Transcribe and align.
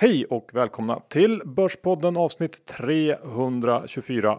Hej 0.00 0.24
och 0.24 0.50
välkomna 0.52 1.00
till 1.08 1.42
Börspodden 1.44 2.16
avsnitt 2.16 2.66
324. 2.66 4.38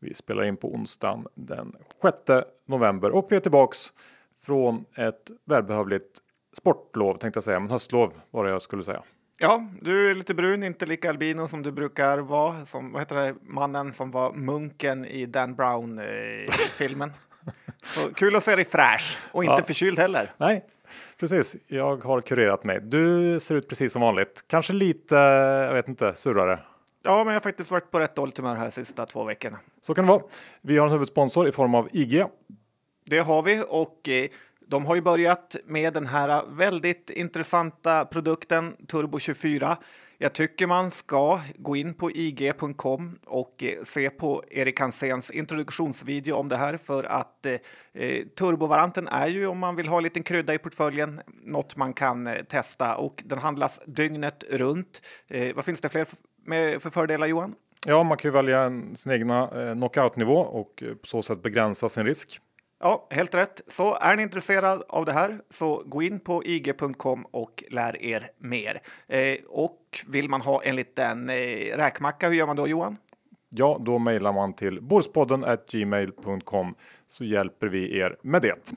Vi 0.00 0.14
spelar 0.14 0.44
in 0.44 0.56
på 0.56 0.74
onsdagen 0.74 1.26
den 1.34 1.72
6 2.02 2.14
november 2.66 3.10
och 3.10 3.26
vi 3.30 3.36
är 3.36 3.40
tillbaks 3.40 3.92
från 4.42 4.84
ett 4.96 5.30
välbehövligt 5.44 6.18
sportlov 6.58 7.14
tänkte 7.18 7.36
jag 7.36 7.44
säga, 7.44 7.60
men 7.60 7.70
höstlov 7.70 8.12
var 8.30 8.44
det 8.44 8.50
jag 8.50 8.62
skulle 8.62 8.82
säga. 8.82 9.02
Ja, 9.38 9.68
du 9.80 10.10
är 10.10 10.14
lite 10.14 10.34
brun, 10.34 10.62
inte 10.62 10.86
lika 10.86 11.08
albino 11.08 11.48
som 11.48 11.62
du 11.62 11.72
brukar 11.72 12.18
vara. 12.18 12.64
Som, 12.64 12.92
vad 12.92 13.02
heter 13.02 13.16
det, 13.16 13.34
mannen 13.42 13.92
som 13.92 14.10
var 14.10 14.32
munken 14.32 15.04
i 15.04 15.26
Dan 15.26 15.54
Brown-filmen. 15.54 17.12
Så 17.82 18.14
kul 18.14 18.36
att 18.36 18.44
se 18.44 18.56
dig 18.56 18.64
fräsch 18.64 19.18
och 19.32 19.44
inte 19.44 19.56
Ja. 19.58 19.64
förkyld 19.66 19.98
heller. 19.98 20.30
Nej, 20.36 20.64
precis. 21.20 21.56
Jag 21.66 22.04
har 22.04 22.20
kurerat 22.20 22.64
mig. 22.64 22.80
Du 22.80 23.40
ser 23.40 23.54
ut 23.54 23.68
precis 23.68 23.92
som 23.92 24.02
vanligt. 24.02 24.44
Kanske 24.46 24.72
lite, 24.72 25.14
jag 25.14 25.74
vet 25.74 25.88
inte, 25.88 26.14
surrare. 26.14 26.60
Ja, 27.02 27.16
men 27.18 27.26
jag 27.26 27.34
har 27.34 27.40
faktiskt 27.40 27.70
varit 27.70 27.90
på 27.90 28.00
rätt 28.00 28.16
dåligt 28.16 28.38
humör 28.38 28.56
här 28.56 28.70
sista 28.70 29.06
två 29.06 29.24
veckorna. 29.24 29.58
Så 29.80 29.94
kan 29.94 30.04
det 30.04 30.10
vara. 30.10 30.22
Vi 30.60 30.78
har 30.78 30.86
en 30.86 30.92
huvudsponsor 30.92 31.48
i 31.48 31.52
form 31.52 31.74
av 31.74 31.88
IG. 31.92 32.24
Det 33.04 33.18
har 33.18 33.42
vi 33.42 33.64
och 33.68 34.08
eh, 34.08 34.28
de 34.66 34.86
har 34.86 34.94
ju 34.94 35.02
börjat 35.02 35.56
med 35.64 35.94
den 35.94 36.06
här 36.06 36.44
väldigt 36.48 37.10
intressanta 37.10 38.04
produkten 38.04 38.76
Turbo 38.86 39.18
24. 39.18 39.76
Jag 40.20 40.32
tycker 40.32 40.66
man 40.66 40.90
ska 40.90 41.40
gå 41.56 41.76
in 41.76 41.94
på 41.94 42.10
ig.com 42.10 43.18
och 43.26 43.62
eh, 43.62 43.82
se 43.82 44.10
på 44.10 44.44
Erik 44.50 44.80
Hanséns 44.80 45.30
introduktionsvideo 45.30 46.34
om 46.36 46.48
det 46.48 46.56
här 46.56 46.76
för 46.76 47.04
att 47.04 47.46
eh, 47.46 47.52
eh, 47.94 48.24
turbovaranten 48.38 49.08
är 49.08 49.26
ju 49.26 49.46
om 49.46 49.58
man 49.58 49.76
vill 49.76 49.88
ha 49.88 49.96
en 49.96 50.02
liten 50.02 50.22
krydda 50.22 50.54
i 50.54 50.58
portföljen 50.58 51.20
något 51.42 51.76
man 51.76 51.92
kan 51.92 52.26
eh, 52.26 52.42
testa 52.44 52.96
och 52.96 53.22
den 53.26 53.38
handlas 53.38 53.80
dygnet 53.86 54.44
runt. 54.50 55.00
Eh, 55.28 55.54
vad 55.54 55.64
finns 55.64 55.80
det 55.80 55.88
fler 55.88 56.06
med 56.46 56.82
för 56.82 56.90
fördelar 56.90 57.26
Johan? 57.26 57.54
Ja, 57.86 58.02
man 58.02 58.18
kan 58.18 58.28
ju 58.28 58.32
välja 58.32 58.62
en, 58.62 58.96
sin 58.96 59.12
egna 59.12 59.42
eh, 59.42 59.74
knockoutnivå 59.74 60.38
och 60.38 60.82
eh, 60.82 60.94
på 60.94 61.06
så 61.06 61.22
sätt 61.22 61.42
begränsa 61.42 61.88
sin 61.88 62.06
risk. 62.06 62.40
Ja, 62.80 63.06
helt 63.10 63.34
rätt. 63.34 63.60
Så 63.68 63.94
är 63.94 64.16
ni 64.16 64.22
intresserad 64.22 64.82
av 64.88 65.04
det 65.04 65.12
här 65.12 65.40
så 65.50 65.82
gå 65.86 66.02
in 66.02 66.20
på 66.20 66.44
ig.com 66.44 67.26
och 67.30 67.64
lär 67.70 68.02
er 68.02 68.30
mer. 68.38 68.80
Eh, 69.06 69.36
och 69.48 69.80
vill 70.08 70.28
man 70.28 70.40
ha 70.40 70.62
en 70.62 70.76
liten 70.76 71.28
eh, 71.28 71.76
räkmacka, 71.76 72.28
hur 72.28 72.34
gör 72.34 72.46
man 72.46 72.56
då 72.56 72.68
Johan? 72.68 72.96
Ja, 73.50 73.78
då 73.80 73.98
mejlar 73.98 74.32
man 74.32 74.52
till 74.52 74.82
borspodden 74.82 75.44
gmail.com 75.70 76.74
så 77.06 77.24
hjälper 77.24 77.66
vi 77.66 77.98
er 77.98 78.16
med 78.22 78.42
det. 78.42 78.72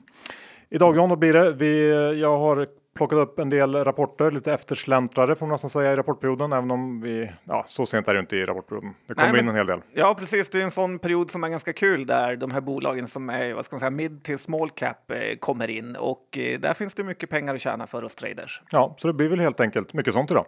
Idag 0.70 0.96
John, 0.96 1.08
vad 1.08 1.18
blir 1.18 1.32
det? 1.32 1.52
Vi, 1.52 1.90
jag 2.20 2.38
har 2.38 2.66
plockat 2.94 3.18
upp 3.18 3.38
en 3.38 3.50
del 3.50 3.74
rapporter, 3.84 4.30
lite 4.30 4.52
eftersläntrare 4.52 5.36
får 5.36 5.46
man 5.46 5.52
nästan 5.54 5.70
säga 5.70 5.92
i 5.92 5.96
rapportperioden, 5.96 6.52
även 6.52 6.70
om 6.70 7.00
vi, 7.00 7.30
ja, 7.44 7.64
så 7.68 7.86
sent 7.86 8.08
är 8.08 8.14
det 8.14 8.20
inte 8.20 8.36
i 8.36 8.44
rapportperioden. 8.44 8.94
Det 9.06 9.14
kommer 9.14 9.32
Nej, 9.32 9.40
in 9.40 9.48
en 9.48 9.54
hel 9.54 9.66
del. 9.66 9.80
Ja, 9.92 10.14
precis. 10.18 10.50
Det 10.50 10.60
är 10.60 10.64
en 10.64 10.70
sån 10.70 10.98
period 10.98 11.30
som 11.30 11.44
är 11.44 11.48
ganska 11.48 11.72
kul 11.72 12.06
där 12.06 12.36
de 12.36 12.50
här 12.50 12.60
bolagen 12.60 13.08
som 13.08 13.30
är 13.30 13.54
vad 13.54 13.64
ska 13.64 13.74
man 13.74 13.80
säga, 13.80 13.90
mid 13.90 14.22
till 14.22 14.38
small 14.38 14.70
cap 14.70 15.10
eh, 15.10 15.36
kommer 15.38 15.70
in 15.70 15.96
och 15.96 16.38
eh, 16.38 16.60
där 16.60 16.74
finns 16.74 16.94
det 16.94 17.04
mycket 17.04 17.30
pengar 17.30 17.54
att 17.54 17.60
tjäna 17.60 17.86
för 17.86 18.04
oss 18.04 18.14
traders. 18.14 18.62
Ja, 18.70 18.94
så 18.98 19.06
det 19.08 19.14
blir 19.14 19.28
väl 19.28 19.40
helt 19.40 19.60
enkelt 19.60 19.94
mycket 19.94 20.14
sånt 20.14 20.30
idag. 20.30 20.46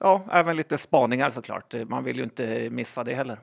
Ja, 0.00 0.22
även 0.32 0.56
lite 0.56 0.78
spaningar 0.78 1.30
såklart. 1.30 1.74
Man 1.88 2.04
vill 2.04 2.16
ju 2.16 2.22
inte 2.22 2.70
missa 2.70 3.04
det 3.04 3.14
heller. 3.14 3.38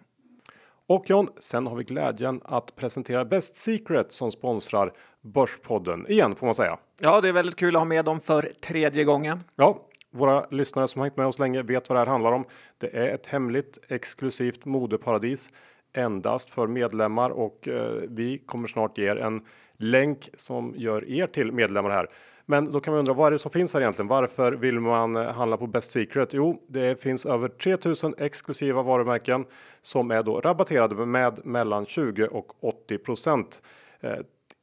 Och 0.88 1.10
John, 1.10 1.28
sen 1.40 1.68
har 1.68 1.76
vi 1.76 1.84
glädjen 1.84 2.42
att 2.44 2.76
presentera 2.76 3.26
Best 3.26 3.58
Secret 3.58 4.12
som 4.12 4.32
sponsrar 4.32 4.94
Börspodden 5.22 6.08
igen 6.08 6.36
får 6.36 6.46
man 6.46 6.56
säga. 6.56 6.78
Ja, 7.02 7.22
det 7.22 7.30
är 7.30 7.34
väldigt 7.34 7.56
kul 7.56 7.76
att 7.76 7.80
ha 7.80 7.86
med 7.86 8.06
dem 8.06 8.20
för 8.20 8.42
tredje 8.62 9.04
gången. 9.04 9.44
Ja, 9.56 9.78
våra 10.12 10.46
lyssnare 10.50 10.88
som 10.88 11.00
har 11.00 11.06
hängt 11.06 11.18
med 11.18 11.28
oss 11.28 11.40
länge 11.40 11.62
vet 11.62 11.90
vad 11.90 11.96
det 11.96 12.00
här 12.00 12.08
handlar 12.08 12.32
om. 12.32 12.46
Det 12.78 12.98
är 12.98 13.08
ett 13.08 13.28
hemligt 13.28 13.78
exklusivt 13.88 14.66
modeparadis 14.66 15.50
endast 15.94 16.50
för 16.50 16.68
medlemmar 16.68 17.30
och 17.30 17.68
eh, 17.68 18.02
vi 18.10 18.38
kommer 18.38 18.68
snart 18.68 18.98
ge 18.98 19.06
er 19.10 19.16
en 19.16 19.42
länk 19.78 20.30
som 20.38 20.74
gör 20.78 21.10
er 21.10 21.28
till 21.28 21.52
medlemmar 21.52 21.90
här. 21.90 22.10
Men 22.46 22.72
då 22.72 22.80
kan 22.80 22.92
man 22.92 23.00
undra 23.00 23.14
vad 23.14 23.28
är 23.28 23.32
det 23.32 23.40
som 23.40 23.52
finns 23.52 23.74
här 23.74 23.82
egentligen? 23.82 24.08
Varför 24.08 24.52
vill 24.52 24.80
man 24.80 25.16
eh, 25.16 25.34
handla 25.34 25.58
på 25.58 25.68
Best 25.68 25.92
Secret? 25.92 26.34
Jo, 26.34 26.56
det 26.68 27.02
finns 27.02 27.26
över 27.26 27.48
3000 27.48 28.14
exklusiva 28.18 28.82
varumärken 28.82 29.46
som 29.82 30.12
är 30.12 30.24
då 30.24 30.42
rabatterade 30.42 31.06
med 31.06 31.40
mellan 31.44 31.86
20 31.86 32.28
och 32.28 32.64
80 32.64 32.98
procent. 32.98 33.62
Eh, 34.00 34.18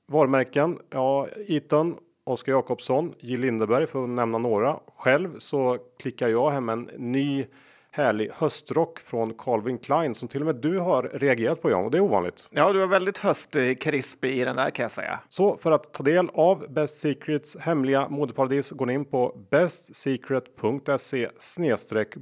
varumärken, 0.08 0.78
ja, 0.90 1.28
Eton, 1.48 1.96
Oskar 2.24 2.52
Jakobsson, 2.52 3.14
J 3.20 3.36
Lindeberg 3.36 3.86
för 3.86 4.04
att 4.04 4.08
nämna 4.08 4.38
några. 4.38 4.78
Själv 4.96 5.38
så 5.38 5.78
klickar 5.98 6.28
jag 6.28 6.50
hem 6.50 6.68
en 6.68 6.90
ny 6.96 7.46
härlig 7.94 8.30
höstrock 8.34 9.00
från 9.00 9.34
Calvin 9.34 9.78
Klein 9.78 10.14
som 10.14 10.28
till 10.28 10.40
och 10.40 10.46
med 10.46 10.56
du 10.56 10.78
har 10.78 11.02
reagerat 11.02 11.62
på 11.62 11.70
Jan 11.70 11.84
och 11.84 11.90
det 11.90 11.98
är 11.98 12.02
ovanligt. 12.02 12.46
Ja, 12.50 12.72
du 12.72 12.78
var 12.78 12.86
väldigt 12.86 13.18
höstkrispig 13.18 14.38
i 14.38 14.44
den 14.44 14.56
där 14.56 14.70
kan 14.70 14.82
jag 14.82 14.90
säga. 14.90 15.20
Så 15.28 15.56
för 15.56 15.72
att 15.72 15.92
ta 15.92 16.02
del 16.02 16.28
av 16.34 16.72
Best 16.72 16.98
Secrets 16.98 17.56
hemliga 17.56 18.08
modeparadis 18.08 18.70
går 18.70 18.86
ni 18.86 18.92
in 18.92 19.04
på 19.04 19.36
bestsecret.se 19.50 21.28
snedstreck 21.38 22.14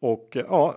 och 0.00 0.36
ja, 0.36 0.74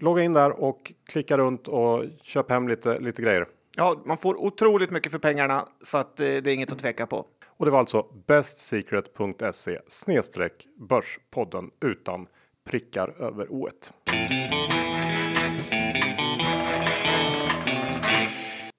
logga 0.00 0.22
in 0.22 0.32
där 0.32 0.60
och 0.60 0.92
klicka 1.08 1.38
runt 1.38 1.68
och 1.68 2.04
köp 2.22 2.50
hem 2.50 2.68
lite, 2.68 2.98
lite 2.98 3.22
grejer. 3.22 3.46
Ja, 3.76 4.02
man 4.04 4.16
får 4.16 4.44
otroligt 4.44 4.90
mycket 4.90 5.12
för 5.12 5.18
pengarna 5.18 5.68
så 5.82 5.98
att 5.98 6.20
eh, 6.20 6.24
det 6.24 6.46
är 6.46 6.48
inget 6.48 6.72
att 6.72 6.78
tveka 6.78 7.06
på. 7.06 7.26
Och 7.46 7.64
det 7.64 7.70
var 7.70 7.78
alltså 7.78 8.06
bestsecret.se 8.26 9.80
snedstreck 9.88 10.66
Börspodden 10.76 11.70
utan 11.80 12.26
prickar 12.66 13.22
över 13.22 13.52
o 13.52 13.68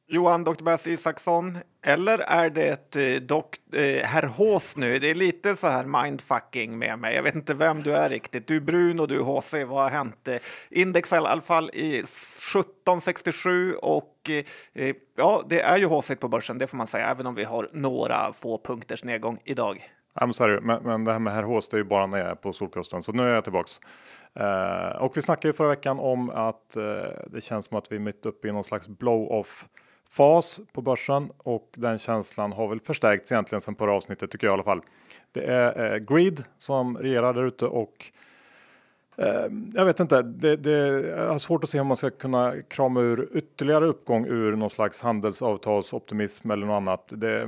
Johan 0.09 0.43
Dr. 0.43 0.63
Bass 0.63 0.87
Isaksson, 0.87 1.57
eller 1.85 2.19
är 2.19 2.49
det 2.49 2.67
ett 2.67 2.95
eh, 2.95 3.13
dok, 3.13 3.55
eh, 3.73 4.05
herr 4.05 4.23
Hås 4.23 4.77
nu? 4.77 4.99
Det 4.99 5.11
är 5.11 5.15
lite 5.15 5.55
så 5.55 5.67
här 5.67 6.03
mindfucking 6.03 6.77
med 6.77 6.99
mig. 6.99 7.15
Jag 7.15 7.23
vet 7.23 7.35
inte 7.35 7.53
vem 7.53 7.83
du 7.83 7.95
är 7.95 8.09
riktigt. 8.09 8.47
Du 8.47 8.55
är 8.55 8.61
brun 8.61 8.99
och 8.99 9.07
du 9.07 9.15
är 9.15 9.23
HC. 9.23 9.53
Vad 9.53 9.83
har 9.83 9.89
hänt? 9.89 10.27
Eh, 10.27 10.37
index 10.69 11.13
i 11.13 11.15
alla 11.15 11.41
fall 11.41 11.69
i 11.73 11.97
1767 11.97 13.73
och 13.73 14.29
eh, 14.29 14.43
eh, 14.73 14.95
ja, 15.17 15.43
det 15.49 15.61
är 15.61 15.77
ju 15.77 15.85
HC 15.85 16.11
på 16.19 16.27
börsen, 16.27 16.57
det 16.57 16.67
får 16.67 16.77
man 16.77 16.87
säga, 16.87 17.07
även 17.07 17.27
om 17.27 17.35
vi 17.35 17.43
har 17.43 17.69
några 17.73 18.33
få 18.33 18.57
punkters 18.57 19.03
nedgång 19.03 19.39
idag. 19.43 19.89
Ja, 20.19 20.25
men, 20.25 20.33
så 20.33 20.43
är 20.43 20.49
det, 20.49 20.61
men, 20.61 20.83
men 20.83 21.03
det 21.03 21.11
här 21.11 21.19
med 21.19 21.33
herr 21.33 21.43
Hås, 21.43 21.69
det 21.69 21.75
är 21.75 21.79
ju 21.79 21.83
bara 21.83 22.05
när 22.05 22.17
jag 22.17 22.27
är 22.27 22.35
på 22.35 22.53
Solkusten, 22.53 23.03
så 23.03 23.11
nu 23.11 23.23
är 23.23 23.33
jag 23.33 23.43
tillbaks. 23.43 23.79
Eh, 24.33 25.01
och 25.01 25.17
vi 25.17 25.21
snackade 25.21 25.47
ju 25.47 25.53
förra 25.53 25.67
veckan 25.67 25.99
om 25.99 26.29
att 26.29 26.75
eh, 26.75 26.83
det 27.27 27.41
känns 27.41 27.65
som 27.65 27.77
att 27.77 27.91
vi 27.91 27.95
är 27.95 27.99
mitt 27.99 28.25
uppe 28.25 28.47
i 28.47 28.51
någon 28.51 28.63
slags 28.63 28.87
blow-off 28.87 29.67
fas 30.09 30.59
på 30.73 30.81
börsen 30.81 31.31
och 31.37 31.69
den 31.75 31.97
känslan 31.97 32.51
har 32.51 32.67
väl 32.67 32.79
förstärkts 32.79 33.31
egentligen 33.31 33.61
sen 33.61 33.75
förra 33.75 33.93
avsnittet 33.93 34.31
tycker 34.31 34.47
jag 34.47 34.51
i 34.51 34.53
alla 34.53 34.63
fall. 34.63 34.81
Det 35.31 35.45
är 35.45 35.93
eh, 35.93 35.97
greed 35.97 36.43
som 36.57 36.97
regerar 36.97 37.33
där 37.33 37.43
ute 37.43 37.65
och 37.65 38.11
Ehm, 39.17 39.69
jag 39.73 39.85
vet 39.85 39.99
inte, 39.99 40.21
det, 40.21 40.55
det 40.55 40.71
jag 41.09 41.29
har 41.31 41.37
svårt 41.37 41.63
att 41.63 41.69
se 41.69 41.77
hur 41.77 41.85
man 41.85 41.97
ska 41.97 42.09
kunna 42.09 42.53
krama 42.67 43.01
ur 43.01 43.29
ytterligare 43.33 43.85
uppgång 43.85 44.25
ur 44.25 44.55
någon 44.55 44.69
slags 44.69 45.01
handelsavtalsoptimism 45.01 46.51
eller 46.51 46.65
något 46.67 46.75
annat. 46.75 47.13
Det, 47.15 47.47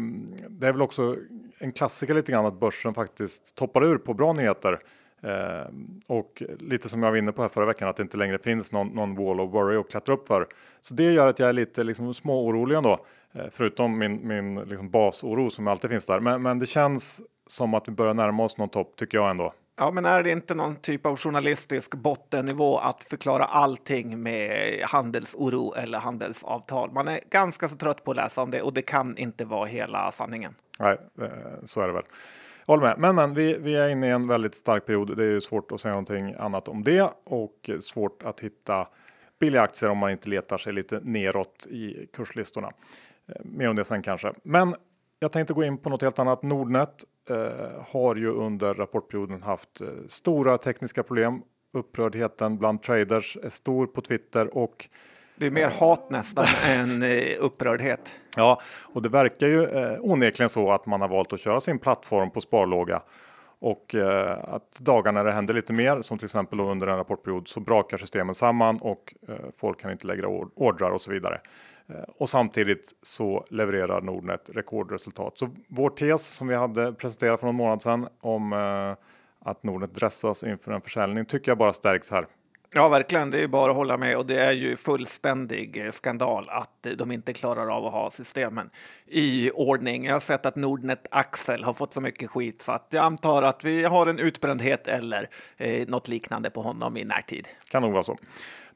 det 0.49 0.67
är 0.67 0.71
väl 0.71 0.81
också 0.81 1.15
en 1.57 1.71
klassiker 1.71 2.13
lite 2.13 2.31
grann 2.31 2.45
att 2.45 2.59
börsen 2.59 2.93
faktiskt 2.93 3.55
toppar 3.55 3.85
ur 3.85 3.97
på 3.97 4.13
bra 4.13 4.33
nyheter. 4.33 4.79
Eh, 5.21 5.71
och 6.07 6.43
lite 6.59 6.89
som 6.89 7.03
jag 7.03 7.11
var 7.11 7.17
inne 7.17 7.31
på 7.31 7.41
här 7.41 7.49
förra 7.49 7.65
veckan 7.65 7.89
att 7.89 7.95
det 7.95 8.03
inte 8.03 8.17
längre 8.17 8.37
finns 8.37 8.71
någon, 8.71 8.87
någon 8.87 9.15
wall 9.15 9.39
of 9.39 9.53
worry 9.53 9.77
att 9.77 9.91
klättra 9.91 10.13
upp 10.13 10.27
för. 10.27 10.47
Så 10.81 10.93
det 10.93 11.11
gör 11.11 11.27
att 11.27 11.39
jag 11.39 11.49
är 11.49 11.53
lite 11.53 11.83
liksom 11.83 12.13
småorolig 12.13 12.75
ändå. 12.75 12.97
Eh, 13.33 13.45
förutom 13.51 13.97
min, 13.97 14.27
min 14.27 14.55
liksom 14.55 14.89
basoro 14.89 15.49
som 15.49 15.67
alltid 15.67 15.89
finns 15.89 16.05
där. 16.05 16.19
Men, 16.19 16.41
men 16.41 16.59
det 16.59 16.65
känns 16.65 17.21
som 17.47 17.73
att 17.73 17.87
vi 17.87 17.91
börjar 17.91 18.13
närma 18.13 18.43
oss 18.43 18.57
någon 18.57 18.69
topp 18.69 18.95
tycker 18.95 19.17
jag 19.17 19.29
ändå. 19.29 19.53
Ja, 19.81 19.91
men 19.91 20.05
är 20.05 20.23
det 20.23 20.31
inte 20.31 20.55
någon 20.55 20.75
typ 20.75 21.05
av 21.05 21.17
journalistisk 21.17 21.95
bottennivå 21.95 22.77
att 22.77 23.03
förklara 23.03 23.43
allting 23.43 24.23
med 24.23 24.79
handelsoro 24.83 25.73
eller 25.73 25.99
handelsavtal? 25.99 26.91
Man 26.91 27.07
är 27.07 27.19
ganska 27.29 27.69
så 27.69 27.77
trött 27.77 28.03
på 28.03 28.11
att 28.11 28.17
läsa 28.17 28.41
om 28.41 28.51
det 28.51 28.61
och 28.61 28.73
det 28.73 28.81
kan 28.81 29.17
inte 29.17 29.45
vara 29.45 29.65
hela 29.65 30.11
sanningen. 30.11 30.55
Nej, 30.79 30.97
eh, 31.21 31.27
så 31.63 31.81
är 31.81 31.87
det 31.87 31.93
väl. 31.93 32.03
Jag 32.65 32.73
håller 32.73 32.87
med. 32.87 32.99
Men, 32.99 33.15
men 33.15 33.33
vi, 33.33 33.57
vi 33.59 33.75
är 33.75 33.89
inne 33.89 34.07
i 34.07 34.11
en 34.11 34.27
väldigt 34.27 34.55
stark 34.55 34.85
period. 34.85 35.17
Det 35.17 35.23
är 35.23 35.31
ju 35.31 35.41
svårt 35.41 35.71
att 35.71 35.81
säga 35.81 35.91
någonting 35.91 36.35
annat 36.39 36.67
om 36.67 36.83
det 36.83 37.11
och 37.23 37.69
svårt 37.81 38.23
att 38.23 38.39
hitta 38.39 38.87
billiga 39.39 39.61
aktier 39.61 39.89
om 39.89 39.97
man 39.97 40.11
inte 40.11 40.29
letar 40.29 40.57
sig 40.57 40.73
lite 40.73 40.99
neråt 41.03 41.67
i 41.69 42.07
kurslistorna. 42.13 42.71
Eh, 43.27 43.35
mer 43.43 43.69
om 43.69 43.75
det 43.75 43.85
sen 43.85 44.01
kanske. 44.01 44.33
Men 44.43 44.75
jag 45.19 45.31
tänkte 45.31 45.53
gå 45.53 45.63
in 45.63 45.77
på 45.77 45.89
något 45.89 46.01
helt 46.01 46.19
annat. 46.19 46.43
Nordnet 46.43 47.03
har 47.87 48.15
ju 48.15 48.29
under 48.29 48.73
rapportperioden 48.73 49.43
haft 49.43 49.81
eh, 49.81 49.87
stora 50.07 50.57
tekniska 50.57 51.03
problem. 51.03 51.41
Upprördheten 51.73 52.57
bland 52.57 52.81
traders 52.81 53.37
är 53.43 53.49
stor 53.49 53.87
på 53.87 54.01
Twitter 54.01 54.57
och 54.57 54.89
Det 55.35 55.45
är 55.45 55.51
mer 55.51 55.69
hat 55.79 56.09
nästan 56.09 56.45
än 56.67 57.03
eh, 57.03 57.35
upprördhet. 57.39 58.15
Ja, 58.37 58.61
och 58.93 59.01
det 59.01 59.09
verkar 59.09 59.47
ju 59.47 59.65
eh, 59.65 59.97
onekligen 59.99 60.49
så 60.49 60.71
att 60.71 60.85
man 60.85 61.01
har 61.01 61.07
valt 61.07 61.33
att 61.33 61.39
köra 61.39 61.61
sin 61.61 61.79
plattform 61.79 62.31
på 62.31 62.41
sparlåga. 62.41 63.01
och 63.61 63.95
eh, 63.95 64.37
att 64.43 64.79
dagar 64.79 65.11
när 65.11 65.23
det 65.23 65.31
händer 65.31 65.53
lite 65.53 65.73
mer, 65.73 66.01
som 66.01 66.17
till 66.17 66.25
exempel 66.25 66.59
under 66.59 66.87
en 66.87 66.97
rapportperiod, 66.97 67.47
så 67.47 67.59
brakar 67.59 67.97
systemen 67.97 68.35
samman 68.35 68.77
och 68.77 69.15
eh, 69.27 69.35
folk 69.57 69.81
kan 69.81 69.91
inte 69.91 70.07
lägga 70.07 70.27
ordrar 70.55 70.91
och 70.91 71.01
så 71.01 71.11
vidare. 71.11 71.41
Eh, 71.89 72.03
och 72.17 72.29
samtidigt 72.29 72.93
så 73.01 73.45
levererar 73.49 74.01
Nordnet 74.01 74.49
rekordresultat. 74.53 75.37
Så 75.37 75.49
vår 75.67 75.89
tes 75.89 76.27
som 76.27 76.47
vi 76.47 76.55
hade 76.55 76.93
presenterat 76.93 77.39
för 77.39 77.47
någon 77.47 77.55
månad 77.55 77.81
sedan 77.81 78.07
om 78.21 78.53
eh, 78.53 78.95
att 79.49 79.63
Nordnet 79.63 79.93
dressas 79.93 80.43
inför 80.43 80.71
en 80.71 80.81
försäljning 80.81 81.25
tycker 81.25 81.51
jag 81.51 81.57
bara 81.57 81.73
stärks 81.73 82.11
här. 82.11 82.27
Ja, 82.73 82.89
verkligen. 82.89 83.31
Det 83.31 83.43
är 83.43 83.47
bara 83.47 83.71
att 83.71 83.77
hålla 83.77 83.97
med 83.97 84.17
och 84.17 84.25
det 84.25 84.41
är 84.41 84.51
ju 84.51 84.77
fullständig 84.77 85.85
eh, 85.85 85.91
skandal 85.91 86.45
att 86.49 86.87
de 86.97 87.11
inte 87.11 87.33
klarar 87.33 87.77
av 87.77 87.85
att 87.85 87.93
ha 87.93 88.09
systemen 88.09 88.69
i 89.07 89.51
ordning. 89.51 90.05
Jag 90.05 90.13
har 90.13 90.19
sett 90.19 90.45
att 90.45 90.55
Nordnet 90.55 91.07
Axel 91.11 91.63
har 91.63 91.73
fått 91.73 91.93
så 91.93 92.01
mycket 92.01 92.29
skit 92.29 92.61
så 92.61 92.71
att 92.71 92.87
jag 92.89 93.03
antar 93.03 93.43
att 93.43 93.63
vi 93.63 93.83
har 93.83 94.07
en 94.07 94.19
utbrändhet 94.19 94.87
eller 94.87 95.29
eh, 95.57 95.87
något 95.87 96.07
liknande 96.07 96.49
på 96.49 96.61
honom 96.61 96.97
i 96.97 97.03
närtid. 97.03 97.47
Kan 97.69 97.81
nog 97.81 97.91
vara 97.91 98.03
så. 98.03 98.17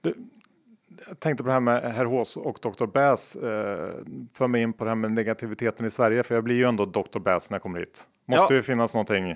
Du, 0.01 0.16
jag 1.07 1.19
tänkte 1.19 1.44
på 1.44 1.47
det 1.47 1.53
här 1.53 1.59
med 1.59 1.94
Herr 1.94 2.05
Hås 2.05 2.38
och 2.38 2.59
Dr. 2.61 2.85
Bass. 2.85 3.35
Eh, 3.35 3.91
för 4.33 4.47
mig 4.47 4.61
in 4.61 4.73
på 4.73 4.83
det 4.83 4.89
här 4.89 4.95
med 4.95 5.11
negativiteten 5.11 5.85
i 5.85 5.91
Sverige, 5.91 6.23
för 6.23 6.35
jag 6.35 6.44
blir 6.44 6.55
ju 6.55 6.63
ändå 6.63 6.85
Dr. 6.85 7.19
Bass 7.19 7.50
när 7.50 7.55
jag 7.55 7.61
kommer 7.61 7.79
hit. 7.79 8.07
Måste 8.25 8.53
ja. 8.53 8.55
ju 8.55 8.61
finnas 8.61 8.94
någonting 8.94 9.35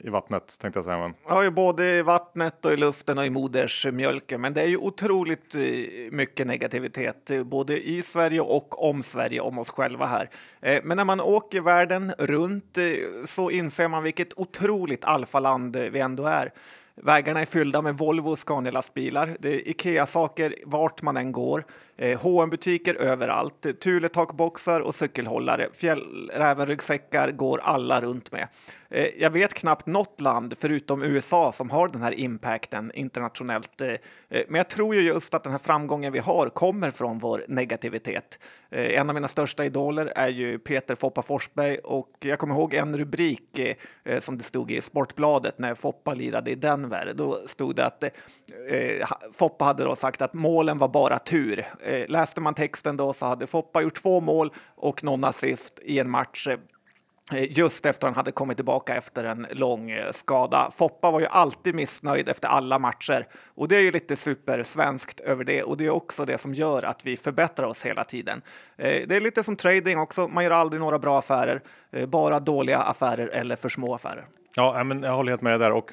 i 0.00 0.08
vattnet 0.08 0.58
tänkte 0.60 0.78
jag 0.78 0.84
säga. 0.84 0.98
Men... 0.98 1.14
Ja, 1.28 1.50
både 1.50 1.98
i 1.98 2.02
vattnet 2.02 2.64
och 2.64 2.72
i 2.72 2.76
luften 2.76 3.18
och 3.18 3.26
i 3.26 3.30
modersmjölken. 3.30 4.40
Men 4.40 4.54
det 4.54 4.62
är 4.62 4.66
ju 4.66 4.76
otroligt 4.76 5.54
eh, 5.54 5.60
mycket 6.10 6.46
negativitet, 6.46 7.30
eh, 7.30 7.42
både 7.42 7.88
i 7.88 8.02
Sverige 8.02 8.40
och 8.40 8.88
om 8.88 9.02
Sverige, 9.02 9.40
om 9.40 9.58
oss 9.58 9.70
själva 9.70 10.06
här. 10.06 10.30
Eh, 10.60 10.80
men 10.84 10.96
när 10.96 11.04
man 11.04 11.20
åker 11.20 11.60
världen 11.60 12.12
runt 12.18 12.78
så 13.24 13.50
inser 13.50 13.88
man 13.88 14.02
vilket 14.02 14.38
otroligt 14.38 15.04
alfaland 15.04 15.76
vi 15.76 16.00
ändå 16.00 16.26
är. 16.26 16.52
Vägarna 17.02 17.40
är 17.40 17.44
fyllda 17.44 17.82
med 17.82 17.98
Volvo 17.98 18.30
och 18.30 18.38
Scania-lastbilar. 18.38 19.36
Det 19.40 19.48
är 19.54 19.68
Ikea-saker 19.68 20.54
vart 20.64 21.02
man 21.02 21.16
än 21.16 21.32
går. 21.32 21.64
Eh, 21.96 22.20
hm 22.20 22.50
butiker 22.50 22.94
överallt. 22.94 23.66
Thule-takboxar 23.80 24.80
och 24.80 24.94
cykelhållare. 24.94 25.68
Fjällrävenryggsäckar 25.72 27.30
går 27.30 27.60
alla 27.62 28.00
runt 28.00 28.32
med. 28.32 28.48
Eh, 28.90 29.08
jag 29.18 29.30
vet 29.30 29.54
knappt 29.54 29.86
något 29.86 30.20
land 30.20 30.54
förutom 30.58 31.02
USA 31.02 31.52
som 31.52 31.70
har 31.70 31.88
den 31.88 32.02
här 32.02 32.12
impacten 32.12 32.92
internationellt. 32.94 33.80
Eh, 33.80 33.88
eh, 33.88 33.98
men 34.48 34.54
jag 34.54 34.68
tror 34.68 34.94
ju 34.94 35.00
just 35.00 35.34
att 35.34 35.42
den 35.42 35.52
här 35.52 35.58
framgången 35.58 36.12
vi 36.12 36.18
har 36.18 36.48
kommer 36.48 36.90
från 36.90 37.18
vår 37.18 37.44
negativitet. 37.48 38.38
Eh, 38.70 38.98
en 38.98 39.08
av 39.08 39.14
mina 39.14 39.28
största 39.28 39.64
idoler 39.64 40.06
är 40.06 40.28
ju 40.28 40.58
Peter 40.58 40.94
Foppa 40.94 41.22
Forsberg 41.22 41.78
och 41.78 42.10
jag 42.20 42.38
kommer 42.38 42.54
ihåg 42.54 42.74
en 42.74 42.96
rubrik 42.96 43.58
eh, 44.04 44.18
som 44.18 44.38
det 44.38 44.44
stod 44.44 44.70
i 44.70 44.80
Sportbladet 44.80 45.58
när 45.58 45.74
Foppa 45.74 46.14
lirade 46.14 46.50
i 46.50 46.54
Denver. 46.90 47.12
Då 47.16 47.40
stod 47.46 47.76
det 47.76 47.86
att 47.86 48.04
eh, 48.04 48.10
Foppa 49.32 49.64
hade 49.64 49.84
då 49.84 49.96
sagt 49.96 50.22
att 50.22 50.34
målen 50.34 50.78
var 50.78 50.88
bara 50.88 51.18
tur 51.18 51.64
Eh, 51.84 52.08
läste 52.08 52.40
man 52.40 52.54
texten 52.54 52.96
då 52.96 53.12
så 53.12 53.26
hade 53.26 53.46
Foppa 53.46 53.82
gjort 53.82 54.02
två 54.02 54.20
mål 54.20 54.52
och 54.76 55.04
någon 55.04 55.24
assist 55.24 55.80
i 55.82 55.98
en 55.98 56.10
match 56.10 56.48
eh, 56.48 56.58
just 57.58 57.86
efter 57.86 58.06
han 58.06 58.16
hade 58.16 58.32
kommit 58.32 58.56
tillbaka 58.56 58.96
efter 58.96 59.24
en 59.24 59.46
lång 59.50 59.90
eh, 59.90 60.10
skada. 60.10 60.70
Foppa 60.70 61.10
var 61.10 61.20
ju 61.20 61.26
alltid 61.26 61.74
missnöjd 61.74 62.28
efter 62.28 62.48
alla 62.48 62.78
matcher 62.78 63.26
och 63.54 63.68
det 63.68 63.76
är 63.76 63.80
ju 63.80 63.90
lite 63.90 64.16
supersvenskt 64.16 65.20
över 65.20 65.44
det 65.44 65.62
och 65.62 65.76
det 65.76 65.86
är 65.86 65.90
också 65.90 66.24
det 66.24 66.38
som 66.38 66.54
gör 66.54 66.82
att 66.82 67.06
vi 67.06 67.16
förbättrar 67.16 67.66
oss 67.66 67.86
hela 67.86 68.04
tiden. 68.04 68.42
Eh, 68.76 69.08
det 69.08 69.16
är 69.16 69.20
lite 69.20 69.42
som 69.42 69.56
trading 69.56 69.98
också. 69.98 70.28
Man 70.28 70.44
gör 70.44 70.50
aldrig 70.50 70.80
några 70.80 70.98
bra 70.98 71.18
affärer, 71.18 71.62
eh, 71.92 72.06
bara 72.06 72.40
dåliga 72.40 72.78
affärer 72.78 73.28
eller 73.28 73.56
för 73.56 73.68
små 73.68 73.94
affärer. 73.94 74.24
Ja, 74.56 74.84
men 74.84 75.02
jag 75.02 75.16
håller 75.16 75.32
helt 75.32 75.42
med 75.42 75.52
dig 75.52 75.58
där 75.58 75.72
och 75.72 75.92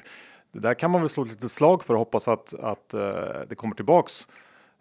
det 0.52 0.60
där 0.60 0.74
kan 0.74 0.90
man 0.90 1.00
väl 1.00 1.08
slå 1.08 1.22
ett 1.22 1.28
litet 1.28 1.52
slag 1.52 1.84
för 1.84 1.94
och 1.94 1.98
hoppas 1.98 2.28
att, 2.28 2.54
att 2.60 2.88
det 3.48 3.54
kommer 3.56 3.74
tillbaks. 3.74 4.26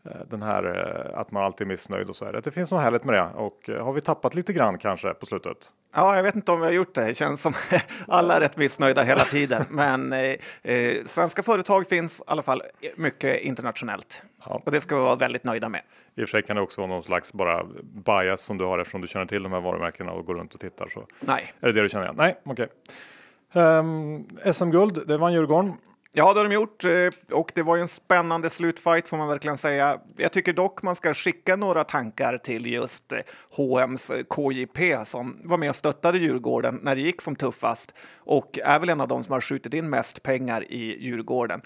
Eh, 0.06 0.22
den 0.30 0.42
här 0.42 0.64
eh, 0.64 1.20
att 1.20 1.32
man 1.32 1.44
alltid 1.44 1.68
är 1.68 1.70
missnöjd 1.70 2.10
och 2.10 2.16
så 2.16 2.26
här. 2.26 2.42
Det 2.44 2.52
finns 2.52 2.72
något 2.72 2.82
härligt 2.82 3.04
med 3.04 3.16
det 3.16 3.28
och 3.36 3.70
eh, 3.70 3.86
har 3.86 3.94
vi 3.94 4.02
tappat 4.02 4.36
lite 4.36 4.54
grann 4.54 4.78
kanske 4.78 5.14
på 5.14 5.26
slutet? 5.26 5.58
Ja, 5.94 6.16
jag 6.16 6.24
vet 6.24 6.36
inte 6.36 6.52
om 6.52 6.60
vi 6.60 6.66
har 6.66 6.74
gjort 6.74 6.96
det. 6.96 7.06
Det 7.06 7.14
känns 7.14 7.42
som 7.42 7.54
alla 8.08 8.36
är 8.36 8.40
rätt 8.40 8.58
missnöjda 8.58 9.04
hela 9.04 9.22
tiden. 9.22 9.66
Men 9.70 10.14
eh, 10.14 11.06
svenska 11.06 11.44
företag 11.44 11.88
finns 11.88 12.20
i 12.20 12.24
alla 12.28 12.42
fall 12.42 12.64
mycket 12.96 13.42
internationellt 13.42 14.24
ja. 14.46 14.62
och 14.66 14.72
det 14.72 14.82
ska 14.82 14.96
vi 14.96 15.02
vara 15.02 15.16
väldigt 15.16 15.44
nöjda 15.44 15.70
med. 15.70 15.82
I 16.16 16.24
och 16.24 16.30
för 16.30 16.38
sig 16.38 16.42
kan 16.42 16.56
det 16.56 16.62
också 16.62 16.82
vara 16.82 16.92
någon 16.92 17.04
slags 17.04 17.34
bara 17.34 17.66
bias 18.06 18.42
som 18.42 18.58
du 18.58 18.66
har 18.66 18.80
eftersom 18.80 19.02
du 19.02 19.08
känner 19.08 19.26
till 19.26 19.44
de 19.44 19.52
här 19.52 19.62
varumärkena 19.62 20.12
och 20.12 20.26
går 20.26 20.36
runt 20.36 20.54
och 20.54 20.60
tittar. 20.60 20.88
Så 20.88 21.08
Nej. 21.20 21.54
Är 21.60 21.68
det 21.68 21.74
det 21.74 21.82
du 21.82 21.90
känner 21.90 22.06
igen? 22.06 22.16
Nej, 22.18 22.36
okej. 22.44 22.52
Okay. 22.52 22.68
Ehm, 23.54 24.16
um, 24.16 24.54
SM-guld, 24.54 25.08
det 25.08 25.18
vann 25.18 25.34
Djurgården. 25.34 25.74
Ja, 26.14 26.34
det 26.34 26.40
har 26.40 26.50
de 26.50 26.56
gjort 26.56 26.86
eh, 26.86 27.38
och 27.38 27.52
det 27.56 27.64
var 27.64 27.76
ju 27.76 27.82
en 27.82 27.88
spännande 27.88 28.50
slutfight 28.50 29.10
får 29.10 29.18
man 29.18 29.28
verkligen 29.28 29.58
säga. 29.58 30.00
Jag 30.18 30.32
tycker 30.32 30.54
dock 30.54 30.84
man 30.84 30.96
ska 30.96 31.14
skicka 31.14 31.56
några 31.56 31.84
tankar 31.84 32.38
till 32.38 32.66
just 32.66 33.12
eh, 33.12 33.20
HMs 33.58 34.10
eh, 34.10 34.24
KJP 34.36 35.06
som 35.06 35.38
var 35.44 35.58
med 35.58 35.70
och 35.70 35.76
stöttade 35.76 36.18
Djurgården 36.18 36.80
när 36.82 36.96
det 36.96 37.02
gick 37.02 37.22
som 37.22 37.36
tuffast 37.36 37.94
och 38.18 38.60
är 38.64 38.80
väl 38.80 38.90
en 38.90 39.02
av 39.02 39.08
de 39.08 39.24
som 39.24 39.34
har 39.34 39.42
skjutit 39.42 39.74
in 39.74 39.90
mest 39.90 40.24
pengar 40.24 40.72
i 40.72 41.06
Djurgården. 41.06 41.62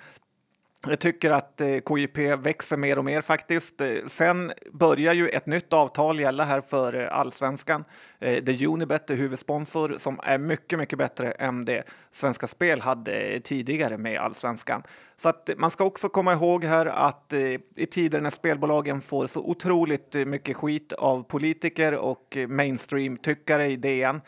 Jag 0.87 0.99
tycker 0.99 1.31
att 1.31 1.61
eh, 1.61 1.67
KJP 1.67 2.35
växer 2.35 2.77
mer 2.77 2.97
och 2.97 3.05
mer 3.05 3.21
faktiskt. 3.21 3.81
Eh, 3.81 3.93
sen 4.07 4.51
börjar 4.71 5.13
ju 5.13 5.29
ett 5.29 5.45
nytt 5.45 5.73
avtal 5.73 6.19
gälla 6.19 6.43
här 6.43 6.61
för 6.61 7.01
eh, 7.01 7.19
allsvenskan. 7.19 7.83
där 8.19 8.67
Unibet 8.67 9.09
är 9.09 9.15
huvudsponsor 9.15 9.95
som 9.97 10.19
är 10.23 10.37
mycket, 10.37 10.79
mycket 10.79 10.99
bättre 10.99 11.31
än 11.31 11.65
det 11.65 11.83
Svenska 12.11 12.47
Spel 12.47 12.81
hade 12.81 13.39
tidigare 13.39 13.97
med 13.97 14.19
allsvenskan. 14.19 14.83
Så 15.17 15.29
att 15.29 15.49
man 15.57 15.71
ska 15.71 15.83
också 15.83 16.09
komma 16.09 16.33
ihåg 16.33 16.63
här 16.63 16.85
att 16.85 17.33
i 17.75 17.85
tider 17.91 18.21
när 18.21 18.29
spelbolagen 18.29 19.01
får 19.01 19.27
så 19.27 19.39
otroligt 19.39 20.13
mycket 20.27 20.57
skit 20.57 20.93
av 20.93 21.23
politiker 21.23 21.95
och 21.95 22.37
mainstream-tyckare 22.47 23.67
i 23.67 23.75
DN 23.75 24.21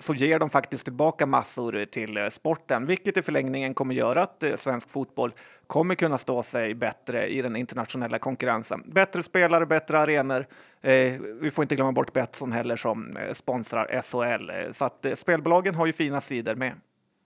så 0.00 0.14
ger 0.14 0.38
de 0.38 0.50
faktiskt 0.50 0.84
tillbaka 0.84 1.26
massor 1.26 1.84
till 1.84 2.16
eh, 2.16 2.28
sporten, 2.28 2.86
vilket 2.86 3.16
i 3.16 3.22
förlängningen 3.22 3.74
kommer 3.74 3.94
göra 3.94 4.22
att 4.22 4.42
eh, 4.42 4.56
svensk 4.56 4.90
fotboll 4.90 5.32
kommer 5.66 5.94
kunna 5.94 6.18
stå 6.18 6.42
sig 6.42 6.74
bättre 6.74 7.28
i 7.28 7.42
den 7.42 7.56
internationella 7.56 8.18
konkurrensen. 8.18 8.82
Bättre 8.86 9.22
spelare, 9.22 9.66
bättre 9.66 9.98
arenor. 9.98 10.46
Eh, 10.80 11.20
vi 11.40 11.50
får 11.50 11.62
inte 11.62 11.76
glömma 11.76 11.92
bort 11.92 12.12
Betsson 12.12 12.52
heller 12.52 12.76
som 12.76 13.16
eh, 13.16 13.32
sponsrar 13.32 14.00
SHL, 14.02 14.72
så 14.72 14.84
att 14.84 15.06
spelbolagen 15.14 15.74
har 15.74 15.86
ju 15.86 15.92
fina 15.92 16.20
sidor 16.20 16.54
med. 16.54 16.72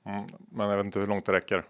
Mm, 0.07 0.25
men 0.50 0.69
jag 0.69 0.76
vet 0.76 0.87
inte 0.87 1.00
hur 1.00 1.07
långt 1.07 1.26
det 1.26 1.33
räcker. 1.33 1.64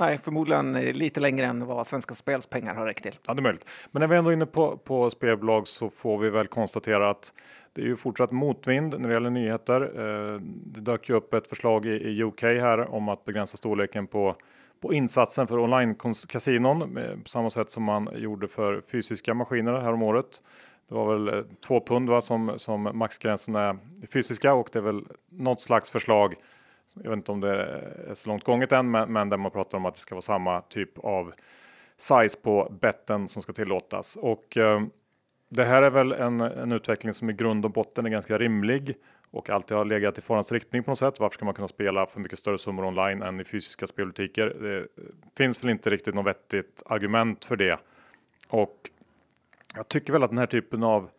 Nej, 0.00 0.18
förmodligen 0.18 0.76
eh, 0.76 0.92
lite 0.92 1.20
längre 1.20 1.46
än 1.46 1.66
vad 1.66 1.86
Svenska 1.86 2.14
Spels 2.14 2.46
pengar 2.46 2.74
har 2.74 2.86
räckt 2.86 3.02
till. 3.02 3.18
Ja, 3.26 3.34
det 3.34 3.40
är 3.40 3.42
möjligt. 3.42 3.68
Men 3.90 4.00
när 4.00 4.06
vi 4.06 4.16
ändå 4.16 4.30
är 4.30 4.34
inne 4.34 4.46
på, 4.46 4.76
på 4.76 5.10
spelbolag 5.10 5.68
så 5.68 5.90
får 5.90 6.18
vi 6.18 6.30
väl 6.30 6.46
konstatera 6.46 7.10
att 7.10 7.32
det 7.72 7.82
är 7.82 7.86
ju 7.86 7.96
fortsatt 7.96 8.32
motvind 8.32 9.00
när 9.00 9.08
det 9.08 9.14
gäller 9.14 9.30
nyheter. 9.30 9.80
Eh, 9.82 10.40
det 10.42 10.80
dök 10.80 11.08
ju 11.08 11.14
upp 11.14 11.34
ett 11.34 11.46
förslag 11.46 11.86
i 11.86 12.22
UK 12.22 12.42
här 12.42 12.94
om 12.94 13.08
att 13.08 13.24
begränsa 13.24 13.56
storleken 13.56 14.06
på 14.06 14.36
på 14.80 14.94
insatsen 14.94 15.46
för 15.46 15.58
online-kasinon 15.58 16.96
eh, 16.96 17.16
på 17.22 17.28
samma 17.28 17.50
sätt 17.50 17.70
som 17.70 17.82
man 17.82 18.08
gjorde 18.14 18.48
för 18.48 18.82
fysiska 18.92 19.34
maskiner 19.34 19.72
här 19.72 19.92
om 19.92 20.02
året. 20.02 20.42
Det 20.88 20.94
var 20.94 21.14
väl 21.14 21.38
eh, 21.38 21.44
två 21.66 21.80
pund 21.80 22.08
va, 22.08 22.20
som, 22.20 22.52
som 22.56 22.90
maxgränsen 22.94 23.54
är 23.54 23.76
fysiska 24.12 24.54
och 24.54 24.68
det 24.72 24.78
är 24.78 24.82
väl 24.82 25.04
något 25.30 25.60
slags 25.60 25.90
förslag. 25.90 26.34
Jag 26.94 27.10
vet 27.10 27.16
inte 27.16 27.32
om 27.32 27.40
det 27.40 27.62
är 28.08 28.14
så 28.14 28.28
långt 28.28 28.44
gånget 28.44 28.72
än, 28.72 28.90
men, 28.90 29.12
men 29.12 29.28
där 29.28 29.36
man 29.36 29.50
pratar 29.50 29.78
om 29.78 29.86
att 29.86 29.94
det 29.94 30.00
ska 30.00 30.14
vara 30.14 30.22
samma 30.22 30.60
typ 30.60 30.98
av 30.98 31.32
size 31.96 32.38
på 32.42 32.76
betten 32.80 33.28
som 33.28 33.42
ska 33.42 33.52
tillåtas 33.52 34.16
och 34.16 34.56
eh, 34.56 34.80
det 35.48 35.64
här 35.64 35.82
är 35.82 35.90
väl 35.90 36.12
en, 36.12 36.40
en 36.40 36.72
utveckling 36.72 37.14
som 37.14 37.30
i 37.30 37.32
grund 37.32 37.64
och 37.64 37.70
botten 37.70 38.06
är 38.06 38.10
ganska 38.10 38.38
rimlig 38.38 38.94
och 39.30 39.50
alltid 39.50 39.76
har 39.76 39.84
legat 39.84 40.18
i 40.18 40.20
farans 40.20 40.52
riktning 40.52 40.82
på 40.82 40.90
något 40.90 40.98
sätt. 40.98 41.20
Varför 41.20 41.34
ska 41.34 41.44
man 41.44 41.54
kunna 41.54 41.68
spela 41.68 42.06
för 42.06 42.20
mycket 42.20 42.38
större 42.38 42.58
summor 42.58 42.84
online 42.84 43.22
än 43.22 43.40
i 43.40 43.44
fysiska 43.44 43.86
spelbutiker? 43.86 44.56
Det 44.60 44.86
finns 45.36 45.64
väl 45.64 45.70
inte 45.70 45.90
riktigt 45.90 46.14
något 46.14 46.26
vettigt 46.26 46.82
argument 46.86 47.44
för 47.44 47.56
det. 47.56 47.78
Och 48.48 48.90
jag 49.74 49.88
tycker 49.88 50.12
väl 50.12 50.22
att 50.22 50.30
den 50.30 50.38
här 50.38 50.46
typen 50.46 50.82
av, 50.82 51.10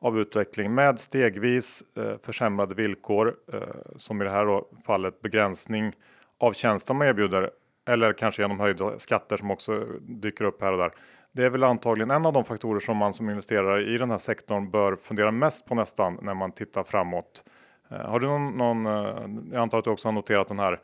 av 0.00 0.18
utveckling 0.18 0.74
med 0.74 0.98
stegvis 0.98 1.82
eh, 1.96 2.16
försämrade 2.22 2.74
villkor, 2.74 3.36
eh, 3.52 3.60
som 3.96 4.22
i 4.22 4.24
det 4.24 4.30
här 4.30 4.46
då, 4.46 4.68
fallet 4.86 5.22
begränsning 5.22 5.92
av 6.38 6.52
tjänsten 6.52 6.96
man 6.96 7.06
erbjuder, 7.06 7.50
eller 7.88 8.12
kanske 8.12 8.42
genom 8.42 8.60
höjda 8.60 8.98
skatter 8.98 9.36
som 9.36 9.50
också 9.50 9.86
dyker 10.00 10.44
upp 10.44 10.62
här 10.62 10.72
och 10.72 10.78
där 10.78 10.92
det 11.32 11.44
är 11.44 11.50
väl 11.50 11.64
antagligen 11.64 12.10
en 12.10 12.26
av 12.26 12.32
de 12.32 12.44
faktorer 12.44 12.80
som 12.80 12.96
man 12.96 13.12
som 13.14 13.30
investerare 13.30 13.94
i 13.94 13.98
den 13.98 14.10
här 14.10 14.18
sektorn 14.18 14.70
bör 14.70 14.96
fundera 14.96 15.30
mest 15.30 15.66
på 15.66 15.74
nästan 15.74 16.18
när 16.22 16.34
man 16.34 16.52
tittar 16.52 16.84
framåt. 16.84 17.44
Eh, 17.90 17.96
har 17.96 18.20
du 18.20 18.26
någon, 18.26 18.56
någon 18.56 18.86
eh, 18.86 19.52
jag 19.52 19.62
antar 19.62 19.78
att 19.78 19.84
du 19.84 19.90
också 19.90 20.08
har 20.08 20.12
noterat 20.12 20.48
den 20.48 20.58
här 20.58 20.80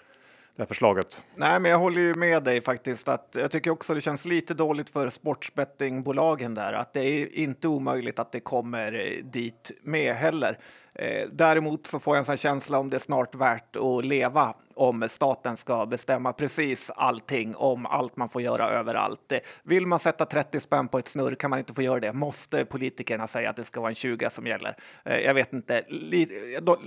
det 0.57 0.63
här 0.63 0.67
förslaget. 0.67 1.23
Nej, 1.35 1.61
men 1.61 1.71
jag 1.71 1.79
håller 1.79 2.01
ju 2.01 2.15
med 2.15 2.43
dig 2.43 2.61
faktiskt. 2.61 3.09
Att 3.09 3.37
jag 3.39 3.51
tycker 3.51 3.71
också 3.71 3.95
det 3.95 4.01
känns 4.01 4.25
lite 4.25 4.55
dåligt 4.55 4.91
för 4.91 5.11
sportsbettingbolagen 5.11 6.55
där. 6.55 6.73
Att 6.73 6.93
det 6.93 7.01
är 7.01 7.37
inte 7.37 7.69
omöjligt 7.69 8.19
att 8.19 8.33
det 8.33 8.41
kommer 8.41 8.93
eh, 8.95 9.25
dit 9.25 9.73
med 9.83 10.17
heller. 10.17 10.59
Eh, 10.95 11.29
däremot 11.33 11.87
så 11.87 11.99
får 11.99 12.17
jag 12.17 12.19
en 12.19 12.25
sån 12.25 12.37
känsla 12.37 12.79
om 12.79 12.91
det 12.91 12.97
är 12.97 12.99
snart 12.99 13.35
värt 13.35 13.77
att 13.77 14.05
leva 14.05 14.55
om 14.75 15.09
staten 15.09 15.57
ska 15.57 15.87
bestämma 15.87 16.33
precis 16.33 16.91
allting 16.91 17.57
om 17.57 17.87
allt 17.87 18.17
man 18.17 18.29
får 18.29 18.43
göra 18.43 18.69
överallt. 18.69 19.33
Eh, 19.33 19.39
vill 19.63 19.87
man 19.87 19.99
sätta 19.99 20.27
30 20.27 20.61
spänn 20.61 20.89
på 20.89 20.99
ett 20.99 21.09
snurr 21.09 21.35
kan 21.35 21.51
man 21.51 21.59
inte 21.59 21.75
få 21.75 21.83
göra 21.83 22.01
det. 22.01 22.13
Måste 22.13 22.65
politikerna 22.65 23.27
säga 23.27 23.51
att 23.51 23.57
det 23.57 23.65
ska 23.65 23.81
vara 23.81 23.91
en 23.91 23.95
20 23.95 24.31
som 24.31 24.47
gäller? 24.47 24.77
Eh, 25.05 25.17
jag 25.17 25.35
vet 25.35 25.53
inte. 25.53 25.85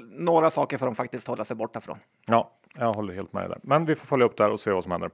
Några 0.10 0.50
saker 0.50 0.78
får 0.78 0.86
de 0.86 0.96
faktiskt 0.96 1.28
hålla 1.28 1.46
sig 1.46 1.56
borta 1.56 1.82
från. 1.82 1.98
Ja, 2.26 2.52
jag 2.78 2.94
håller 2.94 3.14
helt 3.14 3.34
med 3.34 3.42
dig 3.44 3.50
där. 3.50 3.60
Men 3.64 3.86
vi 3.86 3.96
får 3.96 4.08
följa 4.08 4.26
upp 4.26 4.38
där 4.38 4.50
och 4.50 4.60
se 4.60 4.72
vad 4.72 4.84
som 4.84 4.92
händer. 4.92 5.12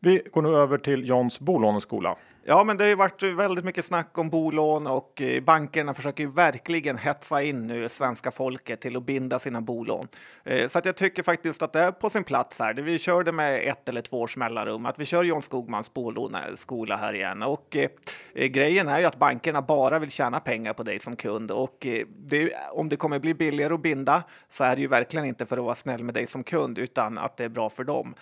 Vi 0.00 0.22
går 0.32 0.42
nu 0.42 0.48
över 0.48 0.76
till 0.76 1.08
Johns 1.08 1.40
bolåneskola. 1.40 2.16
Ja, 2.44 2.64
men 2.64 2.76
det 2.76 2.84
har 2.84 2.88
ju 2.88 2.94
varit 2.94 3.22
väldigt 3.22 3.64
mycket 3.64 3.84
snack 3.84 4.18
om 4.18 4.30
bolån 4.30 4.86
och 4.86 5.22
eh, 5.22 5.42
bankerna 5.42 5.94
försöker 5.94 6.24
ju 6.24 6.30
verkligen 6.30 6.98
hetsa 6.98 7.42
in 7.42 7.66
nu 7.66 7.88
svenska 7.88 8.30
folket 8.30 8.80
till 8.80 8.96
att 8.96 9.06
binda 9.06 9.38
sina 9.38 9.60
bolån. 9.60 10.08
Eh, 10.44 10.68
så 10.68 10.78
att 10.78 10.84
jag 10.84 10.96
tycker 10.96 11.22
faktiskt 11.22 11.62
att 11.62 11.72
det 11.72 11.80
är 11.80 11.92
på 11.92 12.10
sin 12.10 12.24
plats 12.24 12.58
här. 12.58 12.74
Vi 12.74 12.98
kör 12.98 13.24
det 13.24 13.32
med 13.32 13.68
ett 13.68 13.88
eller 13.88 14.02
två 14.02 14.20
års 14.20 14.36
mellanrum 14.36 14.86
att 14.86 14.98
vi 14.98 15.04
kör 15.04 15.24
John 15.24 15.42
Skogmans 15.42 15.94
bolåneskola 15.94 16.96
här 16.96 17.14
igen. 17.14 17.42
Och 17.42 17.76
eh, 17.76 18.46
grejen 18.46 18.88
är 18.88 18.98
ju 18.98 19.04
att 19.04 19.18
bankerna 19.18 19.62
bara 19.62 19.98
vill 19.98 20.10
tjäna 20.10 20.40
pengar 20.40 20.72
på 20.72 20.82
dig 20.82 21.00
som 21.00 21.16
kund 21.16 21.50
och 21.50 21.86
eh, 21.86 22.06
det, 22.08 22.52
om 22.72 22.88
det 22.88 22.96
kommer 22.96 23.18
bli 23.18 23.34
billigare 23.34 23.74
att 23.74 23.82
binda 23.82 24.22
så 24.48 24.64
är 24.64 24.76
det 24.76 24.82
ju 24.82 24.88
verkligen 24.88 25.26
inte 25.26 25.46
för 25.46 25.56
att 25.56 25.64
vara 25.64 25.74
snäll 25.74 26.04
med 26.04 26.14
dig 26.14 26.26
som 26.26 26.44
kund 26.44 26.78
utan 26.78 27.18
att 27.18 27.36
det 27.36 27.44
är 27.44 27.48
bra 27.48 27.70
för 27.70 27.84
dem. 27.84 28.14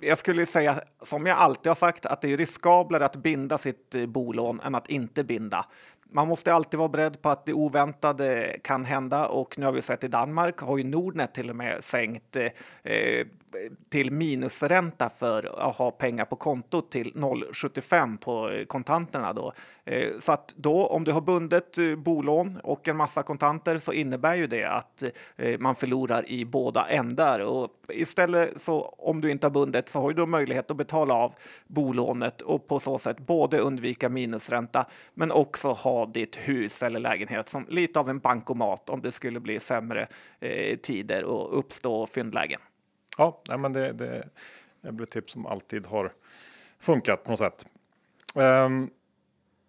Jag 0.00 0.18
skulle 0.18 0.46
säga 0.46 0.80
som 1.02 1.26
jag 1.26 1.38
alltid 1.38 1.70
har 1.70 1.74
sagt 1.74 2.06
att 2.06 2.20
det 2.20 2.32
är 2.32 2.36
riskablare 2.36 3.04
att 3.04 3.16
binda 3.16 3.33
binda 3.34 3.58
sitt 3.58 3.94
eh, 3.94 4.06
bolån 4.06 4.60
än 4.60 4.74
att 4.74 4.90
inte 4.90 5.24
binda. 5.24 5.66
Man 6.10 6.28
måste 6.28 6.54
alltid 6.54 6.78
vara 6.78 6.88
beredd 6.88 7.22
på 7.22 7.28
att 7.28 7.46
det 7.46 7.52
oväntade 7.52 8.56
kan 8.62 8.84
hända 8.84 9.26
och 9.26 9.58
nu 9.58 9.64
har 9.64 9.72
vi 9.72 9.82
sett 9.82 10.04
i 10.04 10.08
Danmark 10.08 10.60
har 10.60 10.78
ju 10.78 10.84
Nordnet 10.84 11.34
till 11.34 11.50
och 11.50 11.56
med 11.56 11.84
sänkt 11.84 12.36
eh, 12.36 12.92
eh 12.92 13.26
till 13.88 14.12
minusränta 14.12 15.10
för 15.10 15.68
att 15.68 15.76
ha 15.76 15.90
pengar 15.90 16.24
på 16.24 16.36
kontot 16.36 16.90
till 16.90 17.12
0,75 17.12 18.18
på 18.18 18.64
kontanterna. 18.68 19.32
Då. 19.32 19.52
Eh, 19.84 20.18
så 20.18 20.32
att 20.32 20.54
då 20.56 20.86
om 20.86 21.04
du 21.04 21.12
har 21.12 21.20
bundet 21.20 21.78
eh, 21.78 21.96
bolån 21.96 22.60
och 22.62 22.88
en 22.88 22.96
massa 22.96 23.22
kontanter 23.22 23.78
så 23.78 23.92
innebär 23.92 24.34
ju 24.34 24.46
det 24.46 24.64
att 24.64 25.02
eh, 25.36 25.58
man 25.58 25.74
förlorar 25.74 26.30
i 26.30 26.44
båda 26.44 26.86
ändar. 26.88 27.40
Och 27.40 27.70
istället 27.88 28.60
så 28.60 28.82
om 28.82 29.20
du 29.20 29.30
inte 29.30 29.46
har 29.46 29.52
bundet 29.52 29.88
så 29.88 30.00
har 30.00 30.12
du 30.12 30.26
möjlighet 30.26 30.70
att 30.70 30.76
betala 30.76 31.14
av 31.14 31.34
bolånet 31.66 32.40
och 32.40 32.68
på 32.68 32.80
så 32.80 32.98
sätt 32.98 33.18
både 33.18 33.58
undvika 33.58 34.08
minusränta 34.08 34.86
men 35.14 35.32
också 35.32 35.68
ha 35.68 36.06
ditt 36.06 36.36
hus 36.36 36.82
eller 36.82 37.00
lägenhet 37.00 37.48
som 37.48 37.66
lite 37.68 38.00
av 38.00 38.10
en 38.10 38.18
bankomat 38.18 38.90
om 38.90 39.00
det 39.00 39.12
skulle 39.12 39.40
bli 39.40 39.60
sämre 39.60 40.08
tider 40.82 41.24
och 41.24 41.58
uppstå 41.58 42.06
fyndlägen. 42.06 42.60
Ja, 43.18 43.42
nej, 43.48 43.58
men 43.58 43.72
det, 43.72 43.92
det 43.92 44.24
är 44.82 45.02
ett 45.02 45.10
tips 45.10 45.32
som 45.32 45.46
alltid 45.46 45.86
har 45.86 46.12
funkat 46.78 47.24
på 47.24 47.30
något 47.30 47.38
sätt. 47.38 47.66
Um, 48.34 48.90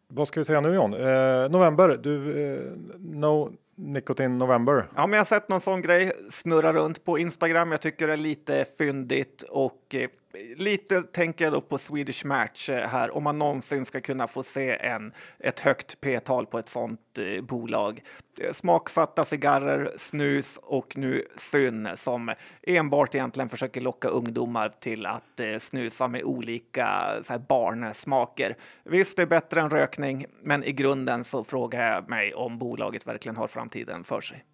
vad 0.07 0.27
ska 0.27 0.39
vi 0.39 0.43
säga 0.43 0.61
nu 0.61 0.73
John? 0.73 0.93
Uh, 0.93 1.49
november, 1.49 1.99
du, 2.03 2.11
uh, 2.11 2.77
no 2.99 3.53
Nikotin 3.75 4.37
November. 4.37 4.87
Ja, 4.95 5.07
men 5.07 5.11
jag 5.11 5.19
har 5.19 5.25
sett 5.25 5.49
någon 5.49 5.61
sån 5.61 5.81
grej 5.81 6.11
snurra 6.29 6.73
runt 6.73 7.03
på 7.05 7.17
Instagram. 7.17 7.71
Jag 7.71 7.81
tycker 7.81 8.07
det 8.07 8.13
är 8.13 8.17
lite 8.17 8.65
fyndigt 8.77 9.41
och 9.41 9.95
eh, 9.95 10.09
lite 10.55 11.01
tänker 11.01 11.45
jag 11.45 11.53
då 11.53 11.61
på 11.61 11.77
Swedish 11.77 12.25
Match 12.25 12.69
eh, 12.69 12.87
här, 12.87 13.15
om 13.15 13.23
man 13.23 13.39
någonsin 13.39 13.85
ska 13.85 14.01
kunna 14.01 14.27
få 14.27 14.43
se 14.43 14.77
en, 14.77 15.13
ett 15.39 15.59
högt 15.59 16.01
p-tal 16.01 16.45
på 16.45 16.59
ett 16.59 16.69
sånt 16.69 16.99
eh, 17.19 17.41
bolag. 17.41 18.03
Eh, 18.41 18.51
smaksatta 18.51 19.25
cigarrer, 19.25 19.91
snus 19.97 20.59
och 20.63 20.97
nu 20.97 21.27
syn 21.35 21.89
som 21.95 22.33
enbart 22.63 23.15
egentligen 23.15 23.49
försöker 23.49 23.81
locka 23.81 24.07
ungdomar 24.07 24.69
till 24.79 25.05
att 25.05 25.39
eh, 25.39 25.57
snusa 25.57 26.07
med 26.07 26.23
olika 26.23 27.01
så 27.21 27.33
här, 27.33 27.39
barnsmaker. 27.39 28.55
Visst, 28.83 29.17
det 29.17 29.21
är 29.21 29.27
bättre 29.27 29.61
än 29.61 29.69
rökning, 29.69 30.25
men 30.41 30.63
i 30.63 30.71
grunden 30.71 31.23
så 31.23 31.43
frågar 31.43 31.93
jag 31.93 32.09
mig 32.09 32.33
om 32.33 32.59
bolaget 32.59 33.07
verkligen 33.07 33.37
har 33.37 33.47
framtiden 33.47 34.03
för 34.03 34.21
sig. 34.21 34.45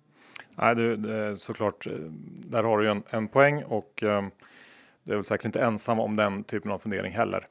Nej, 0.58 0.76
du, 0.76 1.34
såklart, 1.38 1.88
eh, 1.88 1.94
där 2.46 2.64
har 2.64 2.78
du 2.78 2.84
ju 2.84 2.92
en, 2.92 3.04
en 3.10 3.28
poäng 3.28 3.64
och 3.64 4.04
eh, 4.04 4.24
du 5.04 5.12
är 5.12 5.16
väl 5.16 5.26
säkert 5.26 5.46
inte 5.46 5.62
ensam 5.62 6.00
om 6.00 6.18
den 6.18 6.44
typen 6.44 6.72
av 6.72 6.80
fundering 6.80 7.14
heller. 7.14 7.48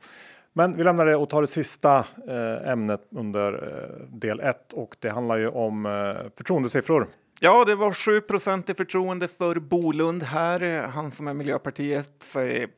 Men 0.53 0.77
vi 0.77 0.85
lämnar 0.85 1.07
det 1.07 1.17
och 1.17 1.31
tar 1.31 1.41
det 1.41 1.47
sista 1.47 1.99
eh, 2.29 2.71
ämnet 2.71 3.01
under 3.11 3.53
eh, 3.53 4.17
del 4.19 4.41
1 4.41 4.73
och 4.73 4.97
det 4.99 5.11
handlar 5.11 5.37
ju 5.37 5.49
om 5.49 5.87
eh, 5.87 5.93
förtroendesiffror. 6.37 7.09
Ja, 7.43 7.65
det 7.65 7.75
var 7.75 7.91
7% 7.91 8.71
i 8.71 8.75
förtroende 8.75 9.29
för 9.29 9.55
Bolund 9.55 10.23
här, 10.23 10.89
han 10.89 11.11
som 11.11 11.29
är 11.29 11.35
Miljöpartiets 11.35 12.37
eh, 12.37 12.69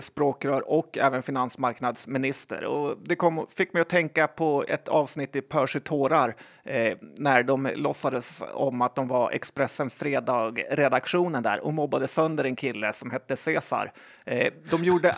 språkrör 0.00 0.70
och 0.70 0.98
även 0.98 1.22
finansmarknadsminister. 1.22 2.64
Och 2.64 2.98
det 3.04 3.16
kom, 3.16 3.46
fick 3.56 3.72
mig 3.72 3.82
att 3.82 3.88
tänka 3.88 4.28
på 4.28 4.64
ett 4.68 4.88
avsnitt 4.88 5.36
i 5.36 5.40
Percy 5.40 5.80
tårar 5.80 6.36
eh, 6.64 6.96
när 7.18 7.42
de 7.42 7.70
låtsades 7.74 8.42
om 8.52 8.82
att 8.82 8.94
de 8.94 9.08
var 9.08 9.30
Expressen 9.30 9.90
Fredag-redaktionen 9.90 11.42
där 11.42 11.64
och 11.64 11.74
mobbade 11.74 12.08
sönder 12.08 12.44
en 12.44 12.56
kille 12.56 12.92
som 12.92 13.10
hette 13.10 13.36
Cesar. 13.36 13.92
Eh, 14.26 14.52
de 14.70 14.84
gjorde 14.84 15.16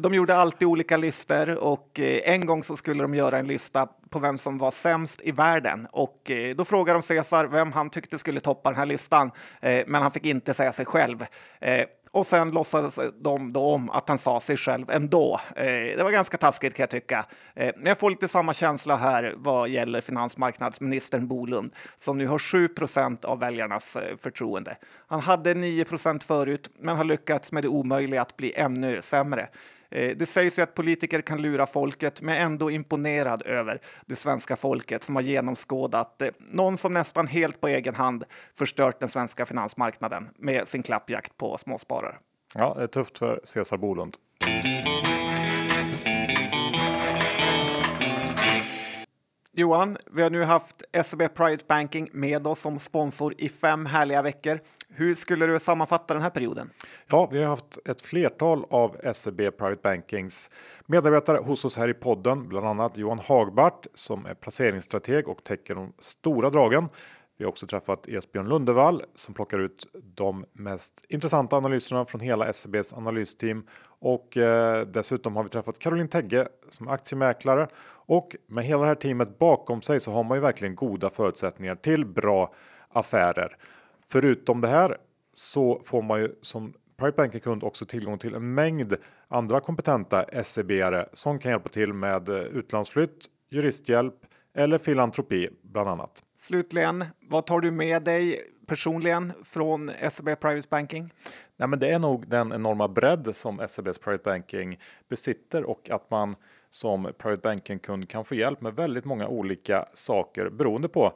de 0.00 0.14
gjorde 0.14 0.36
alltid 0.36 0.68
olika 0.68 0.96
listor 0.96 1.58
och 1.58 2.00
eh, 2.00 2.32
en 2.32 2.46
gång 2.46 2.62
så 2.62 2.76
skulle 2.76 3.02
de 3.02 3.14
göra 3.14 3.38
en 3.38 3.46
lista 3.46 3.88
på 4.10 4.18
vem 4.18 4.38
som 4.38 4.58
var 4.58 4.70
sämst 4.70 5.20
i 5.24 5.30
världen 5.30 5.86
och 5.92 6.30
eh, 6.30 6.56
då 6.56 6.64
frågade 6.64 6.98
de 6.98 7.02
Caesar 7.02 7.44
vem 7.44 7.72
han 7.72 7.90
tyckte 7.90 8.18
skulle 8.18 8.40
toppa 8.40 8.70
den 8.70 8.78
här 8.78 8.86
listan, 8.86 9.30
eh, 9.60 9.84
men 9.86 10.02
han 10.02 10.10
fick 10.10 10.26
inte 10.26 10.54
säga 10.54 10.72
sig 10.72 10.86
själv. 10.86 11.26
Och 12.12 12.26
sen 12.26 12.50
låtsades 12.50 12.98
de 13.20 13.52
då 13.52 13.60
om 13.60 13.90
att 13.90 14.08
han 14.08 14.18
sa 14.18 14.40
sig 14.40 14.56
själv 14.56 14.90
ändå. 14.90 15.40
Eh, 15.56 15.64
det 15.64 16.02
var 16.02 16.10
ganska 16.10 16.36
taskigt 16.36 16.74
kan 16.74 16.82
jag 16.82 16.90
tycka. 16.90 17.26
Eh, 17.54 17.72
men 17.76 17.86
jag 17.86 17.98
får 17.98 18.10
lite 18.10 18.28
samma 18.28 18.54
känsla 18.54 18.96
här 18.96 19.34
vad 19.36 19.68
gäller 19.68 20.00
finansmarknadsministern 20.00 21.28
Bolund 21.28 21.72
som 21.96 22.18
nu 22.18 22.26
har 22.26 22.38
7% 22.38 23.24
av 23.24 23.38
väljarnas 23.38 23.96
eh, 23.96 24.16
förtroende. 24.16 24.76
Han 25.06 25.20
hade 25.20 25.54
9% 25.54 26.24
förut, 26.24 26.70
men 26.78 26.96
har 26.96 27.04
lyckats 27.04 27.52
med 27.52 27.64
det 27.64 27.68
omöjliga 27.68 28.22
att 28.22 28.36
bli 28.36 28.52
ännu 28.56 29.02
sämre. 29.02 29.48
Eh, 29.92 30.16
det 30.16 30.26
sägs 30.26 30.58
ju 30.58 30.62
att 30.62 30.74
politiker 30.74 31.20
kan 31.20 31.42
lura 31.42 31.66
folket, 31.66 32.22
men 32.22 32.36
är 32.36 32.40
ändå 32.40 32.70
imponerad 32.70 33.42
över 33.46 33.80
det 34.06 34.16
svenska 34.16 34.56
folket 34.56 35.02
som 35.02 35.16
har 35.16 35.22
genomskådat 35.22 36.22
eh, 36.22 36.28
någon 36.38 36.76
som 36.76 36.94
nästan 36.94 37.26
helt 37.26 37.60
på 37.60 37.68
egen 37.68 37.94
hand 37.94 38.24
förstört 38.54 39.00
den 39.00 39.08
svenska 39.08 39.46
finansmarknaden 39.46 40.28
med 40.38 40.68
sin 40.68 40.82
klappjakt 40.82 41.36
på 41.36 41.58
småsparare. 41.58 42.14
Ja, 42.54 42.74
det 42.78 42.82
är 42.82 42.86
tufft 42.86 43.18
för 43.18 43.40
Cesar 43.44 43.76
Bolund. 43.76 44.16
Johan, 49.54 49.96
vi 50.10 50.22
har 50.22 50.30
nu 50.30 50.42
haft 50.42 50.82
SEB 51.04 51.34
Private 51.34 51.64
Banking 51.68 52.08
med 52.12 52.46
oss 52.46 52.60
som 52.60 52.78
sponsor 52.78 53.34
i 53.38 53.48
fem 53.48 53.86
härliga 53.86 54.22
veckor. 54.22 54.60
Hur 54.88 55.14
skulle 55.14 55.46
du 55.46 55.58
sammanfatta 55.58 56.14
den 56.14 56.22
här 56.22 56.30
perioden? 56.30 56.70
Ja, 57.06 57.28
vi 57.32 57.42
har 57.42 57.48
haft 57.48 57.78
ett 57.88 58.00
flertal 58.00 58.64
av 58.70 58.96
SEB 59.14 59.36
Private 59.36 59.80
Bankings 59.82 60.50
medarbetare 60.86 61.38
hos 61.38 61.64
oss 61.64 61.76
här 61.76 61.88
i 61.88 61.94
podden, 61.94 62.48
bland 62.48 62.66
annat 62.66 62.98
Johan 62.98 63.18
Hagbart 63.18 63.86
som 63.94 64.26
är 64.26 64.34
placeringsstrateg 64.34 65.28
och 65.28 65.44
täcker 65.44 65.74
de 65.74 65.92
stora 65.98 66.50
dragen. 66.50 66.88
Vi 67.38 67.44
har 67.44 67.50
också 67.50 67.66
träffat 67.66 68.08
Esbjörn 68.08 68.48
Lundevall 68.48 69.02
som 69.14 69.34
plockar 69.34 69.58
ut 69.58 69.86
de 70.14 70.44
mest 70.52 71.04
intressanta 71.08 71.56
analyserna 71.56 72.04
från 72.04 72.20
hela 72.20 72.52
SEBs 72.52 72.92
analysteam 72.92 73.66
och 74.00 74.36
eh, 74.36 74.86
dessutom 74.86 75.36
har 75.36 75.42
vi 75.42 75.48
träffat 75.48 75.78
Caroline 75.78 76.08
Tegge 76.08 76.48
som 76.68 76.88
aktiemäklare 76.88 77.68
och 78.12 78.36
med 78.46 78.64
hela 78.64 78.80
det 78.80 78.86
här 78.86 78.94
teamet 78.94 79.38
bakom 79.38 79.82
sig 79.82 80.00
så 80.00 80.10
har 80.10 80.24
man 80.24 80.36
ju 80.36 80.40
verkligen 80.40 80.74
goda 80.74 81.10
förutsättningar 81.10 81.74
till 81.74 82.06
bra 82.06 82.54
affärer. 82.88 83.56
Förutom 84.08 84.60
det 84.60 84.68
här 84.68 84.96
så 85.34 85.82
får 85.84 86.02
man 86.02 86.20
ju 86.20 86.34
som 86.42 86.74
Private 86.98 87.16
Banking 87.16 87.40
kund 87.40 87.64
också 87.64 87.86
tillgång 87.86 88.18
till 88.18 88.34
en 88.34 88.54
mängd 88.54 88.94
andra 89.28 89.60
kompetenta 89.60 90.24
SEB-are 90.42 91.08
som 91.12 91.38
kan 91.38 91.50
hjälpa 91.50 91.68
till 91.68 91.92
med 91.92 92.28
eh, 92.28 92.36
utlandsflytt, 92.36 93.26
juristhjälp 93.50 94.14
eller 94.54 94.78
filantropi 94.78 95.48
bland 95.62 95.88
annat. 95.88 96.24
Slutligen, 96.36 97.04
vad 97.20 97.46
tar 97.46 97.60
du 97.60 97.70
med 97.70 98.02
dig 98.02 98.40
personligen 98.66 99.32
från 99.44 99.90
SEB 100.10 100.40
Private 100.40 100.68
Banking? 100.70 101.12
Nej, 101.56 101.68
men 101.68 101.78
det 101.78 101.88
är 101.88 101.98
nog 101.98 102.28
den 102.28 102.52
enorma 102.52 102.88
bredd 102.88 103.36
som 103.36 103.62
SEBs 103.68 103.98
Private 103.98 104.22
Banking 104.24 104.78
besitter 105.08 105.64
och 105.64 105.90
att 105.90 106.10
man 106.10 106.36
som 106.72 107.12
Private 107.18 107.42
Banking 107.42 107.78
kund 107.78 108.08
kan 108.08 108.24
få 108.24 108.34
hjälp 108.34 108.60
med 108.60 108.74
väldigt 108.74 109.04
många 109.04 109.28
olika 109.28 109.88
saker 109.94 110.48
beroende 110.50 110.88
på 110.88 111.12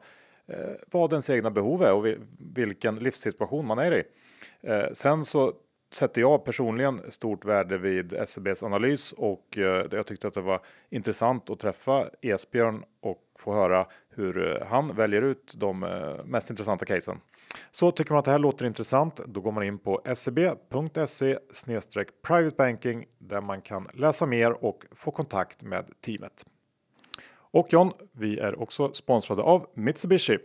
eh, 0.46 0.58
vad 0.90 1.12
ens 1.12 1.30
egna 1.30 1.50
behov 1.50 1.82
är 1.82 1.92
och 1.92 2.06
vilken 2.38 2.96
livssituation 2.96 3.66
man 3.66 3.78
är 3.78 3.92
i. 3.92 4.02
Eh, 4.60 4.92
sen 4.92 5.24
så 5.24 5.52
sätter 5.92 6.20
jag 6.20 6.44
personligen 6.44 7.00
stort 7.08 7.44
värde 7.44 7.78
vid 7.78 8.28
SEBs 8.28 8.62
analys 8.62 9.12
och 9.12 9.58
eh, 9.58 9.86
jag 9.90 10.06
tyckte 10.06 10.28
att 10.28 10.34
det 10.34 10.40
var 10.40 10.60
intressant 10.90 11.50
att 11.50 11.58
träffa 11.58 12.10
Esbjörn 12.22 12.84
och 13.00 13.22
få 13.38 13.54
höra 13.54 13.86
hur 14.08 14.62
eh, 14.62 14.66
han 14.66 14.96
väljer 14.96 15.22
ut 15.22 15.54
de 15.56 15.82
eh, 15.82 16.24
mest 16.24 16.50
intressanta 16.50 16.84
casen. 16.84 17.20
Så 17.70 17.90
tycker 17.90 18.12
man 18.12 18.18
att 18.18 18.24
det 18.24 18.30
här 18.30 18.38
låter 18.38 18.66
intressant, 18.66 19.20
då 19.26 19.40
går 19.40 19.52
man 19.52 19.64
in 19.64 19.78
på 19.78 20.02
seb.se 20.14 21.38
private 22.22 22.56
banking 22.56 23.06
där 23.18 23.40
man 23.40 23.60
kan 23.60 23.88
läsa 23.94 24.26
mer 24.26 24.64
och 24.64 24.84
få 24.92 25.10
kontakt 25.10 25.62
med 25.62 25.90
teamet. 26.00 26.46
Och 27.50 27.66
John, 27.70 27.92
vi 28.12 28.38
är 28.38 28.60
också 28.60 28.92
sponsrade 28.92 29.42
av 29.42 29.66
Mitsubishi. 29.74 30.38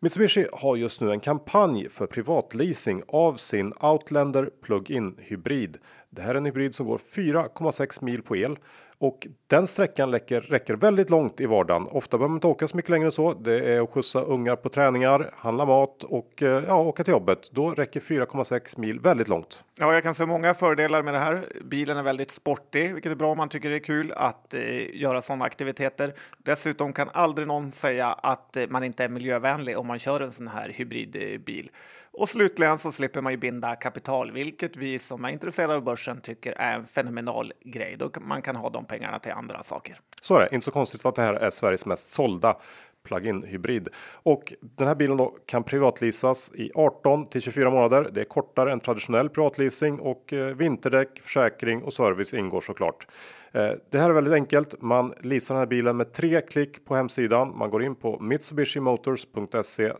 Mitsubishi 0.00 0.46
har 0.52 0.76
just 0.76 1.00
nu 1.00 1.10
en 1.10 1.20
kampanj 1.20 1.88
för 1.88 2.06
privatleasing 2.06 3.02
av 3.08 3.36
sin 3.36 3.72
Outlander 3.80 4.50
Plug-in 4.62 5.16
hybrid. 5.18 5.78
Det 6.10 6.22
här 6.22 6.30
är 6.30 6.34
en 6.34 6.44
hybrid 6.44 6.74
som 6.74 6.86
går 6.86 6.98
4,6 6.98 8.04
mil 8.04 8.22
på 8.22 8.36
el 8.36 8.58
och 9.02 9.26
den 9.46 9.66
sträckan 9.66 10.12
räcker, 10.12 10.40
räcker 10.40 10.76
väldigt 10.76 11.10
långt 11.10 11.40
i 11.40 11.46
vardagen. 11.46 11.86
Ofta 11.90 12.18
behöver 12.18 12.28
man 12.28 12.36
inte 12.36 12.46
åka 12.46 12.68
så 12.68 12.76
mycket 12.76 12.90
längre 12.90 13.06
än 13.06 13.12
så. 13.12 13.34
Det 13.34 13.74
är 13.74 13.82
att 13.82 13.90
skjutsa 13.90 14.22
ungar 14.22 14.56
på 14.56 14.68
träningar, 14.68 15.30
handla 15.36 15.64
mat 15.64 16.04
och 16.04 16.42
eh, 16.42 16.64
ja, 16.68 16.76
åka 16.76 17.04
till 17.04 17.12
jobbet. 17.12 17.50
Då 17.52 17.70
räcker 17.70 18.00
4,6 18.00 18.80
mil 18.80 19.00
väldigt 19.00 19.28
långt. 19.28 19.64
Ja, 19.78 19.94
jag 19.94 20.02
kan 20.02 20.14
se 20.14 20.26
många 20.26 20.54
fördelar 20.54 21.02
med 21.02 21.14
det 21.14 21.20
här. 21.20 21.46
Bilen 21.64 21.96
är 21.96 22.02
väldigt 22.02 22.30
sportig, 22.30 22.94
vilket 22.94 23.12
är 23.12 23.16
bra 23.16 23.30
om 23.30 23.36
man 23.36 23.48
tycker 23.48 23.70
det 23.70 23.76
är 23.76 23.84
kul 23.84 24.12
att 24.12 24.54
eh, 24.54 24.96
göra 24.96 25.22
sådana 25.22 25.44
aktiviteter. 25.44 26.14
Dessutom 26.38 26.92
kan 26.92 27.08
aldrig 27.12 27.48
någon 27.48 27.72
säga 27.72 28.12
att 28.12 28.56
eh, 28.56 28.66
man 28.68 28.84
inte 28.84 29.04
är 29.04 29.08
miljövänlig 29.08 29.78
om 29.78 29.86
man 29.86 29.98
kör 29.98 30.20
en 30.20 30.32
sån 30.32 30.48
här 30.48 30.68
hybridbil. 30.68 31.70
Eh, 31.72 31.78
och 32.12 32.28
slutligen 32.28 32.78
så 32.78 32.92
slipper 32.92 33.20
man 33.20 33.32
ju 33.32 33.36
binda 33.36 33.76
kapital, 33.76 34.32
vilket 34.32 34.76
vi 34.76 34.98
som 34.98 35.24
är 35.24 35.28
intresserade 35.28 35.74
av 35.74 35.84
börsen 35.84 36.20
tycker 36.20 36.52
är 36.52 36.74
en 36.74 36.86
fenomenal 36.86 37.52
grej. 37.64 37.96
Då 37.98 38.10
man 38.20 38.42
kan 38.42 38.56
ha 38.56 38.70
de 38.70 38.84
pengarna 38.84 39.18
till 39.18 39.32
andra 39.32 39.62
saker. 39.62 40.00
Så 40.22 40.36
är 40.36 40.40
det, 40.40 40.54
inte 40.54 40.64
så 40.64 40.70
konstigt 40.70 41.04
att 41.04 41.14
det 41.14 41.22
här 41.22 41.34
är 41.34 41.50
Sveriges 41.50 41.86
mest 41.86 42.10
sålda 42.10 42.56
plug-in 43.02 43.42
hybrid 43.42 43.88
och 44.12 44.52
den 44.60 44.86
här 44.88 44.94
bilen 44.94 45.16
då 45.16 45.36
kan 45.46 45.62
privatleasas 45.62 46.50
i 46.54 46.70
18 46.74 47.26
till 47.26 47.40
24 47.40 47.70
månader. 47.70 48.10
Det 48.12 48.20
är 48.20 48.24
kortare 48.24 48.72
än 48.72 48.80
traditionell 48.80 49.28
privatleasing 49.28 49.98
och 50.00 50.32
eh, 50.32 50.56
vinterdäck, 50.56 51.20
försäkring 51.20 51.82
och 51.82 51.92
service 51.92 52.34
ingår 52.34 52.60
såklart. 52.60 53.06
Eh, 53.52 53.70
det 53.90 53.98
här 53.98 54.10
är 54.10 54.14
väldigt 54.14 54.34
enkelt. 54.34 54.82
Man 54.82 55.14
leasar 55.20 55.54
den 55.54 55.60
här 55.60 55.66
bilen 55.66 55.96
med 55.96 56.12
tre 56.12 56.40
klick 56.40 56.84
på 56.84 56.94
hemsidan. 56.96 57.58
Man 57.58 57.70
går 57.70 57.82
in 57.82 57.94
på 57.94 58.18
mitsubishimotors.se 58.20 59.92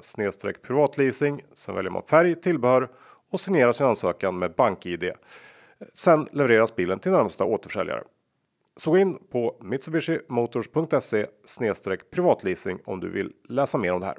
privatleasing. 0.63 1.43
Sen 1.55 1.75
väljer 1.75 1.91
man 1.91 2.03
färg, 2.03 2.35
tillbehör 2.35 2.89
och 3.31 3.41
signerar 3.41 3.73
sin 3.73 3.87
ansökan 3.87 4.39
med 4.39 4.55
BankID. 4.55 5.11
Sen 5.95 6.27
levereras 6.33 6.77
bilen 6.77 6.99
till 6.99 7.13
närmsta 7.13 7.45
återförsäljare. 7.45 8.03
Så 8.77 8.91
gå 8.91 8.99
in 8.99 9.19
på 9.33 9.57
mitsubishimotors.se 9.61 11.27
privatleasing 12.11 12.79
om 12.85 13.01
du 13.01 13.11
vill 13.11 13.33
läsa 13.49 13.79
mer 13.79 13.93
om 13.93 14.01
det 14.01 14.07
här. 14.07 14.17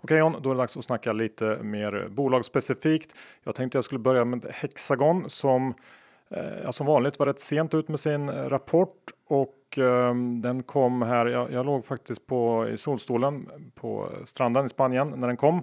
Okej 0.00 0.18
John, 0.18 0.36
då 0.40 0.50
är 0.50 0.54
det 0.54 0.60
dags 0.60 0.76
att 0.76 0.84
snacka 0.84 1.12
lite 1.12 1.58
mer 1.62 2.08
bolagsspecifikt. 2.10 3.14
Jag 3.44 3.54
tänkte 3.54 3.78
jag 3.78 3.84
skulle 3.84 3.98
börja 3.98 4.24
med 4.24 4.46
Hexagon 4.50 5.30
som 5.30 5.74
eh, 6.30 6.70
som 6.70 6.86
vanligt 6.86 7.18
var 7.18 7.26
rätt 7.26 7.40
sent 7.40 7.74
ut 7.74 7.88
med 7.88 8.00
sin 8.00 8.28
eh, 8.28 8.34
rapport 8.34 9.10
och 9.26 9.78
eh, 9.78 10.14
den 10.42 10.62
kom 10.62 11.02
här. 11.02 11.26
Jag, 11.26 11.52
jag 11.52 11.66
låg 11.66 11.84
faktiskt 11.84 12.26
på 12.26 12.68
i 12.68 12.76
solstolen 12.76 13.50
på 13.74 14.08
stranden 14.24 14.66
i 14.66 14.68
Spanien 14.68 15.12
när 15.16 15.26
den 15.26 15.36
kom 15.36 15.62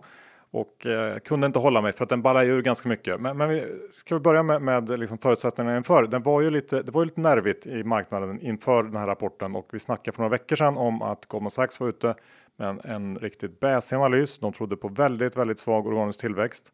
och 0.56 0.86
eh, 0.86 1.18
kunde 1.18 1.48
inte 1.48 1.60
hålla 1.60 1.82
mig 1.82 1.92
för 1.92 2.04
att 2.04 2.10
den 2.10 2.22
ballar 2.22 2.46
ur 2.46 2.62
ganska 2.62 2.90
mycket. 2.90 3.22
Men, 3.22 3.38
men 3.38 3.50
vi 3.50 3.66
ska 3.92 4.16
vi 4.16 4.22
börja 4.22 4.44
med, 4.44 4.62
med 4.62 5.00
liksom 5.00 5.18
förutsättningarna 5.18 5.78
inför. 5.78 6.08
Den 6.08 6.24
var 6.24 6.42
ju 6.42 6.50
lite, 6.50 6.82
det 6.82 6.92
var 6.92 7.02
ju 7.02 7.06
lite 7.06 7.22
nervigt 7.22 7.68
i 7.68 7.84
marknaden 7.84 8.42
inför 8.42 8.84
den 8.84 8.96
här 8.96 9.08
rapporten 9.08 9.56
och 9.56 9.68
vi 9.72 9.80
snackade 9.80 10.16
för 10.16 10.24
några 10.24 10.32
veckor 10.32 10.56
sedan 10.56 10.78
om 10.78 11.02
att 11.02 11.26
Goldman 11.26 11.52
Sachs 11.52 11.80
var 11.80 11.88
ute 11.88 12.16
med 12.56 12.70
en, 12.70 12.82
en 12.84 13.20
riktigt 13.20 13.60
bäsig 13.60 13.96
analys. 13.96 14.40
De 14.40 14.54
trodde 14.54 14.76
på 14.76 14.88
väldigt, 14.88 15.38
väldigt 15.38 15.60
svag 15.60 15.88
organisk 15.88 16.20
tillväxt 16.20 16.74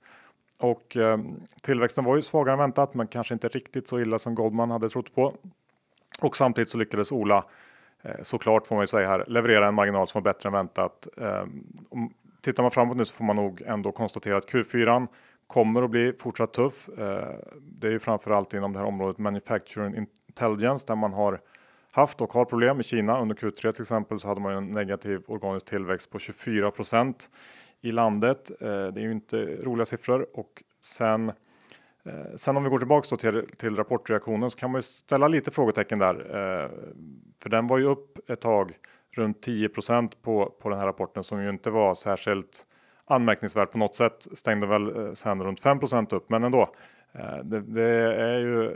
och 0.60 0.98
eh, 0.98 1.20
tillväxten 1.62 2.04
var 2.04 2.15
ju 2.15 2.22
svagare 2.22 2.54
än 2.54 2.60
väntat, 2.60 2.94
men 2.94 3.08
kanske 3.08 3.34
inte 3.34 3.48
riktigt 3.48 3.88
så 3.88 4.00
illa 4.00 4.20
som 4.20 4.36
Goldman 4.36 4.72
hade 4.72 4.89
trott 4.89 5.15
på. 5.15 5.36
Och 6.22 6.38
samtidigt 6.38 6.70
så 6.70 6.78
lyckades 6.78 7.12
Ola 7.12 7.46
eh, 8.02 8.15
såklart 8.22 8.67
får 8.67 8.76
man 8.76 8.84
ju 8.84 8.88
säga 8.88 9.10
här 9.10 9.26
leverera 9.28 9.67
en 9.67 9.74
marginal 9.74 10.08
som 10.08 10.24
var 10.24 10.34
bättre 10.34 10.50
än 10.50 10.54
väntat. 10.54 11.08
Eh, 11.17 11.46
tittar 12.42 12.64
man 12.64 12.72
framåt 12.72 12.98
nu 12.98 13.06
så 13.06 13.14
får 13.14 13.24
man 13.24 13.36
nog 13.36 13.62
ändå 13.62 13.92
konstatera 13.92 14.38
att 14.38 14.50
Q4 14.50 15.08
kommer 15.48 15.82
att 15.82 15.90
bli 15.90 16.14
fortsatt 16.14 16.54
tuff. 16.54 16.90
Eh, 16.90 17.36
det 17.62 17.88
är 17.88 17.92
ju 17.92 18.00
framförallt 18.00 18.54
inom 18.54 18.74
det 18.74 18.80
här 18.80 18.86
området 18.86 19.18
Manufacturing 19.18 20.08
Intelligence 20.28 20.88
där 20.88 20.96
man 20.96 21.14
har 21.14 21.42
haft 21.92 22.22
och 22.22 22.34
har 22.34 22.46
problem 22.46 22.80
i 22.80 22.84
Kina. 22.84 23.22
Under 23.22 23.36
Q3 23.36 23.72
till 23.72 23.82
exempel 23.82 24.20
så 24.20 24.28
hade 24.28 24.42
man 24.42 24.54
en 24.54 24.72
negativ 24.72 25.22
organisk 25.28 25.66
tillväxt 25.66 26.10
på 26.10 26.18
24% 26.18 27.30
i 27.82 27.92
landet. 27.92 28.52
Eh, 28.62 28.68
det 28.68 29.02
är 29.02 29.04
ju 29.04 29.12
inte 29.12 29.38
roliga 29.46 29.86
siffror 29.86 30.28
och 30.34 30.64
sen 30.82 31.30
eh, 32.06 32.36
Sen 32.36 32.58
om 32.58 32.64
vi 32.64 32.70
går 32.70 32.80
tillbaks 32.80 33.10
till, 33.10 33.48
till 33.58 33.76
rapportreaktionen 33.76 34.50
så 34.50 34.58
kan 34.58 34.72
man 34.72 34.80
ju 34.80 34.84
ställa 34.84 35.28
lite 35.28 35.52
frågetecken 35.52 36.00
där. 36.00 36.16
För 37.42 37.50
den 37.50 37.68
var 37.68 37.78
ju 37.78 37.86
upp 37.86 38.30
ett 38.30 38.42
tag 38.42 38.74
runt 39.12 39.41
10 39.41 39.69
på, 40.21 40.54
på 40.62 40.69
den 40.69 40.80
här 40.80 40.86
rapporten 40.86 41.24
som 41.24 41.43
ju 41.43 41.50
inte 41.50 41.69
var 41.69 41.95
särskilt 41.95 42.65
anmärkningsvärt 43.06 43.71
på 43.71 43.78
något 43.78 43.95
sätt. 43.95 44.28
Stängde 44.34 44.67
väl 44.67 44.97
eh, 44.97 45.13
sen 45.13 45.43
runt 45.43 45.62
5% 45.62 46.15
upp, 46.15 46.30
men 46.30 46.43
ändå. 46.43 46.76
Eh, 47.13 47.38
det, 47.43 47.62
det, 47.62 47.89
är 48.21 48.39
ju 48.39 48.65
eh, 48.65 48.71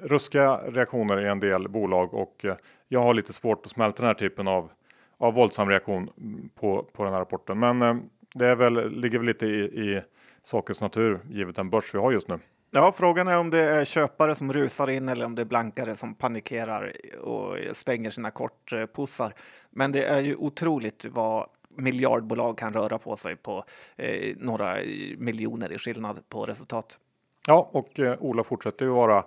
ruska 0.00 0.56
reaktioner 0.56 1.20
i 1.20 1.28
en 1.28 1.40
del 1.40 1.68
bolag 1.68 2.14
och 2.14 2.46
jag 2.88 3.00
har 3.00 3.14
lite 3.14 3.32
svårt 3.32 3.66
att 3.66 3.72
smälta 3.72 4.02
den 4.02 4.06
här 4.06 4.14
typen 4.14 4.48
av, 4.48 4.70
av 5.18 5.34
våldsam 5.34 5.68
reaktion 5.68 6.10
på, 6.54 6.82
på 6.92 7.04
den 7.04 7.12
här 7.12 7.20
rapporten. 7.20 7.58
Men 7.58 8.10
det 8.34 8.46
är 8.46 8.56
väl, 8.56 8.90
ligger 8.90 9.18
väl 9.18 9.26
lite 9.26 9.46
i, 9.46 9.60
i 9.60 10.02
sakens 10.42 10.80
natur 10.80 11.20
givet 11.30 11.56
den 11.56 11.70
börs 11.70 11.94
vi 11.94 11.98
har 11.98 12.12
just 12.12 12.28
nu. 12.28 12.38
Ja, 12.72 12.92
frågan 12.92 13.28
är 13.28 13.36
om 13.36 13.50
det 13.50 13.58
är 13.58 13.84
köpare 13.84 14.34
som 14.34 14.52
rusar 14.52 14.90
in 14.90 15.08
eller 15.08 15.24
om 15.24 15.34
det 15.34 15.42
är 15.42 15.46
blankare 15.46 15.96
som 15.96 16.14
panikerar 16.14 16.92
och 17.22 17.76
stänger 17.76 18.10
sina 18.10 18.30
kortpussar. 18.30 19.34
Men 19.70 19.92
det 19.92 20.04
är 20.04 20.20
ju 20.20 20.36
otroligt 20.36 21.04
vad 21.04 21.46
miljardbolag 21.76 22.58
kan 22.58 22.72
röra 22.72 22.98
på 22.98 23.16
sig 23.16 23.36
på 23.36 23.64
eh, 23.96 24.36
några 24.36 24.76
miljoner 25.18 25.72
i 25.72 25.78
skillnad 25.78 26.28
på 26.28 26.44
resultat. 26.44 26.98
Ja, 27.46 27.70
och 27.72 28.00
eh, 28.00 28.16
Ola 28.20 28.44
fortsätter 28.44 28.84
ju 28.84 28.90
vara 28.90 29.24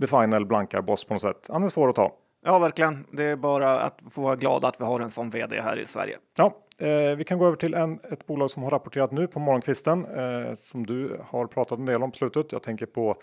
the 0.00 0.06
final 0.06 0.46
blankarboss 0.46 1.04
på 1.04 1.14
något 1.14 1.22
sätt. 1.22 1.46
Han 1.48 1.64
är 1.64 1.68
svår 1.68 1.88
att 1.88 1.94
ta. 1.96 2.16
Ja, 2.44 2.58
verkligen. 2.58 3.06
Det 3.12 3.24
är 3.24 3.36
bara 3.36 3.80
att 3.80 4.00
få 4.10 4.22
vara 4.22 4.36
glad 4.36 4.64
att 4.64 4.80
vi 4.80 4.84
har 4.84 5.00
en 5.00 5.10
sån 5.10 5.30
vd 5.30 5.60
här 5.60 5.78
i 5.78 5.86
Sverige. 5.86 6.18
Ja, 6.36 6.56
eh, 6.78 7.16
vi 7.16 7.24
kan 7.24 7.38
gå 7.38 7.46
över 7.46 7.56
till 7.56 7.74
en, 7.74 8.00
ett 8.12 8.26
bolag 8.26 8.50
som 8.50 8.62
har 8.62 8.70
rapporterat 8.70 9.12
nu 9.12 9.26
på 9.26 9.40
morgonkvisten 9.40 10.04
eh, 10.04 10.54
som 10.54 10.86
du 10.86 11.20
har 11.24 11.46
pratat 11.46 11.78
en 11.78 11.86
del 11.86 12.02
om 12.02 12.10
på 12.10 12.16
slutet. 12.16 12.52
Jag 12.52 12.62
tänker 12.62 12.86
på 12.86 13.16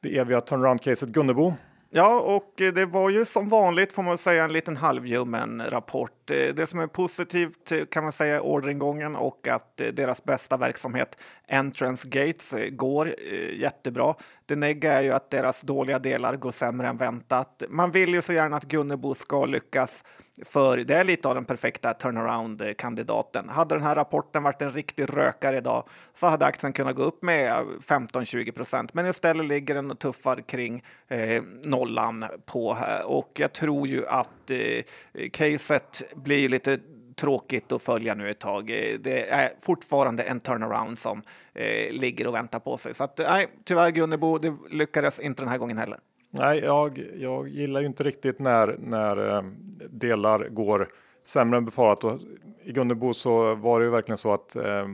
det 0.00 0.18
eviga 0.18 0.40
turnaround-caset 0.40 1.08
Gunnebo 1.08 1.52
Ja, 1.90 2.20
och 2.20 2.52
det 2.56 2.86
var 2.86 3.10
ju 3.10 3.24
som 3.24 3.48
vanligt 3.48 3.92
får 3.92 4.02
man 4.02 4.18
säga 4.18 4.44
en 4.44 4.52
liten 4.52 4.76
halvljummen 4.76 5.62
rapport. 5.68 6.12
Eh, 6.30 6.54
det 6.54 6.66
som 6.66 6.80
är 6.80 6.86
positivt 6.86 7.72
eh, 7.72 7.84
kan 7.84 8.02
man 8.02 8.12
säga 8.12 8.36
är 8.36 8.40
orderingången 8.40 9.16
och 9.16 9.48
att 9.48 9.80
eh, 9.80 9.86
deras 9.86 10.24
bästa 10.24 10.56
verksamhet 10.56 11.18
Entrance 11.48 12.08
Gates 12.08 12.54
går 12.70 13.14
jättebra. 13.52 14.14
Det 14.46 14.56
negga 14.56 14.92
är 14.92 15.02
ju 15.02 15.12
att 15.12 15.30
deras 15.30 15.62
dåliga 15.62 15.98
delar 15.98 16.36
går 16.36 16.50
sämre 16.50 16.88
än 16.88 16.96
väntat. 16.96 17.62
Man 17.68 17.90
vill 17.90 18.14
ju 18.14 18.22
så 18.22 18.32
gärna 18.32 18.56
att 18.56 18.64
Gunnebo 18.64 19.14
ska 19.14 19.46
lyckas 19.46 20.04
för 20.44 20.76
det 20.76 20.94
är 20.94 21.04
lite 21.04 21.28
av 21.28 21.34
den 21.34 21.44
perfekta 21.44 21.94
turnaround-kandidaten. 21.94 23.48
Hade 23.48 23.74
den 23.74 23.82
här 23.82 23.94
rapporten 23.94 24.42
varit 24.42 24.62
en 24.62 24.72
riktig 24.72 25.16
rökare 25.16 25.56
idag 25.56 25.88
så 26.14 26.26
hade 26.26 26.46
aktien 26.46 26.72
kunnat 26.72 26.96
gå 26.96 27.02
upp 27.02 27.22
med 27.22 27.52
15-20 27.88 28.52
procent. 28.52 28.94
Men 28.94 29.06
istället 29.06 29.46
ligger 29.46 29.74
den 29.74 29.90
och 29.90 29.98
tuffar 29.98 30.36
kring 30.48 30.82
eh, 31.08 31.42
nollan 31.66 32.24
på 32.46 32.74
här. 32.74 33.06
Och 33.06 33.32
jag 33.34 33.52
tror 33.52 33.88
ju 33.88 34.06
att 34.06 34.50
eh, 34.50 35.28
caset 35.30 36.02
blir 36.18 36.48
lite 36.48 36.78
tråkigt 37.16 37.72
att 37.72 37.82
följa 37.82 38.14
nu 38.14 38.30
ett 38.30 38.38
tag. 38.38 38.70
Eh, 38.70 38.98
det 38.98 39.30
är 39.30 39.52
fortfarande 39.60 40.22
en 40.22 40.40
turnaround 40.40 40.98
som 40.98 41.22
eh, 41.54 41.92
ligger 41.92 42.26
och 42.26 42.34
väntar 42.34 42.58
på 42.58 42.76
sig. 42.76 42.94
Så 42.94 43.04
att, 43.04 43.18
nej, 43.18 43.48
tyvärr 43.64 43.90
Gunnebo, 43.90 44.38
det 44.38 44.54
lyckades 44.70 45.20
inte 45.20 45.42
den 45.42 45.48
här 45.48 45.58
gången 45.58 45.78
heller. 45.78 45.98
Nej, 46.30 46.58
jag, 46.58 47.04
jag 47.16 47.48
gillar 47.48 47.80
ju 47.80 47.86
inte 47.86 48.02
riktigt 48.02 48.38
när, 48.38 48.76
när 48.78 49.36
eh, 49.36 49.42
delar 49.90 50.48
går 50.48 50.88
sämre 51.24 51.56
än 51.56 51.64
befarat. 51.64 52.04
Och 52.04 52.20
I 52.62 52.72
Gunnebo 52.72 53.14
så 53.14 53.54
var 53.54 53.80
det 53.80 53.84
ju 53.84 53.90
verkligen 53.90 54.18
så 54.18 54.34
att 54.34 54.56
eh, 54.56 54.86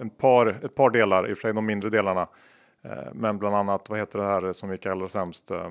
en 0.00 0.10
par, 0.10 0.46
ett 0.64 0.74
par 0.74 0.90
delar, 0.90 1.30
i 1.30 1.32
och 1.32 1.38
för 1.38 1.42
sig 1.42 1.54
de 1.54 1.66
mindre 1.66 1.90
delarna, 1.90 2.28
eh, 2.82 3.12
men 3.12 3.38
bland 3.38 3.56
annat 3.56 3.90
vad 3.90 3.98
heter 3.98 4.18
det 4.18 4.24
här 4.24 4.52
som 4.52 4.72
gick 4.72 4.86
allra 4.86 5.08
sämst? 5.08 5.50
Eh, 5.50 5.70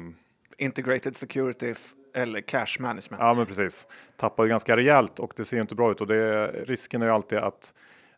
Eh, 0.60 0.66
Integrated 0.66 1.16
Securities 1.16 1.96
eller 2.16 2.42
Cash 2.42 2.80
Management. 2.80 3.20
Ja, 3.20 3.34
men 3.34 3.46
precis. 3.46 3.88
Tappar 4.18 4.44
ju 4.44 4.50
ganska 4.50 4.78
rejält 4.78 5.20
och 5.20 5.34
det 5.36 5.46
ser 5.46 5.62
inte 5.62 5.76
bra 5.76 5.92
ut 5.92 6.02
och 6.02 6.08
det, 6.08 6.48
risken 6.48 7.02
är 7.02 7.06
ju 7.06 7.12
alltid 7.12 7.38
att 7.38 7.74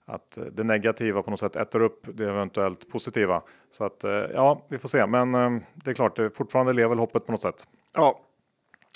att 0.06 0.38
det 0.51 0.63
negativa 0.63 1.23
på 1.23 1.32
något 1.32 1.39
sätt 1.39 1.56
äter 1.56 1.82
upp 1.82 2.08
det 2.13 2.30
eventuellt 2.30 2.89
positiva. 2.89 3.41
Så 3.71 3.84
att 3.84 4.04
ja, 4.34 4.65
vi 4.67 4.77
får 4.77 4.89
se. 4.89 5.08
Men 5.08 5.32
det 5.73 5.91
är 5.91 5.93
klart, 5.93 6.15
det 6.15 6.30
fortfarande 6.30 6.73
lever 6.73 6.95
hoppet 6.95 7.25
på 7.25 7.32
något 7.32 7.41
sätt. 7.41 7.67
Ja, 7.93 8.19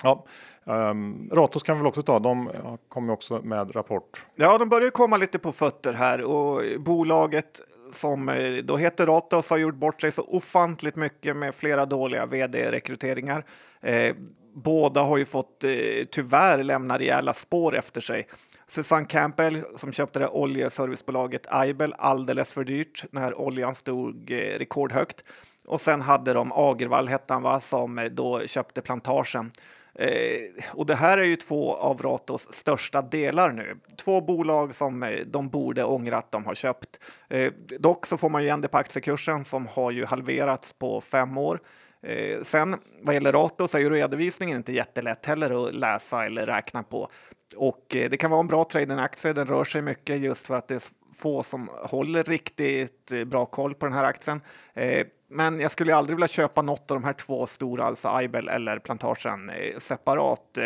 Ja, 0.04 0.26
um, 0.64 1.30
Ratos 1.34 1.64
kan 1.64 1.76
vi 1.76 1.80
väl 1.80 1.88
också 1.88 2.02
ta. 2.02 2.20
De 2.20 2.50
kommer 2.90 3.14
också 3.14 3.42
med 3.44 3.76
rapport. 3.76 4.26
Ja, 4.36 4.58
de 4.58 4.70
börjar 4.70 4.90
komma 4.90 5.18
lite 5.18 5.40
på 5.40 5.52
fötter 5.52 5.94
här 5.94 6.24
och 6.24 6.62
bolaget 6.80 7.62
som 7.92 8.30
eh, 8.30 8.54
då 8.64 8.78
heter 8.78 9.06
Ratos 9.06 9.50
har 9.50 9.58
gjort 9.58 9.76
bort 9.76 10.02
sig 10.02 10.12
så 10.12 10.22
ofantligt 10.22 10.96
mycket 10.96 11.36
med 11.38 11.56
flera 11.56 11.86
dåliga 11.86 12.26
vd-rekryteringar. 12.26 13.46
Eh, 13.82 14.16
båda 14.56 15.02
har 15.02 15.18
ju 15.18 15.26
fått 15.26 15.64
eh, 15.64 15.70
tyvärr 16.12 16.64
lämna 16.64 17.00
rejäla 17.00 17.34
spår 17.34 17.76
efter 17.76 18.02
sig. 18.02 18.28
Susanne 18.68 19.06
Campbell 19.06 19.64
som 19.76 19.92
köpte 19.92 20.20
det 20.20 20.28
oljeservicebolaget 20.28 21.48
Aibel 21.48 21.94
alldeles 21.98 22.52
för 22.52 22.64
dyrt 22.64 23.06
när 23.12 23.40
oljan 23.40 23.76
stod 23.76 24.32
eh, 24.32 24.36
rekordhögt. 24.36 25.24
Och 25.68 25.82
sen 25.82 26.02
hade 26.02 26.34
de 26.34 26.52
Agervall, 26.56 27.08
hette 27.08 27.34
han 27.34 27.44
va, 27.44 27.60
som 27.60 28.00
eh, 28.00 28.06
då 28.06 28.48
köpte 28.48 28.82
plantagen. 28.82 29.52
Eh, 30.00 30.66
och 30.74 30.86
det 30.86 30.96
här 30.96 31.18
är 31.18 31.24
ju 31.24 31.36
två 31.36 31.76
av 31.76 32.02
Ratos 32.02 32.54
största 32.54 33.02
delar 33.02 33.52
nu. 33.52 33.78
Två 33.98 34.22
bolag 34.22 34.76
som 34.76 35.04
eh, 35.04 35.20
de 35.26 35.50
borde 35.50 35.84
ångra 35.84 36.18
att 36.18 36.32
de 36.32 36.46
har 36.46 36.56
köpt. 36.56 37.00
Eh, 37.30 37.54
dock 37.80 38.06
så 38.06 38.18
får 38.18 38.30
man 38.30 38.42
ju 38.42 38.48
igen 38.48 38.62
det 38.62 38.68
på 38.68 38.78
aktiekursen 38.78 39.46
som 39.46 39.68
har 39.68 39.92
ju 39.92 40.06
halverats 40.06 40.74
på 40.74 41.02
fem 41.02 41.38
år. 41.38 41.60
Eh, 42.04 42.42
sen 42.42 42.76
vad 43.04 43.16
gäller 43.16 43.32
Ratos 43.32 43.72
så 43.72 43.78
är 43.78 43.82
ju 43.82 43.90
redovisningen 43.90 44.58
inte 44.58 44.74
jättelätt 44.74 45.26
heller 45.26 45.68
att 45.68 45.76
läsa 45.76 46.26
eller 46.26 46.46
räkna 46.46 46.84
på. 46.84 47.10
Och 47.56 47.96
eh, 47.96 48.10
det 48.10 48.18
kan 48.18 48.32
vara 48.32 48.40
en 48.40 48.48
bra 48.48 48.64
trading-aktie. 48.64 49.34
Den 49.34 49.48
rör 49.48 49.64
sig 49.64 49.82
mycket 49.82 50.20
just 50.20 50.48
för 50.48 50.56
att 50.56 50.68
det 50.68 50.76
är 50.76 50.82
få 51.14 51.44
som 51.44 51.70
håller 51.74 52.24
riktigt 52.24 53.12
eh, 53.12 53.24
bra 53.24 53.46
koll 53.46 53.74
på 53.74 53.86
den 53.86 53.94
här 53.94 54.04
aktien. 54.04 54.42
Eh, 54.74 55.08
men 55.30 55.60
jag 55.60 55.72
skulle 55.72 55.96
aldrig 55.96 56.16
vilja 56.16 56.28
köpa 56.28 56.62
något 56.62 56.92
av 56.92 56.98
de 56.98 57.04
här 57.04 57.14
två 57.14 57.48
stora, 57.48 57.84
alltså 57.84 58.08
Aibel 58.08 58.50
eller 58.50 58.80
Plantagen, 58.80 59.52
separat. 59.78 60.58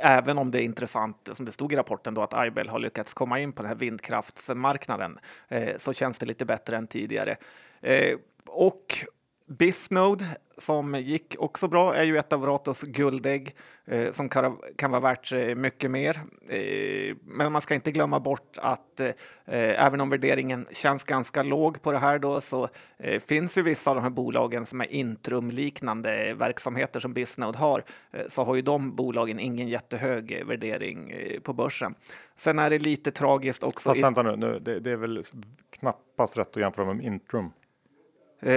Även 0.00 0.38
om 0.38 0.50
det 0.50 0.62
är 0.62 0.62
intressant, 0.62 1.28
som 1.32 1.44
det 1.44 1.52
stod 1.52 1.72
i 1.72 1.76
rapporten, 1.76 2.14
då, 2.14 2.22
att 2.22 2.34
Aibel 2.34 2.68
har 2.68 2.78
lyckats 2.78 3.14
komma 3.14 3.38
in 3.38 3.52
på 3.52 3.62
den 3.62 3.68
här 3.68 3.76
vindkraftsmarknaden 3.76 5.18
så 5.76 5.92
känns 5.92 6.18
det 6.18 6.26
lite 6.26 6.44
bättre 6.44 6.76
än 6.76 6.86
tidigare. 6.86 7.36
Och 8.46 8.94
Bisnode 9.46 10.24
som 10.58 10.94
gick 10.94 11.36
också 11.38 11.68
bra 11.68 11.94
är 11.94 12.04
ju 12.04 12.18
ett 12.18 12.32
av 12.32 12.46
Ratos 12.46 12.82
guldägg 12.82 13.54
eh, 13.84 14.10
som 14.10 14.28
kan, 14.28 14.58
kan 14.76 14.90
vara 14.90 15.00
värt 15.00 15.32
eh, 15.32 15.54
mycket 15.54 15.90
mer. 15.90 16.20
Eh, 16.48 17.16
men 17.24 17.52
man 17.52 17.60
ska 17.60 17.74
inte 17.74 17.92
glömma 17.92 18.20
bort 18.20 18.58
att 18.58 19.00
eh, 19.00 19.14
även 19.44 20.00
om 20.00 20.10
värderingen 20.10 20.66
känns 20.72 21.04
ganska 21.04 21.42
låg 21.42 21.82
på 21.82 21.92
det 21.92 21.98
här 21.98 22.18
då 22.18 22.40
så 22.40 22.68
eh, 22.98 23.20
finns 23.20 23.58
ju 23.58 23.62
vissa 23.62 23.90
av 23.90 23.96
de 23.96 24.02
här 24.02 24.10
bolagen 24.10 24.66
som 24.66 24.80
är 24.80 24.92
intrumliknande 24.92 26.34
verksamheter 26.34 27.00
som 27.00 27.12
Bisnode 27.12 27.58
har 27.58 27.82
eh, 28.12 28.22
så 28.28 28.42
har 28.42 28.54
ju 28.54 28.62
de 28.62 28.96
bolagen 28.96 29.38
ingen 29.40 29.68
jättehög 29.68 30.42
värdering 30.46 31.12
på 31.42 31.52
börsen. 31.52 31.94
Sen 32.36 32.58
är 32.58 32.70
det 32.70 32.78
lite 32.78 33.10
tragiskt 33.10 33.62
också. 33.62 33.88
Fast 33.90 34.02
vänta 34.02 34.22
nu, 34.22 34.36
nu 34.36 34.58
det, 34.58 34.80
det 34.80 34.90
är 34.90 34.96
väl 34.96 35.22
knappast 35.78 36.38
rätt 36.38 36.48
att 36.48 36.56
jämföra 36.56 36.94
med 36.94 37.04
Intrum? 37.04 37.50
Eh, 38.40 38.52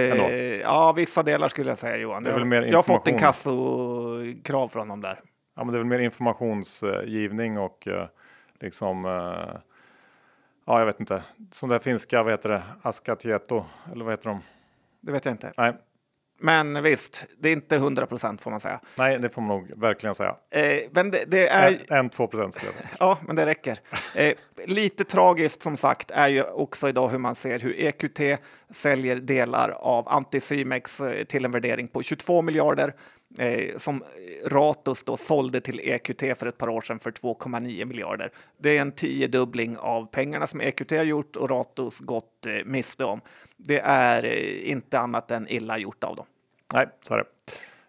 ja, 0.60 0.92
vissa 0.96 1.22
delar 1.22 1.48
skulle 1.48 1.70
jag 1.70 1.78
säga 1.78 1.96
Johan. 1.96 2.22
Det 2.22 2.30
är 2.30 2.34
väl 2.34 2.44
mer 2.44 2.62
jag 2.62 2.78
har 2.78 2.82
fått 2.82 3.08
en 3.08 3.18
kassokrav 3.18 4.68
från 4.68 4.88
dem 4.88 5.00
där. 5.00 5.20
Ja, 5.56 5.64
men 5.64 5.72
det 5.72 5.76
är 5.76 5.78
väl 5.78 5.86
mer 5.86 5.98
informationsgivning 5.98 7.58
och 7.58 7.88
eh, 7.88 8.06
liksom. 8.60 9.04
Eh, 9.04 9.60
ja, 10.66 10.78
jag 10.78 10.86
vet 10.86 11.00
inte. 11.00 11.22
Som 11.50 11.68
det 11.68 11.80
finska, 11.80 12.22
vad 12.22 12.32
heter 12.32 12.48
det? 12.48 12.62
Askatieto 12.82 13.64
eller 13.92 14.04
vad 14.04 14.12
heter 14.12 14.28
de? 14.28 14.40
Det 15.00 15.12
vet 15.12 15.24
jag 15.24 15.34
inte. 15.34 15.52
Nej, 15.56 15.74
men 16.40 16.82
visst, 16.82 17.26
det 17.38 17.48
är 17.48 17.52
inte 17.52 17.76
100 17.76 18.06
procent 18.06 18.42
får 18.42 18.50
man 18.50 18.60
säga. 18.60 18.80
Nej, 18.96 19.18
det 19.18 19.30
får 19.30 19.42
man 19.42 19.48
nog 19.48 19.70
verkligen 19.76 20.14
säga. 20.14 20.36
Eh, 20.50 20.78
men 20.90 21.10
det, 21.10 21.24
det 21.26 21.48
är... 21.48 21.78
En, 21.88 21.98
en 21.98 22.10
två 22.10 22.26
procent 22.26 22.54
skulle 22.54 22.72
jag 22.72 22.74
säga. 22.74 22.88
ja, 22.98 23.18
men 23.26 23.36
det 23.36 23.46
räcker. 23.46 23.80
Eh, 24.14 24.32
lite 24.66 25.04
tragiskt 25.04 25.62
som 25.62 25.76
sagt 25.76 26.10
är 26.10 26.28
ju 26.28 26.42
också 26.42 26.88
idag 26.88 27.08
hur 27.08 27.18
man 27.18 27.34
ser 27.34 27.58
hur 27.58 27.80
EQT 27.80 28.40
säljer 28.70 29.16
delar 29.16 29.70
av 29.70 30.08
Anticimex 30.08 31.00
eh, 31.00 31.24
till 31.24 31.44
en 31.44 31.50
värdering 31.50 31.88
på 31.88 32.02
22 32.02 32.42
miljarder 32.42 32.94
eh, 33.38 33.76
som 33.76 34.04
Ratos 34.46 35.04
då 35.04 35.16
sålde 35.16 35.60
till 35.60 35.80
EQT 35.80 36.38
för 36.38 36.46
ett 36.46 36.58
par 36.58 36.68
år 36.68 36.80
sedan 36.80 36.98
för 36.98 37.10
2,9 37.10 37.84
miljarder. 37.84 38.30
Det 38.58 38.76
är 38.76 38.80
en 38.80 38.92
tiodubbling 38.92 39.78
av 39.78 40.06
pengarna 40.06 40.46
som 40.46 40.60
EQT 40.60 40.90
har 40.90 41.04
gjort 41.04 41.36
och 41.36 41.50
Ratos 41.50 42.00
gått 42.00 42.46
eh, 42.46 42.52
miste 42.64 43.04
om. 43.04 43.20
Det 43.56 43.80
är 43.80 44.24
eh, 44.24 44.70
inte 44.70 44.98
annat 44.98 45.30
än 45.30 45.48
illa 45.48 45.78
gjort 45.78 46.04
av 46.04 46.16
dem. 46.16 46.26
Nej, 46.74 46.88
så 47.02 47.14
är 47.14 47.18
det. 47.18 47.24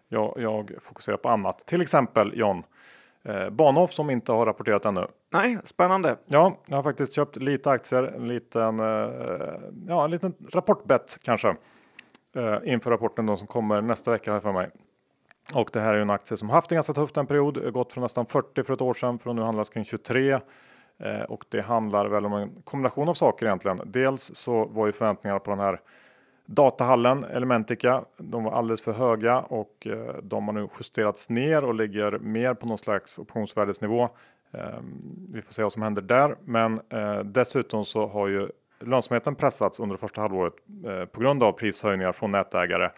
Jag, 0.08 0.34
jag 0.36 0.70
fokuserar 0.82 1.16
på 1.16 1.28
annat. 1.28 1.66
Till 1.66 1.80
exempel 1.80 2.32
John, 2.34 2.62
eh, 3.22 3.50
Bahnhof 3.50 3.92
som 3.92 4.10
inte 4.10 4.32
har 4.32 4.46
rapporterat 4.46 4.84
ännu. 4.84 5.06
Nej, 5.32 5.58
spännande. 5.64 6.16
Ja, 6.26 6.56
jag 6.66 6.76
har 6.76 6.82
faktiskt 6.82 7.12
köpt 7.12 7.36
lite 7.36 7.70
aktier, 7.70 8.02
en 8.02 8.28
liten, 8.28 8.80
eh, 8.80 8.86
ja, 9.88 10.04
en 10.04 10.10
liten 10.10 10.34
rapportbett 10.52 11.18
kanske 11.22 11.56
eh, 12.36 12.58
inför 12.64 12.90
rapporten 12.90 13.26
då, 13.26 13.36
som 13.36 13.46
kommer 13.46 13.82
nästa 13.82 14.10
vecka 14.10 14.32
här 14.32 14.40
för 14.40 14.52
mig. 14.52 14.70
Och 15.54 15.70
det 15.72 15.80
här 15.80 15.94
är 15.94 15.98
en 15.98 16.10
aktie 16.10 16.36
som 16.36 16.50
haft 16.50 16.72
en 16.72 16.76
ganska 16.76 16.92
tufft 16.92 17.16
en 17.16 17.26
period, 17.26 17.72
gått 17.72 17.92
från 17.92 18.02
nästan 18.02 18.26
40 18.26 18.64
för 18.64 18.72
ett 18.72 18.80
år 18.80 18.94
sedan 18.94 19.18
för 19.18 19.30
att 19.30 19.36
nu 19.36 19.42
handlas 19.42 19.68
kring 19.70 19.84
23. 19.84 20.32
Eh, 20.98 21.20
och 21.28 21.44
det 21.48 21.60
handlar 21.60 22.06
väl 22.06 22.26
om 22.26 22.32
en 22.32 22.50
kombination 22.64 23.08
av 23.08 23.14
saker 23.14 23.46
egentligen. 23.46 23.80
Dels 23.84 24.34
så 24.34 24.64
var 24.64 24.86
ju 24.86 24.92
förväntningarna 24.92 25.40
på 25.40 25.50
den 25.50 25.60
här 25.60 25.80
datahallen 26.46 27.24
Elementica. 27.24 28.04
De 28.16 28.44
var 28.44 28.52
alldeles 28.52 28.82
för 28.82 28.92
höga 28.92 29.40
och 29.40 29.86
eh, 29.86 30.14
de 30.22 30.48
har 30.48 30.54
nu 30.54 30.68
justerats 30.78 31.30
ner 31.30 31.64
och 31.64 31.74
ligger 31.74 32.18
mer 32.18 32.54
på 32.54 32.66
någon 32.66 32.78
slags 32.78 33.18
optionsvärdesnivå. 33.18 34.08
Eh, 34.52 34.80
vi 35.32 35.42
får 35.42 35.52
se 35.52 35.62
vad 35.62 35.72
som 35.72 35.82
händer 35.82 36.02
där, 36.02 36.36
men 36.44 36.80
eh, 36.88 37.18
dessutom 37.18 37.84
så 37.84 38.06
har 38.06 38.28
ju 38.28 38.48
lönsamheten 38.80 39.34
pressats 39.34 39.80
under 39.80 39.96
första 39.96 40.20
halvåret 40.20 40.54
eh, 40.86 41.04
på 41.04 41.20
grund 41.20 41.42
av 41.42 41.52
prishöjningar 41.52 42.12
från 42.12 42.32
nätägare 42.32 42.90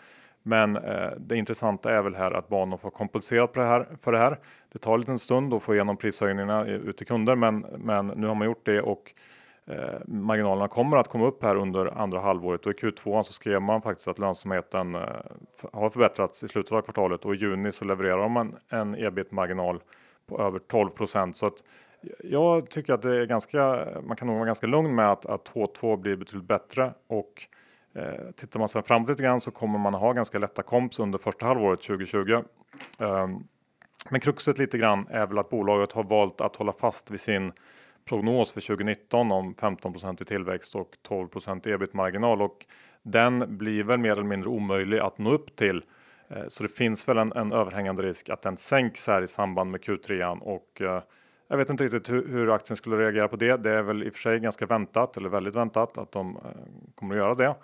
men 0.47 0.77
eh, 0.77 1.11
det 1.19 1.37
intressanta 1.37 1.93
är 1.93 2.03
väl 2.03 2.15
här 2.15 2.31
att 2.31 2.49
Bahnhof 2.49 2.83
har 2.83 2.91
kompenserat 2.91 3.55
för 3.55 3.61
det 3.61 3.67
här. 3.67 3.87
För 4.01 4.13
det, 4.13 4.19
här. 4.19 4.39
det 4.73 4.79
tar 4.79 4.95
en 4.95 5.01
liten 5.01 5.19
stund 5.19 5.55
att 5.55 5.63
få 5.63 5.75
igenom 5.75 5.97
prishöjningarna 5.97 6.67
ut 6.67 6.97
till 6.97 7.07
kunder, 7.07 7.37
men, 7.37 7.67
men 7.79 8.07
nu 8.07 8.27
har 8.27 8.35
man 8.35 8.47
gjort 8.47 8.67
det 8.67 8.81
och 8.81 9.13
eh, 9.67 10.01
marginalerna 10.07 10.69
kommer 10.69 10.97
att 10.97 11.09
komma 11.09 11.27
upp 11.27 11.43
här 11.43 11.57
under 11.57 11.87
andra 11.87 12.21
halvåret 12.21 12.67
och 12.67 12.73
i 12.73 12.75
Q2 12.75 13.23
så 13.23 13.33
skrev 13.33 13.63
man 13.63 13.83
faktiskt 13.83 14.09
att 14.09 14.19
lönsamheten 14.19 14.95
eh, 14.95 15.01
har 15.73 15.91
förbättrats 15.91 16.45
i 16.45 16.49
slutet 16.49 16.73
av 16.73 16.83
kvartalet 16.83 17.25
och 17.25 17.35
i 17.35 17.39
juni 17.39 17.73
så 17.73 17.85
levererar 17.85 18.19
de 18.19 18.37
en, 18.37 18.57
en 18.69 18.95
ebit-marginal 18.95 19.81
på 20.27 20.43
över 20.43 20.59
12 20.59 20.91
så 21.33 21.47
att 21.47 21.63
jag 22.25 22.71
tycker 22.71 22.95
att 22.95 23.03
det 23.03 23.17
är 23.17 23.27
ganska, 23.27 23.87
man 24.07 24.17
kan 24.17 24.29
nog 24.29 24.37
vara 24.37 24.47
ganska 24.47 24.67
lugn 24.67 24.95
med 24.95 25.11
att, 25.13 25.27
att 25.27 25.51
H2 25.55 25.97
blir 25.97 26.17
betydligt 26.17 26.49
bättre 26.49 26.93
och 27.07 27.47
Eh, 27.95 28.31
tittar 28.37 28.59
man 28.59 28.69
sen 28.69 28.83
framåt 28.83 29.09
lite 29.09 29.23
grann 29.23 29.41
så 29.41 29.51
kommer 29.51 29.79
man 29.79 29.95
ha 29.95 30.13
ganska 30.13 30.39
lätta 30.39 30.63
komps 30.63 30.99
under 30.99 31.19
första 31.19 31.47
halvåret 31.47 31.83
2020. 31.83 32.43
Eh, 32.99 33.29
men 34.11 34.21
kruxet 34.21 34.59
lite 34.59 34.79
grann 34.79 35.07
är 35.11 35.27
väl 35.27 35.39
att 35.39 35.51
bolaget 35.51 35.93
har 35.93 36.05
valt 36.05 36.41
att 36.41 36.57
hålla 36.57 36.73
fast 36.73 37.11
vid 37.11 37.21
sin 37.21 37.53
prognos 38.09 38.53
för 38.53 38.61
2019 38.61 39.33
om 39.33 39.55
15% 39.55 40.23
i 40.23 40.25
tillväxt 40.25 40.75
och 40.75 40.91
12% 41.09 41.69
ebit 41.69 41.95
marginal 41.95 42.43
och 42.43 42.67
den 43.03 43.59
blir 43.59 43.85
väl 43.85 43.99
mer 43.99 44.13
eller 44.13 44.23
mindre 44.23 44.51
omöjlig 44.51 44.99
att 44.99 45.19
nå 45.19 45.33
upp 45.33 45.57
till. 45.57 45.83
Eh, 46.29 46.45
så 46.49 46.63
det 46.63 46.69
finns 46.69 47.09
väl 47.09 47.19
en, 47.19 47.33
en 47.33 47.53
överhängande 47.53 48.03
risk 48.03 48.29
att 48.29 48.43
den 48.43 48.57
sänks 48.57 49.07
här 49.07 49.23
i 49.23 49.29
samband 49.29 49.71
med 49.71 49.81
Q3 49.81 50.39
och 50.39 50.81
eh, 50.81 51.03
jag 51.49 51.57
vet 51.57 51.71
inte 51.71 51.85
riktigt 51.85 52.11
hur, 52.11 52.29
hur, 52.29 52.51
aktien 52.51 52.77
skulle 52.77 52.97
reagera 52.97 53.29
på 53.29 53.37
det. 53.37 53.57
Det 53.57 53.71
är 53.71 53.83
väl 53.83 54.03
i 54.03 54.09
och 54.09 54.13
för 54.13 54.21
sig 54.21 54.41
ganska 54.41 54.67
väntat 54.67 55.17
eller 55.17 55.29
väldigt 55.29 55.57
väntat 55.57 55.99
att 55.99 56.13
de 56.13 56.37
eh, 56.37 56.43
kommer 56.95 57.15
att 57.15 57.19
göra 57.19 57.35
det. 57.35 57.55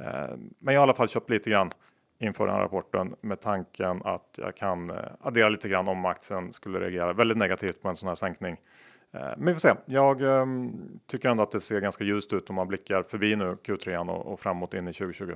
Eh, 0.00 0.36
men 0.58 0.74
jag 0.74 0.80
har 0.80 0.86
i 0.86 0.88
alla 0.88 0.94
fall 0.94 1.08
köpt 1.08 1.30
lite 1.30 1.50
grann 1.50 1.70
inför 2.18 2.46
den 2.46 2.54
här 2.54 2.62
rapporten 2.62 3.14
med 3.20 3.40
tanken 3.40 4.02
att 4.04 4.38
jag 4.38 4.56
kan 4.56 4.90
eh, 4.90 4.96
addera 5.20 5.48
lite 5.48 5.68
grann 5.68 5.88
om 5.88 6.04
aktien 6.04 6.52
skulle 6.52 6.80
reagera 6.80 7.12
väldigt 7.12 7.38
negativt 7.38 7.82
på 7.82 7.88
en 7.88 7.96
sån 7.96 8.08
här 8.08 8.14
sänkning. 8.14 8.56
Eh, 9.12 9.20
men 9.20 9.46
vi 9.46 9.54
får 9.54 9.60
se. 9.60 9.74
Jag 9.84 10.20
ehm, 10.20 10.72
tycker 11.06 11.28
ändå 11.28 11.42
att 11.42 11.50
det 11.50 11.60
ser 11.60 11.80
ganska 11.80 12.04
ljust 12.04 12.32
ut 12.32 12.50
om 12.50 12.56
man 12.56 12.68
blickar 12.68 13.02
förbi 13.02 13.36
nu 13.36 13.56
Q3 13.64 14.08
och, 14.08 14.40
framåt 14.40 14.74
in 14.74 14.88
i 14.88 14.92
2020. 14.92 15.34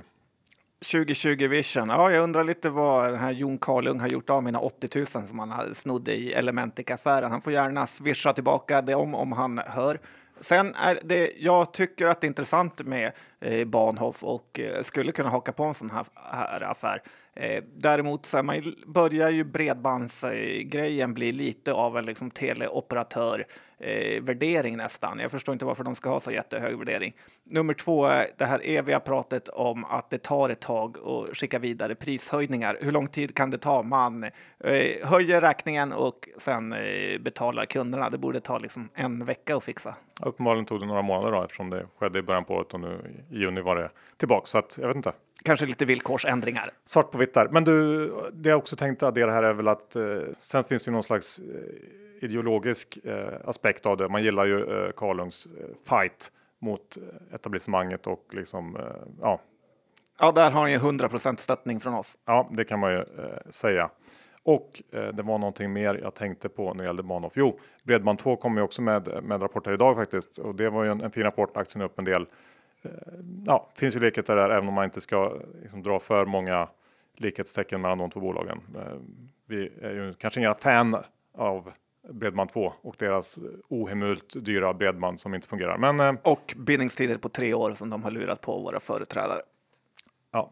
2020 0.91 1.47
vision. 1.47 1.89
Ja, 1.89 2.11
jag 2.11 2.23
undrar 2.23 2.43
lite 2.43 2.69
vad 2.69 3.11
den 3.11 3.19
här 3.19 3.31
Jon 3.31 3.57
Karlung 3.57 3.99
har 3.99 4.07
gjort 4.07 4.29
av 4.29 4.43
mina 4.43 4.59
80 4.59 4.97
000 4.97 5.05
som 5.05 5.39
han 5.39 5.75
snodde 5.75 6.13
i 6.13 6.33
Elementic-affären. 6.33 7.31
Han 7.31 7.41
får 7.41 7.53
gärna 7.53 7.87
swisha 7.87 8.33
tillbaka 8.33 8.81
det 8.81 8.95
om, 8.95 9.15
om 9.15 9.31
han 9.31 9.57
hör. 9.57 9.99
Sen 10.39 10.75
är 10.75 10.99
det, 11.03 11.31
jag 11.37 11.73
tycker 11.73 12.07
att 12.07 12.21
det 12.21 12.25
är 12.25 12.29
intressant 12.29 12.85
med 12.85 13.11
eh, 13.39 13.65
Bahnhof 13.65 14.23
och 14.23 14.59
eh, 14.59 14.81
skulle 14.81 15.11
kunna 15.11 15.29
haka 15.29 15.51
på 15.51 15.63
en 15.63 15.73
sån 15.73 15.89
här, 15.89 16.05
här 16.15 16.63
affär. 16.63 17.01
Eh, 17.35 17.63
däremot 17.75 18.25
så 18.25 18.43
man 18.43 18.75
börjar 18.85 19.29
ju 19.29 19.43
bredbandsgrejen 19.43 21.13
bli 21.13 21.31
lite 21.31 21.73
av 21.73 21.97
en 21.97 22.05
liksom 22.05 22.31
teleoperatör 22.31 23.45
eh, 23.77 24.21
värdering 24.21 24.77
nästan. 24.77 25.19
Jag 25.19 25.31
förstår 25.31 25.53
inte 25.53 25.65
varför 25.65 25.83
de 25.83 25.95
ska 25.95 26.09
ha 26.09 26.19
så 26.19 26.31
jättehög 26.31 26.77
värdering. 26.77 27.15
Nummer 27.43 27.73
två 27.73 28.05
är 28.05 28.27
det 28.37 28.45
här 28.45 28.61
eviga 28.63 28.99
pratet 28.99 29.49
om 29.49 29.85
att 29.85 30.09
det 30.09 30.17
tar 30.17 30.49
ett 30.49 30.61
tag 30.61 30.97
att 30.97 31.37
skicka 31.37 31.59
vidare 31.59 31.95
prishöjningar. 31.95 32.77
Hur 32.81 32.91
lång 32.91 33.07
tid 33.07 33.35
kan 33.35 33.51
det 33.51 33.57
ta? 33.57 33.83
Man 33.83 34.23
eh, 34.23 34.31
höjer 35.03 35.41
räkningen 35.41 35.93
och 35.93 36.29
sen 36.37 36.73
eh, 36.73 37.19
betalar 37.19 37.65
kunderna. 37.65 38.09
Det 38.09 38.17
borde 38.17 38.39
ta 38.39 38.57
liksom 38.57 38.89
en 38.93 39.25
vecka 39.25 39.55
att 39.55 39.63
fixa. 39.63 39.95
Uppenbarligen 40.21 40.65
tog 40.65 40.79
det 40.79 40.85
några 40.85 41.01
månader 41.01 41.31
då, 41.31 41.43
eftersom 41.43 41.69
det 41.69 41.85
skedde 41.99 42.19
i 42.19 42.21
början 42.21 42.45
på 42.45 42.53
året 42.53 42.73
och 42.73 42.79
nu 42.79 43.23
i 43.31 43.37
juni 43.37 43.61
var 43.61 43.75
det 43.75 43.89
tillbaka. 44.17 44.45
Så 44.45 44.57
att 44.57 44.77
jag 44.81 44.87
vet 44.87 44.95
inte. 44.95 45.13
Kanske 45.43 45.65
lite 45.65 45.85
villkorsändringar. 45.85 46.71
Svart 46.85 47.11
på 47.11 47.17
vitt 47.17 47.33
där. 47.33 47.47
Men 47.47 47.63
du, 47.63 48.07
det 48.33 48.49
jag 48.49 48.57
också 48.57 48.75
tänkte 48.75 49.07
addera 49.07 49.31
här 49.31 49.43
är 49.43 49.53
väl 49.53 49.67
att 49.67 49.95
eh, 49.95 50.03
sen 50.39 50.63
finns 50.63 50.83
det 50.83 50.89
ju 50.89 50.93
någon 50.93 51.03
slags 51.03 51.39
eh, 51.39 51.45
ideologisk 52.21 52.97
eh, 53.03 53.33
aspekt 53.45 53.85
av 53.85 53.97
det. 53.97 54.09
Man 54.09 54.23
gillar 54.23 54.45
ju 54.45 54.85
eh, 54.85 54.91
Karlungs 54.91 55.45
eh, 55.45 55.65
fight 55.89 56.31
mot 56.59 56.97
eh, 56.97 57.35
etablissemanget 57.35 58.07
och 58.07 58.25
liksom, 58.31 58.75
eh, 58.75 58.83
ja. 59.21 59.41
Ja, 60.19 60.31
där 60.31 60.51
har 60.51 60.61
han 60.61 60.71
ju 60.71 60.77
100% 60.77 61.35
stöttning 61.37 61.79
från 61.79 61.93
oss. 61.93 62.17
Ja, 62.25 62.49
det 62.51 62.63
kan 62.63 62.79
man 62.79 62.91
ju 62.91 63.05
säga. 63.49 63.89
Och 64.43 64.81
det 64.91 65.21
var 65.21 65.37
någonting 65.37 65.73
mer 65.73 65.99
jag 66.03 66.13
tänkte 66.13 66.49
på 66.49 66.73
när 66.73 66.83
det 66.83 66.87
gällde 66.87 67.03
Bahnhof. 67.03 67.33
Jo, 67.35 67.59
Bredband 67.83 68.19
2 68.19 68.35
kommer 68.35 68.61
ju 68.61 68.63
också 68.63 68.81
med, 68.81 69.23
med 69.23 69.43
rapporter 69.43 69.73
idag 69.73 69.95
faktiskt 69.95 70.37
och 70.37 70.55
det 70.55 70.69
var 70.69 70.83
ju 70.83 70.91
en, 70.91 71.01
en 71.01 71.11
fin 71.11 71.23
rapport. 71.23 71.57
Aktien 71.57 71.81
upp 71.81 71.99
en 71.99 72.05
del. 72.05 72.25
Ja, 73.45 73.69
finns 73.75 73.95
ju 73.95 73.99
likheter 73.99 74.35
där 74.35 74.49
även 74.49 74.67
om 74.67 74.73
man 74.73 74.83
inte 74.85 75.01
ska 75.01 75.37
liksom, 75.61 75.83
dra 75.83 75.99
för 75.99 76.25
många 76.25 76.67
likhetstecken 77.17 77.81
mellan 77.81 77.97
de 77.97 78.09
två 78.09 78.19
bolagen. 78.19 78.61
Vi 79.47 79.71
är 79.81 79.91
ju 79.91 80.13
kanske 80.13 80.39
inga 80.39 80.53
fan 80.53 81.03
av 81.37 81.71
Bredband2 82.09 82.71
och 82.81 82.95
deras 82.99 83.39
ohemult 83.69 84.45
dyra 84.45 84.73
bredband 84.73 85.19
som 85.19 85.33
inte 85.33 85.47
fungerar. 85.47 85.77
Men, 85.77 85.99
eh, 85.99 86.21
och 86.23 86.53
bindningstider 86.57 87.17
på 87.17 87.29
tre 87.29 87.53
år 87.53 87.73
som 87.73 87.89
de 87.89 88.03
har 88.03 88.11
lurat 88.11 88.41
på 88.41 88.59
våra 88.59 88.79
företrädare. 88.79 89.41
Ja, 90.31 90.51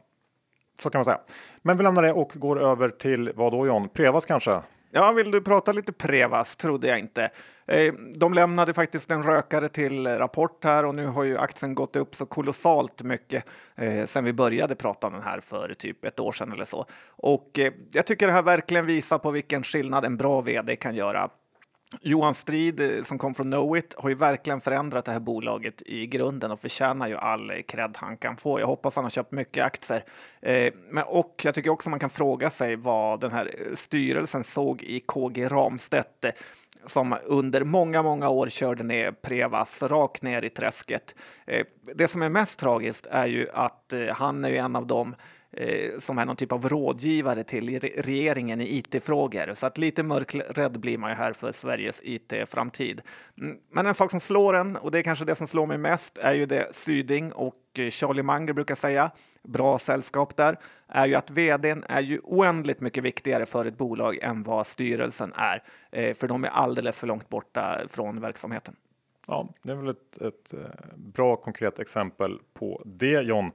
så 0.79 0.89
kan 0.89 0.99
man 0.99 1.05
säga. 1.05 1.19
Men 1.61 1.77
vi 1.77 1.83
lämnar 1.83 2.01
det 2.01 2.13
och 2.13 2.31
går 2.35 2.61
över 2.61 2.89
till 2.89 3.31
vad 3.35 3.51
då 3.51 3.67
John? 3.67 3.89
Prevas 3.89 4.25
kanske? 4.25 4.61
Ja, 4.95 5.11
vill 5.11 5.31
du 5.31 5.41
prata 5.41 5.71
lite 5.71 5.93
Prevas? 5.93 6.55
Trodde 6.55 6.87
jag 6.87 6.99
inte. 6.99 7.31
Eh, 7.65 7.93
de 8.15 8.33
lämnade 8.33 8.73
faktiskt 8.73 9.11
en 9.11 9.23
rökare 9.23 9.69
till 9.69 10.07
rapport 10.07 10.63
här 10.63 10.85
och 10.85 10.95
nu 10.95 11.05
har 11.05 11.23
ju 11.23 11.37
aktien 11.37 11.75
gått 11.75 11.95
upp 11.95 12.15
så 12.15 12.25
kolossalt 12.25 13.01
mycket 13.01 13.45
eh, 13.75 14.05
sen 14.05 14.25
vi 14.25 14.33
började 14.33 14.75
prata 14.75 15.07
om 15.07 15.13
den 15.13 15.23
här 15.23 15.39
för 15.39 15.73
typ 15.73 16.05
ett 16.05 16.19
år 16.19 16.31
sedan 16.31 16.51
eller 16.51 16.65
så. 16.65 16.85
Och 17.07 17.59
jag 17.91 18.05
tycker 18.05 18.27
det 18.27 18.33
här 18.33 18.43
verkligen 18.43 18.85
visar 18.85 19.17
på 19.17 19.31
vilken 19.31 19.63
skillnad 19.63 20.05
en 20.05 20.17
bra 20.17 20.41
vd 20.41 20.75
kan 20.75 20.95
göra. 20.95 21.29
Johan 22.01 22.33
Strid 22.33 22.79
eh, 22.79 23.03
som 23.03 23.17
kom 23.17 23.33
från 23.33 23.51
Knowit 23.51 23.95
har 23.97 24.09
ju 24.09 24.15
verkligen 24.15 24.61
förändrat 24.61 25.05
det 25.05 25.11
här 25.11 25.19
bolaget 25.19 25.81
i 25.85 26.07
grunden 26.07 26.51
och 26.51 26.59
förtjänar 26.59 27.07
ju 27.07 27.15
all 27.15 27.51
eh, 27.51 27.61
cred 27.67 27.97
han 27.97 28.17
kan 28.17 28.37
få. 28.37 28.59
Jag 28.59 28.67
hoppas 28.67 28.95
han 28.95 29.05
har 29.05 29.09
köpt 29.09 29.31
mycket 29.31 29.65
aktier. 29.65 30.03
Eh, 30.41 30.73
men, 30.89 31.03
och 31.03 31.41
jag 31.43 31.53
tycker 31.53 31.69
också 31.69 31.89
man 31.89 31.99
kan 31.99 32.09
fråga 32.09 32.49
sig 32.49 32.75
vad 32.75 33.19
den 33.19 33.31
här 33.31 33.45
eh, 33.45 33.75
styrelsen 33.75 34.43
såg 34.43 34.83
i 34.83 34.99
KG 34.99 35.47
Ramstedt 35.47 36.25
som 36.85 37.15
under 37.25 37.63
många, 37.63 38.03
många 38.03 38.29
år 38.29 38.49
körde 38.49 38.83
ner 38.83 39.11
Prevas 39.11 39.83
rakt 39.83 40.23
ner 40.23 40.41
i 40.41 40.49
träsket. 40.49 41.15
Det 41.95 42.07
som 42.07 42.21
är 42.21 42.29
mest 42.29 42.59
tragiskt 42.59 43.05
är 43.05 43.25
ju 43.25 43.49
att 43.53 43.93
han 44.13 44.45
är 44.45 44.49
ju 44.49 44.57
en 44.57 44.75
av 44.75 44.87
dem 44.87 45.15
Eh, 45.57 45.99
som 45.99 46.17
är 46.17 46.25
någon 46.25 46.35
typ 46.35 46.51
av 46.51 46.69
rådgivare 46.69 47.43
till 47.43 47.79
regeringen 47.79 48.61
i 48.61 48.77
it-frågor. 48.77 49.53
Så 49.53 49.65
att 49.65 49.77
lite 49.77 50.03
mörkrädd 50.03 50.79
blir 50.79 50.97
man 50.97 51.09
ju 51.09 51.15
här 51.15 51.33
för 51.33 51.51
Sveriges 51.51 52.01
it-framtid. 52.03 53.01
Mm, 53.37 53.57
men 53.71 53.85
en 53.85 53.93
sak 53.93 54.11
som 54.11 54.19
slår 54.19 54.53
en, 54.53 54.75
och 54.75 54.91
det 54.91 54.99
är 54.99 55.03
kanske 55.03 55.25
det 55.25 55.35
som 55.35 55.47
slår 55.47 55.65
mig 55.65 55.77
mest, 55.77 56.17
är 56.17 56.33
ju 56.33 56.45
det 56.45 56.75
Syding 56.75 57.31
och 57.31 57.55
eh, 57.77 57.89
Charlie 57.89 58.23
Munger 58.23 58.53
brukar 58.53 58.75
säga, 58.75 59.11
bra 59.43 59.79
sällskap 59.79 60.35
där, 60.35 60.59
är 60.87 61.05
ju 61.05 61.15
att 61.15 61.31
vdn 61.31 61.83
är 61.89 62.01
ju 62.01 62.19
oändligt 62.23 62.79
mycket 62.79 63.03
viktigare 63.03 63.45
för 63.45 63.65
ett 63.65 63.77
bolag 63.77 64.17
än 64.21 64.43
vad 64.43 64.67
styrelsen 64.67 65.33
är, 65.35 65.63
eh, 65.91 66.13
för 66.13 66.27
de 66.27 66.43
är 66.43 66.49
alldeles 66.49 66.99
för 66.99 67.07
långt 67.07 67.29
borta 67.29 67.81
från 67.89 68.21
verksamheten. 68.21 68.75
Ja, 69.27 69.49
det 69.63 69.71
är 69.71 69.75
väl 69.75 69.87
ett, 69.87 70.21
ett 70.21 70.53
bra 70.95 71.35
konkret 71.35 71.79
exempel 71.79 72.39
på 72.53 72.81
det 72.85 73.21
John. 73.21 73.51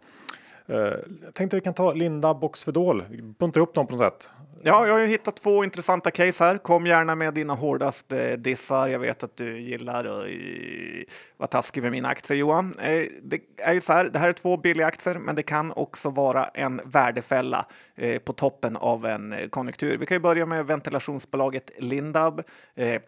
Eh, 0.69 0.77
jag 1.25 1.35
tänkte 1.35 1.57
vi 1.57 1.61
kan 1.61 1.75
ta 1.75 1.93
Linda 1.93 2.35
Boxfedol, 2.35 3.05
buntar 3.39 3.61
upp 3.61 3.75
dem 3.75 3.87
på 3.87 3.97
något 3.97 4.01
sätt. 4.01 4.31
Ja, 4.63 4.87
jag 4.87 4.95
har 4.95 5.01
ju 5.01 5.07
hittat 5.07 5.37
två 5.37 5.65
intressanta 5.65 6.11
case 6.11 6.45
här. 6.45 6.59
Kom 6.59 6.87
gärna 6.87 7.15
med 7.15 7.35
dina 7.35 7.55
hårdaste 7.55 8.37
dissar. 8.37 8.89
Jag 8.89 8.99
vet 8.99 9.23
att 9.23 9.37
du 9.37 9.61
gillar 9.61 10.05
att 10.05 10.27
eh, 10.27 11.15
vara 11.37 11.47
taskig 11.47 11.83
med 11.83 11.93
mina 11.93 12.09
aktier, 12.09 12.39
Johan. 12.39 12.75
Eh, 12.79 13.07
det 13.23 13.41
är 13.57 13.75
ju 13.75 13.81
så 13.81 13.93
här, 13.93 14.05
det 14.05 14.19
här 14.19 14.29
är 14.29 14.33
två 14.33 14.57
billiga 14.57 14.87
aktier, 14.87 15.15
men 15.15 15.35
det 15.35 15.43
kan 15.43 15.73
också 15.73 16.11
vara 16.11 16.45
en 16.45 16.81
värdefälla 16.85 17.67
eh, 17.97 18.19
på 18.19 18.33
toppen 18.33 18.77
av 18.77 19.07
en 19.07 19.35
konjunktur. 19.51 19.99
Vi 19.99 20.07
kan 20.07 20.15
ju 20.15 20.21
börja 20.21 20.47
med 20.47 20.67
ventilationsbolaget 20.67 21.71
Lindab. 21.79 22.43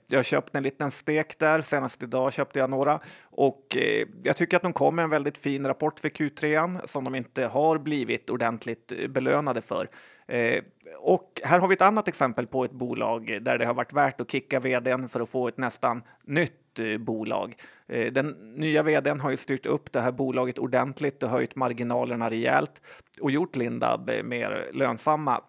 Jag 0.06 0.24
köpte 0.24 0.58
en 0.58 0.64
liten 0.64 0.90
stek 0.90 1.38
där. 1.38 1.60
Senast 1.60 2.02
idag 2.02 2.32
köpte 2.32 2.58
jag 2.58 2.70
några 2.70 3.00
och 3.22 3.76
jag 4.22 4.36
tycker 4.36 4.56
att 4.56 4.62
de 4.62 4.72
kom 4.72 4.96
med 4.96 5.02
en 5.02 5.10
väldigt 5.10 5.38
fin 5.38 5.66
rapport 5.66 6.00
för 6.00 6.08
Q3 6.08 6.80
som 6.84 7.04
de 7.04 7.14
inte 7.14 7.44
har 7.44 7.78
blivit 7.78 8.30
ordentligt 8.30 8.92
belönade 9.08 9.62
för. 9.62 9.88
Eh, 10.30 10.62
och 10.98 11.40
här 11.44 11.58
har 11.58 11.68
vi 11.68 11.74
ett 11.74 11.82
annat 11.82 12.08
exempel 12.08 12.46
på 12.46 12.64
ett 12.64 12.72
bolag 12.72 13.38
där 13.42 13.58
det 13.58 13.66
har 13.66 13.74
varit 13.74 13.92
värt 13.92 14.20
att 14.20 14.30
kicka 14.30 14.60
vdn 14.60 15.08
för 15.08 15.20
att 15.20 15.28
få 15.28 15.48
ett 15.48 15.58
nästan 15.58 16.02
nytt 16.24 16.78
eh, 16.78 16.98
bolag. 16.98 17.54
Eh, 17.88 18.12
den 18.12 18.26
nya 18.56 18.82
vdn 18.82 19.20
har 19.20 19.30
ju 19.30 19.36
styrt 19.36 19.66
upp 19.66 19.92
det 19.92 20.00
här 20.00 20.12
bolaget 20.12 20.58
ordentligt 20.58 21.22
och 21.22 21.28
höjt 21.28 21.56
marginalerna 21.56 22.30
rejält 22.30 22.82
och 23.20 23.30
gjort 23.30 23.56
Lindab 23.56 24.10
eh, 24.10 24.22
mer 24.22 24.70
lönsamma. 24.72 25.40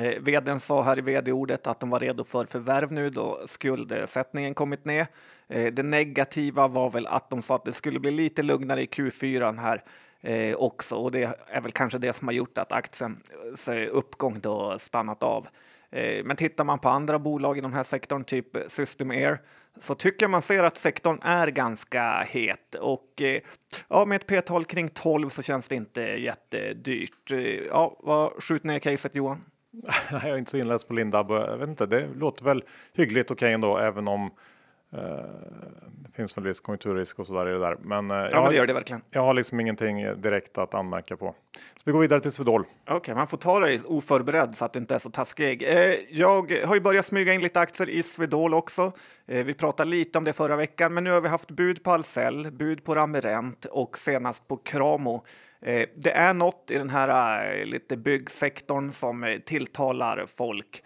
Eh, 0.00 0.22
vdn 0.22 0.60
sa 0.60 0.82
här 0.82 0.98
i 0.98 1.00
vd-ordet 1.00 1.66
att 1.66 1.80
de 1.80 1.90
var 1.90 2.00
redo 2.00 2.24
för 2.24 2.44
förvärv 2.44 2.92
nu 2.92 3.10
då 3.10 3.38
skuldsättningen 3.46 4.54
kommit 4.54 4.84
ner. 4.84 5.06
Eh, 5.48 5.72
det 5.72 5.82
negativa 5.82 6.68
var 6.68 6.90
väl 6.90 7.06
att 7.06 7.30
de 7.30 7.42
sa 7.42 7.54
att 7.54 7.64
det 7.64 7.72
skulle 7.72 8.00
bli 8.00 8.10
lite 8.10 8.42
lugnare 8.42 8.82
i 8.82 8.86
Q4 8.86 9.60
här 9.60 9.84
eh, 10.20 10.54
också 10.54 10.96
och 10.96 11.10
det 11.10 11.38
är 11.46 11.60
väl 11.60 11.72
kanske 11.72 11.98
det 11.98 12.12
som 12.12 12.28
har 12.28 12.32
gjort 12.32 12.58
att 12.58 12.72
aktiens 12.72 13.68
eh, 13.68 13.76
eh, 13.76 13.88
uppgång 13.92 14.40
då 14.40 14.78
stannat 14.78 15.22
av. 15.22 15.48
Eh, 15.90 16.24
men 16.24 16.36
tittar 16.36 16.64
man 16.64 16.78
på 16.78 16.88
andra 16.88 17.18
bolag 17.18 17.58
i 17.58 17.60
den 17.60 17.72
här 17.72 17.82
sektorn, 17.82 18.24
typ 18.24 18.46
System 18.66 19.10
Air, 19.10 19.40
så 19.78 19.94
tycker 19.94 20.28
man 20.28 20.42
ser 20.42 20.64
att 20.64 20.78
sektorn 20.78 21.18
är 21.22 21.48
ganska 21.48 22.26
het 22.28 22.74
och 22.74 23.22
eh, 23.22 23.40
ja, 23.88 24.04
med 24.04 24.16
ett 24.16 24.26
p-tal 24.26 24.64
kring 24.64 24.88
12 24.88 25.28
så 25.28 25.42
känns 25.42 25.68
det 25.68 25.74
inte 25.74 26.00
jättedyrt. 26.00 27.32
Eh, 27.32 27.38
ja, 27.40 27.96
vad 28.00 28.42
skjuter 28.42 28.66
ner 28.66 28.78
caset 28.78 29.14
Johan? 29.14 29.44
Jag 30.10 30.24
är 30.24 30.38
inte 30.38 30.50
så 30.50 30.58
inläst 30.58 30.88
på 30.88 30.94
Lindab. 30.94 31.30
Jag 31.30 31.56
vet 31.56 31.68
inte, 31.68 31.86
det 31.86 32.08
låter 32.14 32.44
väl 32.44 32.64
hyggligt 32.92 33.30
okej 33.30 33.34
okay 33.46 33.52
ändå, 33.52 33.78
även 33.78 34.08
om 34.08 34.30
det 34.90 36.12
finns 36.14 36.36
väl 36.36 36.44
viss 36.44 36.60
konjunkturrisk 36.60 37.18
och 37.18 37.26
så 37.26 37.32
där 37.32 37.48
i 37.48 37.52
det 37.52 37.58
där. 37.58 37.76
Men, 37.82 38.10
eh, 38.10 38.16
ja, 38.16 38.28
jag, 38.30 38.42
men 38.42 38.50
det 38.50 38.56
gör 38.56 38.66
det 38.66 38.72
verkligen. 38.72 39.02
Jag 39.10 39.22
har 39.22 39.34
liksom 39.34 39.60
ingenting 39.60 40.20
direkt 40.20 40.58
att 40.58 40.74
anmärka 40.74 41.16
på. 41.16 41.34
Så 41.76 41.82
vi 41.86 41.92
går 41.92 42.00
vidare 42.00 42.20
till 42.20 42.32
Swedol. 42.32 42.60
Okej, 42.60 42.96
okay, 42.96 43.14
man 43.14 43.26
får 43.26 43.36
ta 43.36 43.60
dig 43.60 43.80
oförberedd 43.84 44.56
så 44.56 44.64
att 44.64 44.72
du 44.72 44.78
inte 44.78 44.94
är 44.94 44.98
så 44.98 45.10
taskig. 45.10 45.62
Eh, 45.62 45.94
jag 46.10 46.52
har 46.66 46.74
ju 46.74 46.80
börjat 46.80 47.04
smyga 47.04 47.32
in 47.32 47.40
lite 47.40 47.60
aktier 47.60 47.90
i 47.90 48.02
Swedol 48.02 48.54
också. 48.54 48.92
Vi 49.26 49.54
pratade 49.54 49.90
lite 49.90 50.18
om 50.18 50.24
det 50.24 50.32
förra 50.32 50.56
veckan, 50.56 50.94
men 50.94 51.04
nu 51.04 51.10
har 51.10 51.20
vi 51.20 51.28
haft 51.28 51.50
bud 51.50 51.82
på 51.82 51.90
Ahlsell, 51.90 52.52
bud 52.52 52.84
på 52.84 52.94
Ramirent 52.94 53.64
och 53.64 53.98
senast 53.98 54.48
på 54.48 54.56
Kramo. 54.56 55.24
Eh, 55.60 55.88
det 55.94 56.10
är 56.10 56.34
något 56.34 56.70
i 56.70 56.78
den 56.78 56.90
här 56.90 57.50
eh, 57.58 57.64
lite 57.64 57.96
byggsektorn 57.96 58.92
som 58.92 59.24
eh, 59.24 59.38
tilltalar 59.38 60.26
folk. 60.26 60.82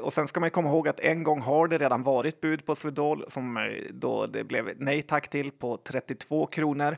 Och 0.00 0.12
sen 0.12 0.28
ska 0.28 0.40
man 0.40 0.50
komma 0.50 0.68
ihåg 0.68 0.88
att 0.88 1.00
en 1.00 1.22
gång 1.22 1.40
har 1.40 1.68
det 1.68 1.78
redan 1.78 2.02
varit 2.02 2.40
bud 2.40 2.66
på 2.66 2.74
Swedol 2.74 3.24
som 3.28 3.70
då 3.90 4.26
det 4.26 4.44
blev 4.44 4.72
nej 4.76 5.02
tack 5.02 5.28
till 5.28 5.50
på 5.50 5.76
32 5.76 6.46
kronor. 6.46 6.96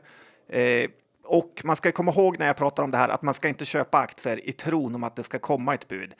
Och 1.23 1.61
man 1.63 1.75
ska 1.75 1.91
komma 1.91 2.11
ihåg 2.11 2.39
när 2.39 2.47
jag 2.47 2.57
pratar 2.57 2.83
om 2.83 2.91
det 2.91 2.97
här 2.97 3.09
att 3.09 3.21
man 3.21 3.33
ska 3.33 3.47
inte 3.47 3.65
köpa 3.65 3.97
aktier 3.97 4.49
i 4.49 4.51
tron 4.51 4.95
om 4.95 5.03
att 5.03 5.15
det 5.15 5.23
ska 5.23 5.39
komma 5.39 5.73
ett 5.73 5.87
bud, 5.87 6.13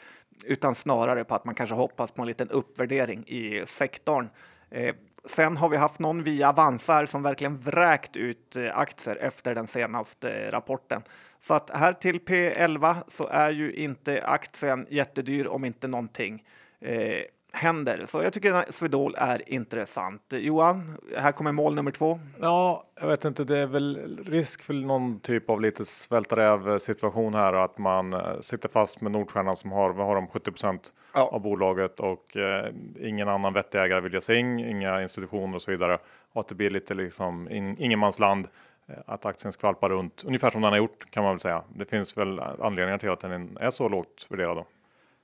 utan 0.45 0.75
snarare 0.75 1.23
på 1.23 1.35
att 1.35 1.45
man 1.45 1.55
kanske 1.55 1.75
hoppas 1.75 2.12
på 2.12 2.21
en 2.21 2.27
liten 2.27 2.49
uppvärdering 2.49 3.23
i 3.27 3.63
sektorn. 3.65 4.29
Sen 5.25 5.58
har 5.58 5.69
vi 5.69 5.77
haft 5.77 5.99
någon 5.99 6.23
via 6.23 6.49
Avanza 6.49 7.08
som 7.08 7.23
verkligen 7.23 7.58
vräkt 7.58 8.17
ut 8.17 8.55
eh, 8.55 8.77
aktier 8.77 9.15
efter 9.15 9.55
den 9.55 9.67
senaste 9.67 10.32
eh, 10.32 10.51
rapporten. 10.51 11.01
Så 11.39 11.53
att 11.53 11.69
här 11.69 11.93
till 11.93 12.19
P11 12.19 12.95
så 13.08 13.27
är 13.27 13.51
ju 13.51 13.73
inte 13.73 14.23
aktien 14.25 14.88
jättedyr 14.89 15.47
om 15.47 15.65
inte 15.65 15.88
någonting. 15.88 16.43
Eh, 16.82 17.23
händer. 17.51 18.05
Så 18.05 18.23
jag 18.23 18.33
tycker 18.33 18.71
Swedol 18.71 19.15
är 19.17 19.49
intressant. 19.49 20.21
Johan, 20.29 20.97
här 21.17 21.31
kommer 21.31 21.51
mål 21.51 21.75
nummer 21.75 21.91
två. 21.91 22.19
Ja, 22.41 22.83
jag 23.01 23.07
vet 23.07 23.25
inte, 23.25 23.43
det 23.43 23.57
är 23.57 23.67
väl 23.67 24.17
risk 24.25 24.63
för 24.63 24.73
någon 24.73 25.19
typ 25.19 25.49
av 25.49 25.62
lite 25.62 25.85
svälta 25.85 26.35
räv 26.35 26.79
situation 26.79 27.33
här 27.33 27.53
att 27.53 27.77
man 27.77 28.13
eh, 28.13 28.39
sitter 28.41 28.69
fast 28.69 29.01
med 29.01 29.12
Nordstjärnan 29.12 29.55
som 29.55 29.71
har, 29.71 29.89
vad 29.89 30.05
har 30.07 30.15
de, 30.15 30.27
70 30.27 30.51
ja. 31.13 31.29
av 31.33 31.41
bolaget 31.41 31.99
och 31.99 32.38
eh, 32.38 32.73
ingen 32.99 33.29
annan 33.29 33.53
vettig 33.53 33.79
ägare 33.79 34.01
vill 34.01 34.13
ge 34.13 34.21
sig 34.21 34.38
in, 34.38 34.59
inga 34.59 35.01
institutioner 35.01 35.55
och 35.55 35.62
så 35.62 35.71
vidare. 35.71 35.97
Och 36.33 36.39
att 36.39 36.47
det 36.47 36.55
blir 36.55 36.69
lite 36.69 36.93
liksom 36.93 37.49
in, 37.49 37.77
ingenmansland 37.79 38.47
eh, 38.88 38.95
att 39.05 39.25
aktien 39.25 39.53
skvalpar 39.53 39.89
runt 39.89 40.23
ungefär 40.25 40.51
som 40.51 40.62
den 40.62 40.71
har 40.71 40.77
gjort 40.77 41.12
kan 41.12 41.23
man 41.23 41.33
väl 41.33 41.39
säga. 41.39 41.63
Det 41.75 41.85
finns 41.85 42.17
väl 42.17 42.39
anledningar 42.39 42.97
till 42.97 43.09
att 43.09 43.19
den 43.19 43.57
är 43.57 43.69
så 43.69 43.89
lågt 43.89 44.27
värderad. 44.29 44.57
Då. 44.57 44.65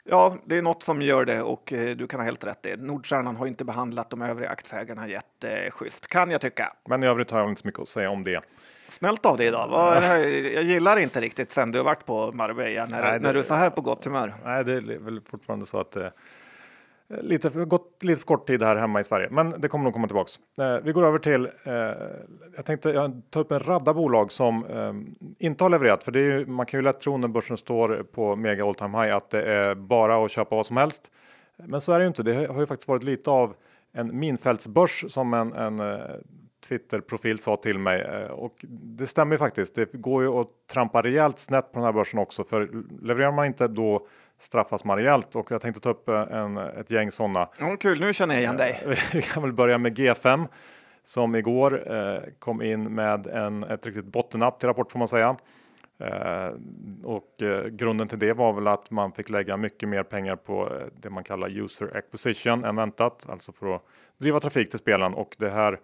Ja, 0.10 0.38
det 0.46 0.58
är 0.58 0.62
något 0.62 0.84
som 0.84 1.02
gör 1.02 1.26
det 1.26 1.42
och 1.42 1.74
eh, 1.74 1.96
du 1.96 2.08
kan 2.08 2.20
ha 2.20 2.26
helt 2.26 2.44
rätt 2.44 2.66
i. 2.66 2.78
Nordstjärnan 2.78 3.36
har 3.36 3.48
inte 3.48 3.66
behandlat 3.66 4.10
de 4.10 4.22
övriga 4.22 4.50
aktieägarna 4.50 5.08
jätteschysst, 5.08 6.08
kan 6.08 6.32
jag 6.32 6.42
tycka. 6.42 6.74
Men 6.90 7.04
i 7.04 7.08
övrigt 7.08 7.32
har 7.32 7.40
jag 7.40 7.50
inte 7.50 7.62
så 7.62 7.68
mycket 7.68 7.82
att 7.82 7.88
säga 7.88 8.10
om 8.10 8.24
det. 8.24 8.42
Smält 8.88 9.26
av 9.26 9.38
det 9.38 9.46
idag. 9.46 9.70
Jag 10.54 10.64
gillar 10.64 10.98
inte 10.98 11.20
riktigt 11.20 11.52
sen 11.52 11.72
du 11.72 11.80
har 11.80 11.86
varit 11.86 12.06
på 12.06 12.32
Marbella 12.32 12.86
när, 12.86 13.02
Nej, 13.02 13.12
det, 13.12 13.20
när 13.20 13.34
du 13.34 13.40
är 13.40 13.44
så 13.44 13.54
här 13.54 13.70
på 13.70 13.82
gott 13.82 14.06
humör. 14.06 14.34
Nej, 14.44 14.64
det 14.64 14.74
är 14.74 15.00
väl 15.00 15.22
fortfarande 15.30 15.66
så 15.66 15.80
att 15.80 15.92
det 15.92 16.06
Eh, 16.06 16.12
lite 17.10 17.52
för, 17.52 17.66
gått 17.66 18.04
lite 18.04 18.20
för 18.20 18.28
kort 18.28 18.48
tid 18.48 18.64
här 18.64 18.76
hemma 18.76 19.00
i 19.00 19.04
Sverige, 19.04 19.28
men 19.32 19.54
det 19.58 19.68
kommer 19.68 19.84
nog 19.84 19.94
komma 19.94 20.08
tillbaks. 20.08 20.40
Eh, 20.58 20.78
vi 20.84 20.92
går 20.92 21.06
över 21.06 21.18
till. 21.18 21.46
Eh, 21.46 21.74
jag 22.56 22.66
tänkte 22.66 22.90
jag 22.90 23.22
ta 23.30 23.40
upp 23.40 23.52
en 23.52 23.60
radda 23.60 23.94
bolag 23.94 24.32
som 24.32 24.66
eh, 24.66 24.94
inte 25.46 25.64
har 25.64 25.70
levererat, 25.70 26.04
för 26.04 26.12
det 26.12 26.20
är 26.20 26.24
ju, 26.24 26.46
man 26.46 26.66
kan 26.66 26.80
ju 26.80 26.84
lätt 26.84 27.00
tro 27.00 27.18
när 27.18 27.28
börsen 27.28 27.58
står 27.58 28.04
på 28.04 28.36
mega 28.36 28.66
all 28.66 28.76
time 28.76 29.04
high 29.04 29.16
att 29.16 29.30
det 29.30 29.44
är 29.44 29.76
bara 29.76 30.26
att 30.26 30.32
köpa 30.32 30.56
vad 30.56 30.66
som 30.66 30.78
helst. 30.78 31.12
Men 31.58 31.82
så 31.82 31.92
är 31.92 32.00
det 32.00 32.04
ju 32.04 32.08
inte. 32.08 32.24
Det 32.24 32.46
har 32.46 32.60
ju 32.60 32.66
faktiskt 32.66 32.88
varit 32.88 33.04
lite 33.04 33.30
av 33.30 33.56
en 33.94 34.20
minfältsbörs 34.20 35.06
som 35.08 35.34
en, 35.34 35.54
en 35.54 35.80
eh, 35.80 36.00
Twitter-profil 36.68 37.40
sa 37.40 37.56
till 37.56 37.80
mig 37.80 38.02
eh, 38.02 38.32
och 38.32 38.66
det 38.70 39.08
stämmer 39.08 39.36
ju 39.36 39.40
faktiskt. 39.40 39.76
Det 39.76 39.94
går 39.94 40.24
ju 40.24 40.30
att 40.30 40.48
trampa 40.72 41.02
rejält 41.02 41.40
snett 41.40 41.72
på 41.72 41.80
den 41.80 41.86
här 41.86 41.94
börsen 41.94 42.20
också, 42.20 42.44
för 42.44 42.70
levererar 43.02 43.32
man 43.32 43.46
inte 43.46 43.68
då 43.68 44.08
straffas 44.40 44.86
man 44.86 44.98
rejält 44.98 45.36
och 45.36 45.52
jag 45.52 45.62
tänkte 45.62 45.82
ta 45.82 45.90
upp 45.90 46.10
eh, 46.10 46.22
en, 46.22 46.58
ett 46.58 46.92
gäng 46.92 47.12
sådana. 47.12 47.50
Ja, 47.60 47.78
kul, 47.78 48.00
nu 48.00 48.14
känner 48.14 48.36
jag 48.36 48.42
igen 48.42 48.58
dig. 48.58 48.84
Vi 49.14 49.22
kan 49.22 49.44
väl 49.44 49.54
börja 49.54 49.78
med 49.78 49.98
G5 50.00 50.48
som 51.04 51.36
igår 51.36 51.94
eh, 51.96 52.20
kom 52.40 52.62
in 52.62 52.96
med 52.96 53.28
en, 53.28 53.64
ett 53.64 53.86
riktigt 53.86 54.06
bottennapp 54.06 54.60
till 54.60 54.68
rapport 54.68 54.92
får 54.92 55.00
man 55.00 55.08
säga. 55.08 55.38
Eh, 55.98 56.50
och 57.04 57.42
eh, 57.42 57.66
grunden 57.68 58.08
till 58.08 58.20
det 58.20 58.34
var 58.34 58.54
väl 58.54 58.68
att 58.68 58.92
man 58.92 59.12
fick 59.12 59.30
lägga 59.30 59.58
mycket 59.58 59.90
mer 59.90 60.04
pengar 60.04 60.36
på 60.36 60.74
eh, 60.74 60.88
det 60.94 61.10
man 61.10 61.24
kallar 61.24 61.60
user 61.60 61.98
acquisition 61.98 62.64
än 62.64 62.76
väntat, 62.76 63.26
alltså 63.30 63.52
för 63.52 63.76
att 63.76 63.82
driva 64.18 64.40
trafik 64.40 64.70
till 64.70 64.80
spelen 64.80 65.14
och 65.14 65.36
det 65.40 65.50
här 65.50 65.80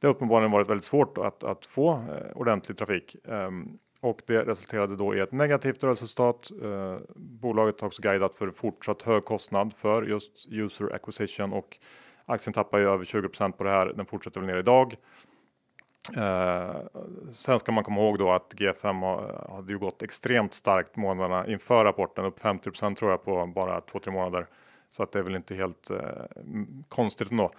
det 0.00 0.06
har 0.06 0.14
uppenbarligen 0.14 0.50
varit 0.50 0.68
väldigt 0.68 0.84
svårt 0.84 1.18
att, 1.18 1.44
att 1.44 1.66
få 1.66 1.92
eh, 1.92 2.36
ordentlig 2.36 2.78
trafik. 2.78 3.16
Um, 3.24 3.78
och 4.00 4.22
det 4.26 4.42
resulterade 4.42 4.96
då 4.96 5.14
i 5.14 5.20
ett 5.20 5.32
negativt 5.32 5.84
resultat. 5.84 6.50
Eh, 6.62 6.96
bolaget 7.16 7.80
har 7.80 7.86
också 7.86 8.02
guidat 8.02 8.34
för 8.34 8.50
fortsatt 8.50 9.02
hög 9.02 9.24
kostnad 9.24 9.72
för 9.72 10.02
just 10.02 10.48
user 10.50 10.94
acquisition 10.94 11.52
och 11.52 11.78
aktien 12.24 12.54
tappar 12.54 12.78
ju 12.78 12.84
över 12.84 13.04
20% 13.04 13.52
på 13.52 13.64
det 13.64 13.70
här. 13.70 13.92
Den 13.96 14.06
fortsätter 14.06 14.40
väl 14.40 14.46
ner 14.46 14.56
idag. 14.56 14.96
Eh, 16.16 16.76
sen 17.30 17.58
ska 17.58 17.72
man 17.72 17.84
komma 17.84 18.00
ihåg 18.00 18.18
då 18.18 18.32
att 18.32 18.54
G5 18.54 19.00
har, 19.00 19.54
hade 19.54 19.72
ju 19.72 19.78
gått 19.78 20.02
extremt 20.02 20.54
starkt 20.54 20.96
månaderna 20.96 21.46
inför 21.46 21.84
rapporten, 21.84 22.24
upp 22.24 22.38
50% 22.38 22.94
tror 22.94 23.10
jag 23.10 23.24
på 23.24 23.46
bara 23.46 23.80
2-3 23.80 24.10
månader. 24.10 24.46
Så 24.90 25.02
att 25.02 25.12
det 25.12 25.18
är 25.18 25.22
väl 25.22 25.36
inte 25.36 25.54
helt 25.54 25.90
eh, 25.90 25.98
konstigt 26.88 27.30
ändå. 27.30 27.50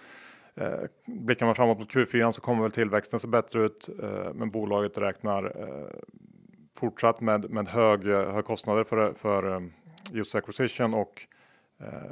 Eh, 0.54 0.80
blickar 1.06 1.46
man 1.46 1.54
framåt 1.54 1.78
mot 1.78 1.94
Q4 1.94 2.30
så 2.30 2.40
kommer 2.40 2.62
väl 2.62 2.72
tillväxten 2.72 3.20
se 3.20 3.28
bättre 3.28 3.60
ut, 3.60 3.88
eh, 4.02 4.32
men 4.34 4.50
bolaget 4.50 4.98
räknar 4.98 5.44
eh, 5.44 6.00
fortsatt 6.76 7.20
med, 7.20 7.50
med 7.50 7.68
hög, 7.68 8.06
eh, 8.08 8.32
hög 8.32 8.44
kostnader 8.44 8.84
för, 8.84 9.12
för 9.12 9.54
eh, 9.54 9.60
just 10.12 10.34
acquisition 10.34 10.94
och 10.94 11.26
eh, 11.80 12.10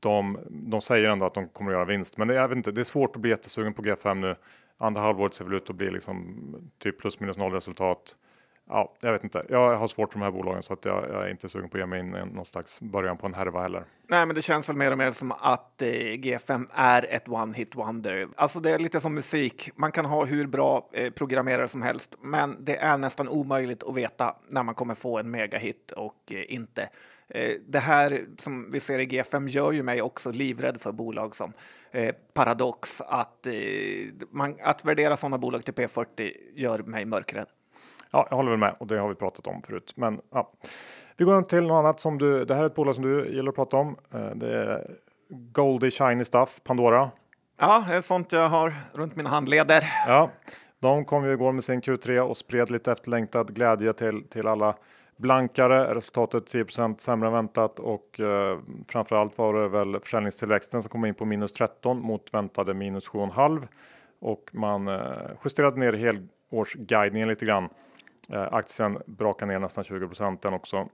de, 0.00 0.38
de 0.50 0.80
säger 0.80 1.08
ändå 1.08 1.26
att 1.26 1.34
de 1.34 1.48
kommer 1.48 1.70
att 1.70 1.76
göra 1.76 1.84
vinst. 1.84 2.16
Men 2.16 2.28
det, 2.28 2.34
jag 2.34 2.48
vet 2.48 2.56
inte, 2.56 2.72
det 2.72 2.80
är 2.80 2.84
svårt 2.84 3.16
att 3.16 3.22
bli 3.22 3.30
jättesugen 3.30 3.74
på 3.74 3.82
G5 3.82 4.14
nu. 4.14 4.36
Andra 4.78 5.00
halvåret 5.00 5.34
ser 5.34 5.44
väl 5.44 5.54
ut 5.54 5.70
att 5.70 5.76
bli 5.76 5.90
liksom 5.90 6.36
typ 6.78 7.00
plus 7.00 7.20
minus 7.20 7.38
noll 7.38 7.52
resultat. 7.52 8.16
Ja, 8.68 8.94
jag 9.00 9.12
vet 9.12 9.24
inte. 9.24 9.46
Jag 9.48 9.76
har 9.76 9.88
svårt 9.88 10.12
för 10.12 10.18
de 10.18 10.24
här 10.24 10.32
bolagen 10.32 10.62
så 10.62 10.72
att 10.72 10.84
jag, 10.84 11.08
jag 11.08 11.24
är 11.26 11.30
inte 11.30 11.48
sugen 11.48 11.68
på 11.68 11.76
att 11.76 11.80
ge 11.80 11.86
mig 11.86 12.00
in 12.00 12.16
i 12.16 12.26
någon 12.34 12.44
slags 12.44 12.80
början 12.80 13.16
på 13.16 13.26
en 13.26 13.34
härva 13.34 13.62
heller. 13.62 13.84
Nej, 14.06 14.26
men 14.26 14.36
det 14.36 14.42
känns 14.42 14.68
väl 14.68 14.76
mer 14.76 14.92
och 14.92 14.98
mer 14.98 15.10
som 15.10 15.32
att 15.32 15.82
eh, 15.82 15.86
G5 15.88 16.66
är 16.74 17.06
ett 17.10 17.28
one 17.28 17.54
hit 17.56 17.74
wonder. 17.74 18.28
Alltså, 18.36 18.60
det 18.60 18.70
är 18.70 18.78
lite 18.78 19.00
som 19.00 19.14
musik. 19.14 19.70
Man 19.74 19.92
kan 19.92 20.04
ha 20.04 20.24
hur 20.24 20.46
bra 20.46 20.88
eh, 20.92 21.10
programmerare 21.10 21.68
som 21.68 21.82
helst, 21.82 22.14
men 22.20 22.56
det 22.64 22.76
är 22.76 22.98
nästan 22.98 23.28
omöjligt 23.28 23.82
att 23.82 23.96
veta 23.96 24.36
när 24.48 24.62
man 24.62 24.74
kommer 24.74 24.94
få 24.94 25.18
en 25.18 25.30
megahit 25.30 25.92
och 25.92 26.32
eh, 26.32 26.54
inte. 26.54 26.88
Eh, 27.28 27.54
det 27.66 27.78
här 27.78 28.24
som 28.38 28.72
vi 28.72 28.80
ser 28.80 28.98
i 28.98 29.06
G5 29.06 29.48
gör 29.48 29.72
ju 29.72 29.82
mig 29.82 30.02
också 30.02 30.32
livrädd 30.32 30.80
för 30.80 30.92
bolag 30.92 31.34
som 31.34 31.52
eh, 31.90 32.14
Paradox. 32.34 33.00
Att, 33.00 33.46
eh, 33.46 33.52
man, 34.30 34.56
att 34.62 34.84
värdera 34.84 35.16
sådana 35.16 35.38
bolag 35.38 35.64
till 35.64 35.74
P40 35.74 36.32
gör 36.54 36.78
mig 36.78 37.04
mörkrädd. 37.04 37.46
Ja, 38.12 38.26
jag 38.30 38.36
håller 38.36 38.50
väl 38.50 38.60
med 38.60 38.74
och 38.78 38.86
det 38.86 38.98
har 38.98 39.08
vi 39.08 39.14
pratat 39.14 39.46
om 39.46 39.62
förut. 39.62 39.92
Men 39.96 40.20
ja, 40.30 40.52
vi 41.16 41.24
går 41.24 41.42
till 41.42 41.62
något 41.62 41.78
annat 41.78 42.00
som 42.00 42.18
du. 42.18 42.44
Det 42.44 42.54
här 42.54 42.62
är 42.62 42.66
ett 42.66 42.74
bolag 42.74 42.94
som 42.94 43.04
du 43.04 43.34
gillar 43.34 43.48
att 43.48 43.54
prata 43.54 43.76
om. 43.76 43.96
Eh, 44.14 44.30
det 44.34 44.58
är 44.58 44.96
Goldie 45.28 45.90
Shiny 45.90 46.24
Stuff, 46.24 46.60
Pandora. 46.64 47.10
Ja, 47.60 47.84
det 47.88 47.94
är 47.94 48.00
sånt 48.00 48.32
jag 48.32 48.48
har 48.48 48.74
runt 48.94 49.16
mina 49.16 49.30
handleder. 49.30 49.84
Ja, 50.06 50.30
de 50.80 51.04
kom 51.04 51.24
ju 51.24 51.32
igår 51.32 51.52
med 51.52 51.64
sin 51.64 51.80
Q3 51.80 52.20
och 52.20 52.36
spred 52.36 52.70
lite 52.70 52.92
efterlängtad 52.92 53.54
glädje 53.54 53.92
till, 53.92 54.28
till 54.28 54.46
alla 54.46 54.74
blankare. 55.16 55.94
Resultatet 55.94 56.46
10 56.46 56.64
sämre 56.98 57.28
än 57.28 57.32
väntat 57.32 57.78
och 57.78 58.20
eh, 58.20 58.58
framförallt 58.88 59.38
var 59.38 59.54
det 59.54 59.68
väl 59.68 60.00
försäljningstillväxten 60.00 60.82
som 60.82 60.90
kom 60.90 61.04
in 61.04 61.14
på 61.14 61.24
minus 61.24 61.52
13 61.52 62.00
mot 62.00 62.34
väntade 62.34 62.74
minus 62.74 63.08
7,5 63.08 63.68
och 64.20 64.50
man 64.52 64.88
eh, 64.88 65.00
justerade 65.44 65.80
ner 65.80 65.92
helårsguidningen 65.92 67.28
lite 67.28 67.46
grann. 67.46 67.68
Eh, 68.32 68.48
aktien 68.52 68.98
brakar 69.06 69.46
ner 69.46 69.58
nästan 69.58 69.84
20 69.84 70.38
den 70.42 70.54
också. 70.54 70.88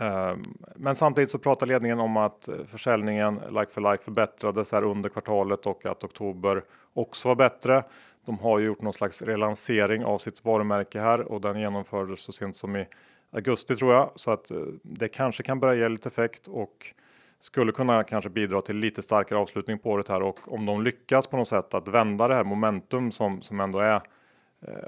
Ehm, 0.00 0.42
men 0.76 0.94
samtidigt 0.94 1.30
så 1.30 1.38
pratar 1.38 1.66
ledningen 1.66 2.00
om 2.00 2.16
att 2.16 2.48
försäljningen 2.66 3.40
like 3.50 3.70
for 3.70 3.92
like 3.92 4.04
förbättrades 4.04 4.72
här 4.72 4.82
under 4.84 5.08
kvartalet 5.08 5.66
och 5.66 5.86
att 5.86 6.04
oktober 6.04 6.64
också 6.94 7.28
var 7.28 7.34
bättre. 7.34 7.84
De 8.26 8.38
har 8.38 8.58
ju 8.58 8.66
gjort 8.66 8.82
någon 8.82 8.92
slags 8.92 9.22
relansering 9.22 10.04
av 10.04 10.18
sitt 10.18 10.44
varumärke 10.44 11.00
här 11.00 11.20
och 11.20 11.40
den 11.40 11.60
genomfördes 11.60 12.20
så 12.20 12.32
sent 12.32 12.56
som 12.56 12.76
i 12.76 12.86
augusti 13.32 13.76
tror 13.76 13.94
jag 13.94 14.10
så 14.14 14.30
att 14.30 14.50
eh, 14.50 14.58
det 14.82 15.08
kanske 15.08 15.42
kan 15.42 15.60
börja 15.60 15.74
ge 15.82 15.88
lite 15.88 16.08
effekt 16.08 16.48
och 16.48 16.94
skulle 17.38 17.72
kunna 17.72 18.04
kanske 18.04 18.30
bidra 18.30 18.62
till 18.62 18.76
lite 18.76 19.02
starkare 19.02 19.38
avslutning 19.38 19.78
på 19.78 19.90
året 19.90 20.08
här 20.08 20.22
och 20.22 20.52
om 20.52 20.66
de 20.66 20.82
lyckas 20.82 21.26
på 21.26 21.36
något 21.36 21.48
sätt 21.48 21.74
att 21.74 21.88
vända 21.88 22.28
det 22.28 22.34
här 22.34 22.44
momentum 22.44 23.12
som 23.12 23.42
som 23.42 23.60
ändå 23.60 23.78
är 23.78 23.94
Eh, 23.94 24.02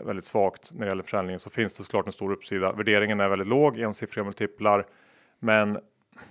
väldigt 0.04 0.24
svagt 0.24 0.72
när 0.72 0.80
det 0.80 0.86
gäller 0.86 1.02
försäljningen 1.02 1.40
så 1.40 1.50
finns 1.50 1.76
det 1.76 1.82
såklart 1.82 2.06
en 2.06 2.12
stor 2.12 2.32
uppsida. 2.32 2.72
Värderingen 2.72 3.20
är 3.20 3.28
väldigt 3.28 3.48
låg, 3.48 3.78
ensiffriga 3.78 4.24
multiplar, 4.24 4.86
men 5.38 5.78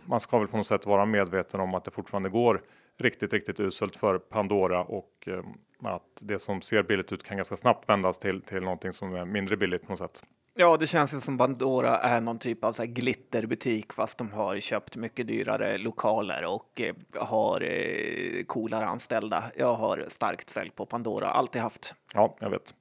man 0.05 0.19
ska 0.19 0.39
väl 0.39 0.47
på 0.47 0.57
något 0.57 0.67
sätt 0.67 0.85
vara 0.85 1.05
medveten 1.05 1.59
om 1.59 1.73
att 1.75 1.83
det 1.83 1.91
fortfarande 1.91 2.29
går 2.29 2.61
riktigt, 2.97 3.33
riktigt 3.33 3.59
uselt 3.59 3.95
för 3.95 4.17
Pandora 4.17 4.83
och 4.83 5.27
eh, 5.27 5.43
att 5.83 6.01
det 6.21 6.39
som 6.39 6.61
ser 6.61 6.83
billigt 6.83 7.11
ut 7.11 7.23
kan 7.23 7.37
ganska 7.37 7.55
snabbt 7.55 7.89
vändas 7.89 8.17
till 8.17 8.41
till 8.41 8.63
någonting 8.63 8.93
som 8.93 9.15
är 9.15 9.25
mindre 9.25 9.57
billigt 9.57 9.81
på 9.81 9.89
något 9.89 9.99
sätt. 9.99 10.23
Ja, 10.59 10.77
det 10.77 10.87
känns 10.87 11.25
som 11.25 11.37
Pandora 11.37 11.97
är 11.97 12.21
någon 12.21 12.39
typ 12.39 12.63
av 12.63 12.73
så 12.73 12.83
här 12.83 12.89
glitterbutik 12.89 13.93
fast 13.93 14.17
de 14.17 14.31
har 14.31 14.59
köpt 14.59 14.95
mycket 14.95 15.27
dyrare 15.27 15.77
lokaler 15.77 16.45
och 16.45 16.81
eh, 16.81 16.95
har 17.15 17.61
eh, 17.61 18.43
coolare 18.43 18.85
anställda. 18.85 19.43
Jag 19.55 19.73
har 19.73 20.05
starkt 20.07 20.49
sälj 20.49 20.69
på 20.69 20.85
Pandora, 20.85 21.27
alltid 21.27 21.61
haft. 21.61 21.95
Ja, 22.13 22.37
jag 22.39 22.49
vet. 22.49 22.73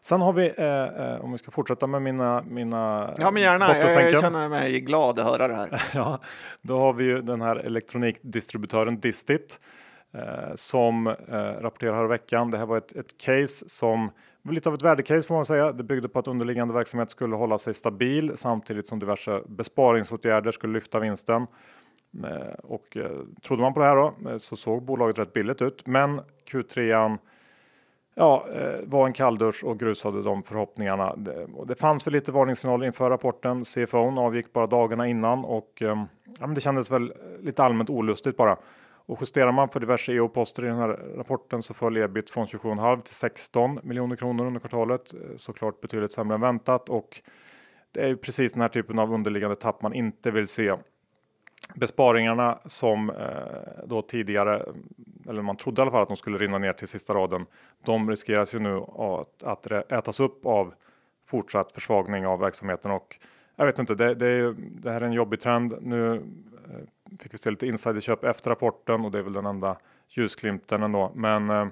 Sen 0.00 0.20
har 0.20 0.32
vi, 0.32 0.52
eh, 0.58 1.14
eh, 1.14 1.24
om 1.24 1.32
vi 1.32 1.38
ska 1.38 1.50
fortsätta 1.50 1.86
med 1.86 2.02
mina, 2.02 2.42
mina 2.42 3.14
Ja, 3.18 3.30
men 3.30 3.42
gärna. 3.42 3.76
Jag 3.76 4.20
känner 4.20 4.48
mig 4.48 4.80
glad 4.80 5.18
att 5.18 5.26
höra 5.26 5.48
det 5.48 5.54
här. 5.54 5.82
ja, 5.94 6.20
då 6.62 6.78
har 6.78 6.92
vi 6.92 7.04
ju 7.04 7.22
den 7.22 7.40
här 7.40 7.56
elektronikdistributören 7.56 9.00
Distit 9.00 9.60
eh, 10.14 10.54
som 10.54 11.06
eh, 11.06 11.14
rapporterar 11.36 11.94
här 11.94 12.04
i 12.04 12.08
veckan. 12.08 12.50
Det 12.50 12.58
här 12.58 12.66
var 12.66 12.78
ett, 12.78 12.92
ett 12.92 13.18
case 13.18 13.68
som 13.68 14.10
lite 14.50 14.68
av 14.68 14.74
ett 14.74 14.82
värdecase 14.82 15.28
får 15.28 15.34
man 15.34 15.46
säga. 15.46 15.72
Det 15.72 15.84
byggde 15.84 16.08
på 16.08 16.18
att 16.18 16.28
underliggande 16.28 16.74
verksamhet 16.74 17.10
skulle 17.10 17.36
hålla 17.36 17.58
sig 17.58 17.74
stabil 17.74 18.32
samtidigt 18.34 18.88
som 18.88 18.98
diverse 18.98 19.42
besparingsåtgärder 19.46 20.50
skulle 20.50 20.72
lyfta 20.72 21.00
vinsten. 21.00 21.46
Eh, 22.24 22.54
och 22.62 22.96
eh, 22.96 23.10
trodde 23.42 23.62
man 23.62 23.74
på 23.74 23.80
det 23.80 23.86
här 23.86 23.96
då 23.96 24.38
så 24.38 24.56
såg 24.56 24.84
bolaget 24.84 25.18
rätt 25.18 25.32
billigt 25.32 25.62
ut, 25.62 25.86
men 25.86 26.20
Q3 26.50 27.18
ja, 28.14 28.46
eh, 28.54 28.80
var 28.84 29.06
en 29.06 29.12
kalldusch 29.12 29.64
och 29.64 29.78
grusade 29.78 30.22
de 30.22 30.42
förhoppningarna. 30.42 31.16
Det, 31.16 31.46
det 31.66 31.74
fanns 31.74 32.06
väl 32.06 32.12
lite 32.12 32.32
varningssignaler 32.32 32.86
inför 32.86 33.10
rapporten. 33.10 33.64
CFO 33.64 34.20
avgick 34.20 34.52
bara 34.52 34.66
dagarna 34.66 35.08
innan 35.08 35.44
och 35.44 35.82
eh, 35.82 35.88
ja, 36.38 36.46
men 36.46 36.54
det 36.54 36.60
kändes 36.60 36.90
väl 36.90 37.12
lite 37.40 37.62
allmänt 37.62 37.90
olustigt 37.90 38.36
bara. 38.36 38.56
Och 39.06 39.18
justerar 39.20 39.52
man 39.52 39.68
för 39.68 39.80
diverse 39.80 40.12
EO-poster 40.12 40.64
i 40.64 40.66
den 40.66 40.78
här 40.78 40.88
rapporten 41.16 41.62
så 41.62 41.74
föll 41.74 41.96
ebit 41.96 42.30
från 42.30 42.46
27,5 42.46 43.02
till 43.02 43.14
16 43.14 43.78
miljoner 43.82 44.16
kronor 44.16 44.46
under 44.46 44.60
kvartalet. 44.60 45.14
Eh, 45.14 45.20
såklart 45.36 45.80
betydligt 45.80 46.12
sämre 46.12 46.34
än 46.34 46.40
väntat 46.40 46.88
och 46.88 47.22
det 47.92 48.00
är 48.00 48.08
ju 48.08 48.16
precis 48.16 48.52
den 48.52 48.60
här 48.60 48.68
typen 48.68 48.98
av 48.98 49.12
underliggande 49.12 49.56
tapp 49.56 49.82
man 49.82 49.94
inte 49.94 50.30
vill 50.30 50.48
se. 50.48 50.72
Besparingarna 51.74 52.58
som 52.64 53.10
eh, 53.10 53.86
då 53.86 54.02
tidigare, 54.02 54.66
eller 55.28 55.42
man 55.42 55.56
trodde 55.56 55.80
i 55.80 55.82
alla 55.82 55.90
fall 55.90 56.02
att 56.02 56.08
de 56.08 56.16
skulle 56.16 56.38
rinna 56.38 56.58
ner 56.58 56.72
till 56.72 56.88
sista 56.88 57.14
raden, 57.14 57.46
de 57.84 58.10
riskeras 58.10 58.54
ju 58.54 58.58
nu 58.58 58.76
att, 58.76 59.42
att 59.42 59.66
ätas 59.66 60.20
upp 60.20 60.46
av 60.46 60.74
fortsatt 61.26 61.72
försvagning 61.72 62.26
av 62.26 62.40
verksamheten 62.40 62.90
och 62.90 63.18
jag 63.56 63.66
vet 63.66 63.78
inte, 63.78 63.94
det, 63.94 64.14
det, 64.14 64.54
det 64.54 64.90
här 64.90 65.00
är 65.00 65.04
en 65.04 65.12
jobbig 65.12 65.40
trend. 65.40 65.74
Nu 65.80 66.14
eh, 66.14 67.20
fick 67.20 67.34
vi 67.34 67.38
se 67.38 67.50
lite 67.50 67.66
insiderköp 67.66 68.24
efter 68.24 68.50
rapporten 68.50 69.04
och 69.04 69.10
det 69.10 69.18
är 69.18 69.22
väl 69.22 69.32
den 69.32 69.46
enda 69.46 69.76
ljusglimten 70.08 70.82
ändå. 70.82 71.12
Men 71.14 71.50
eh, 71.50 71.66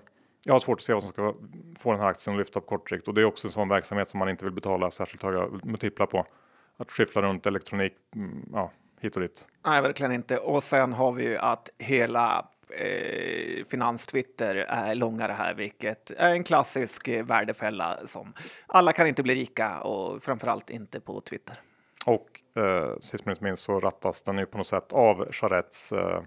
jag 0.44 0.54
har 0.54 0.60
svårt 0.60 0.78
att 0.78 0.84
se 0.84 0.92
vad 0.92 1.02
som 1.02 1.12
ska 1.12 1.34
få 1.78 1.92
den 1.92 2.00
här 2.00 2.08
aktien 2.08 2.34
att 2.34 2.38
lyfta 2.38 2.60
på 2.60 2.66
kort 2.66 2.90
sikt 2.90 3.08
och 3.08 3.14
det 3.14 3.20
är 3.20 3.24
också 3.24 3.48
en 3.48 3.52
sån 3.52 3.68
verksamhet 3.68 4.08
som 4.08 4.18
man 4.18 4.28
inte 4.28 4.44
vill 4.44 4.54
betala 4.54 4.90
särskilt 4.90 5.22
höga 5.22 5.46
multiplar 5.62 6.06
på. 6.06 6.26
Att 6.76 6.90
skiffla 6.90 7.22
runt 7.22 7.46
elektronik 7.46 7.92
mm, 8.16 8.48
ja, 8.52 8.70
hit 9.00 9.16
och 9.16 9.22
dit. 9.22 9.46
Nej, 9.66 9.82
verkligen 9.82 10.12
inte. 10.12 10.38
Och 10.38 10.62
sen 10.62 10.92
har 10.92 11.12
vi 11.12 11.24
ju 11.24 11.36
att 11.36 11.70
hela 11.78 12.46
eh, 12.70 13.64
finanstwitter 13.64 14.54
är 14.54 14.94
långare 14.94 15.32
här, 15.32 15.54
vilket 15.54 16.10
är 16.10 16.30
en 16.30 16.44
klassisk 16.44 17.08
eh, 17.08 17.24
värdefälla 17.24 17.98
som 18.04 18.34
alla 18.66 18.92
kan 18.92 19.06
inte 19.06 19.22
bli 19.22 19.34
rika 19.34 19.80
och 19.80 20.22
framförallt 20.22 20.70
inte 20.70 21.00
på 21.00 21.20
Twitter. 21.20 21.60
Och 22.06 22.60
eh, 22.62 22.98
sist 23.00 23.26
men 23.26 23.32
inte 23.32 23.44
minst 23.44 23.62
så 23.62 23.80
rattas 23.80 24.22
den 24.22 24.38
ju 24.38 24.46
på 24.46 24.58
något 24.58 24.66
sätt 24.66 24.92
av 24.92 25.32
Charets, 25.32 25.92
eh, 25.92 26.22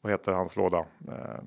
vad 0.00 0.12
heter 0.12 0.32
hans 0.32 0.56
låda? 0.56 0.78
Eh, 1.08 1.42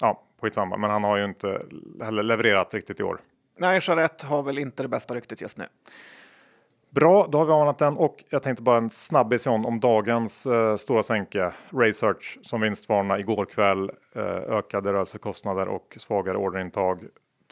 ja, 0.00 0.22
skitsamma, 0.40 0.76
men 0.76 0.90
han 0.90 1.04
har 1.04 1.16
ju 1.16 1.24
inte 1.24 1.62
heller 2.02 2.22
levererat 2.22 2.74
riktigt 2.74 3.00
i 3.00 3.02
år. 3.02 3.20
Nej, 3.60 3.80
Charet 3.80 4.22
har 4.22 4.42
väl 4.42 4.58
inte 4.58 4.82
det 4.82 4.88
bästa 4.88 5.14
ryktet 5.14 5.40
just 5.40 5.58
nu. 5.58 5.64
Bra, 6.90 7.26
då 7.32 7.38
har 7.38 7.44
vi 7.44 7.52
anat 7.52 7.78
den 7.78 7.96
och 7.96 8.24
jag 8.30 8.42
tänkte 8.42 8.62
bara 8.62 8.76
en 8.76 8.90
snabbis 8.90 9.46
om 9.46 9.80
dagens 9.80 10.46
eh, 10.46 10.76
stora 10.76 11.02
sänke. 11.02 11.52
Research 11.70 12.38
som 12.42 12.60
vinstvarna 12.60 13.18
igår 13.18 13.44
kväll. 13.44 13.90
Eh, 14.14 14.22
ökade 14.26 14.92
rörelsekostnader 14.92 15.68
och 15.68 15.94
svagare 15.98 16.36
orderintag 16.36 17.00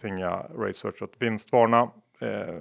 tvinga 0.00 0.42
Research 0.58 1.02
att 1.02 1.22
vinstvarna. 1.22 1.80
Eh, 2.20 2.54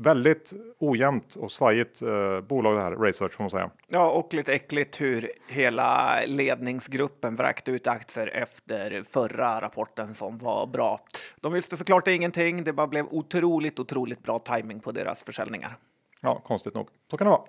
väldigt 0.00 0.52
ojämnt 0.78 1.34
och 1.34 1.52
svajigt 1.52 2.02
eh, 2.02 2.40
bolag 2.40 2.74
det 2.74 2.80
här, 2.80 2.96
Research 2.96 3.32
får 3.32 3.44
man 3.44 3.50
säga. 3.50 3.70
Ja, 3.88 4.10
och 4.10 4.34
lite 4.34 4.52
äckligt 4.52 5.00
hur 5.00 5.30
hela 5.48 6.18
ledningsgruppen 6.26 7.36
vräkte 7.36 7.70
ut 7.70 7.86
aktier 7.86 8.26
efter 8.26 9.02
förra 9.02 9.60
rapporten 9.60 10.14
som 10.14 10.38
var 10.38 10.66
bra. 10.66 11.00
De 11.40 11.52
visste 11.52 11.76
såklart 11.76 12.08
ingenting, 12.08 12.64
det 12.64 12.72
bara 12.72 12.86
blev 12.86 13.06
otroligt, 13.10 13.78
otroligt 13.78 14.22
bra 14.22 14.38
timing 14.38 14.80
på 14.80 14.92
deras 14.92 15.22
försäljningar. 15.22 15.76
Ja, 16.22 16.40
konstigt 16.44 16.74
nog. 16.74 16.88
Så 17.10 17.16
kan 17.16 17.26
det 17.26 17.30
vara. 17.30 17.44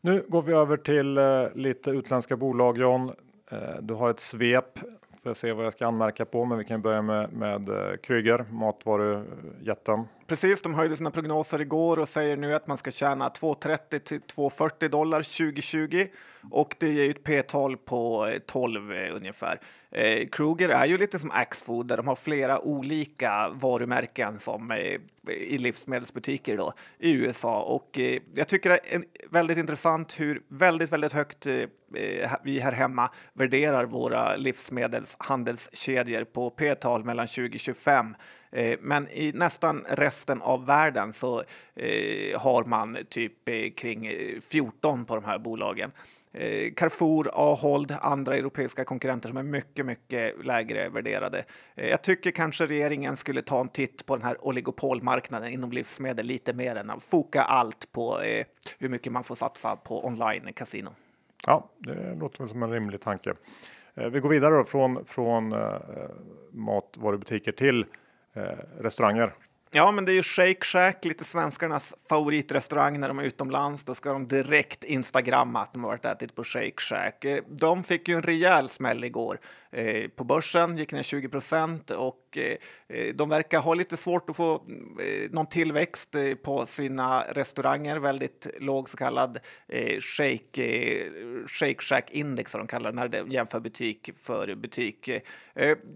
Nu 0.00 0.24
går 0.28 0.42
vi 0.42 0.52
över 0.52 0.76
till 0.76 1.18
eh, 1.18 1.24
lite 1.54 1.90
utländska 1.90 2.36
bolag, 2.36 2.78
John. 2.78 3.12
Eh, 3.50 3.58
du 3.80 3.94
har 3.94 4.10
ett 4.10 4.20
svep 4.20 4.78
för 5.22 5.30
att 5.30 5.36
se 5.36 5.52
vad 5.52 5.66
jag 5.66 5.72
ska 5.72 5.86
anmärka 5.86 6.24
på, 6.24 6.44
men 6.44 6.58
vi 6.58 6.64
kan 6.64 6.82
börja 6.82 7.02
med, 7.02 7.32
med 7.32 7.68
eh, 7.68 7.96
Kryger, 7.96 8.44
matvarujätten. 8.50 10.04
Precis, 10.26 10.62
de 10.62 10.74
höjde 10.74 10.96
sina 10.96 11.10
prognoser 11.10 11.60
igår 11.60 11.98
och 11.98 12.08
säger 12.08 12.36
nu 12.36 12.54
att 12.54 12.66
man 12.66 12.78
ska 12.78 12.90
tjäna 12.90 13.28
2,30 13.28 13.98
till 13.98 14.20
2,40 14.20 14.88
dollar 14.88 15.22
2020 15.22 16.06
och 16.50 16.74
det 16.78 16.88
ger 16.88 17.10
ett 17.10 17.24
P-tal 17.24 17.76
på 17.76 18.26
eh, 18.26 18.38
12 18.38 18.92
eh, 18.92 19.16
ungefär. 19.16 19.60
Eh, 19.90 20.26
Kruger 20.28 20.68
är 20.68 20.86
ju 20.86 20.98
lite 20.98 21.18
som 21.18 21.30
Axfood 21.30 21.86
där 21.86 21.96
de 21.96 22.08
har 22.08 22.16
flera 22.16 22.60
olika 22.60 23.48
varumärken 23.48 24.38
som 24.38 24.70
eh, 24.70 25.00
i 25.30 25.58
livsmedelsbutiker 25.58 26.56
då, 26.56 26.72
i 26.98 27.12
USA. 27.12 27.62
Och 27.62 27.98
eh, 27.98 28.20
jag 28.34 28.48
tycker 28.48 28.70
det 28.70 28.94
är 28.94 29.02
väldigt 29.30 29.58
intressant 29.58 30.20
hur 30.20 30.42
väldigt, 30.48 30.92
väldigt 30.92 31.12
högt 31.12 31.46
eh, 31.46 31.54
eh, 31.94 32.32
vi 32.44 32.58
här 32.58 32.72
hemma 32.72 33.10
värderar 33.32 33.84
våra 33.84 34.36
livsmedelshandelskedjor 34.36 36.24
på 36.24 36.50
P-tal 36.50 37.04
mellan 37.04 37.26
2025 37.26 38.14
Eh, 38.56 38.78
men 38.80 39.08
i 39.08 39.32
nästan 39.34 39.84
resten 39.88 40.42
av 40.42 40.66
världen 40.66 41.12
så 41.12 41.42
eh, 41.74 42.40
har 42.40 42.64
man 42.64 42.98
typ 43.08 43.48
eh, 43.48 43.70
kring 43.70 44.10
14 44.40 45.04
på 45.04 45.14
de 45.14 45.24
här 45.24 45.38
bolagen. 45.38 45.92
Carrefour, 46.76 47.30
Ahold, 47.32 47.96
andra 48.00 48.36
europeiska 48.36 48.84
konkurrenter 48.84 49.28
som 49.28 49.38
är 49.38 49.42
mycket, 49.42 49.86
mycket 49.86 50.46
lägre 50.46 50.88
värderade. 50.88 51.44
Jag 51.74 52.02
tycker 52.02 52.30
kanske 52.30 52.66
regeringen 52.66 53.16
skulle 53.16 53.42
ta 53.42 53.60
en 53.60 53.68
titt 53.68 54.06
på 54.06 54.16
den 54.16 54.24
här 54.24 54.46
oligopolmarknaden 54.46 55.52
inom 55.52 55.72
livsmedel 55.72 56.26
lite 56.26 56.52
mer 56.52 56.76
än 56.76 56.90
att 56.90 57.02
foka 57.02 57.42
allt 57.42 57.92
på 57.92 58.18
hur 58.78 58.88
mycket 58.88 59.12
man 59.12 59.24
får 59.24 59.34
satsa 59.34 59.76
på 59.76 60.06
online 60.06 60.52
kasino. 60.52 60.90
Ja, 61.46 61.70
det 61.78 62.14
låter 62.14 62.38
väl 62.38 62.48
som 62.48 62.62
en 62.62 62.70
rimlig 62.70 63.00
tanke. 63.00 63.34
Vi 63.94 64.20
går 64.20 64.28
vidare 64.28 64.54
då 64.54 64.64
från, 64.64 65.04
från 65.04 65.54
matvarubutiker 66.50 67.52
till 67.52 67.84
Eh, 68.36 68.42
restauranger. 68.80 69.32
Ja, 69.70 69.90
men 69.90 70.04
det 70.04 70.12
är 70.12 70.14
ju 70.14 70.22
Shake 70.22 70.64
Shack, 70.64 71.04
lite 71.04 71.24
svenskarnas 71.24 71.94
favoritrestaurang 72.08 73.00
när 73.00 73.08
de 73.08 73.18
är 73.18 73.22
utomlands. 73.22 73.84
Då 73.84 73.94
ska 73.94 74.12
de 74.12 74.28
direkt 74.28 74.84
instagramma 74.84 75.62
att 75.62 75.72
de 75.72 75.84
har 75.84 75.90
varit 75.90 76.04
och 76.04 76.10
ätit 76.10 76.34
på 76.34 76.44
Shake 76.44 76.80
Shack. 76.80 77.24
Eh, 77.24 77.38
de 77.48 77.84
fick 77.84 78.08
ju 78.08 78.14
en 78.14 78.22
rejäl 78.22 78.68
smäll 78.68 79.04
igår. 79.04 79.38
Eh, 79.70 80.08
på 80.08 80.24
börsen 80.24 80.78
gick 80.78 80.92
ner 80.92 81.02
20 81.02 81.28
procent 81.28 81.90
och 81.90 82.25
Eh, 82.36 82.56
eh, 82.88 83.14
de 83.14 83.28
verkar 83.28 83.58
ha 83.58 83.74
lite 83.74 83.96
svårt 83.96 84.30
att 84.30 84.36
få 84.36 84.54
eh, 84.54 85.30
någon 85.30 85.46
tillväxt 85.46 86.16
på 86.42 86.66
sina 86.66 87.22
restauranger. 87.22 87.96
Väldigt 87.96 88.46
låg 88.60 88.88
så 88.88 88.96
kallad 88.96 89.38
shake, 90.00 91.10
shake 91.46 91.82
Shack 91.82 92.10
index 92.10 92.52
som 92.52 92.60
de 92.60 92.66
kallar 92.66 92.92
det 92.92 92.96
när 92.96 93.08
de 93.08 93.30
jämför 93.30 93.60
butik 93.60 94.10
för 94.20 94.54
butik. 94.54 95.10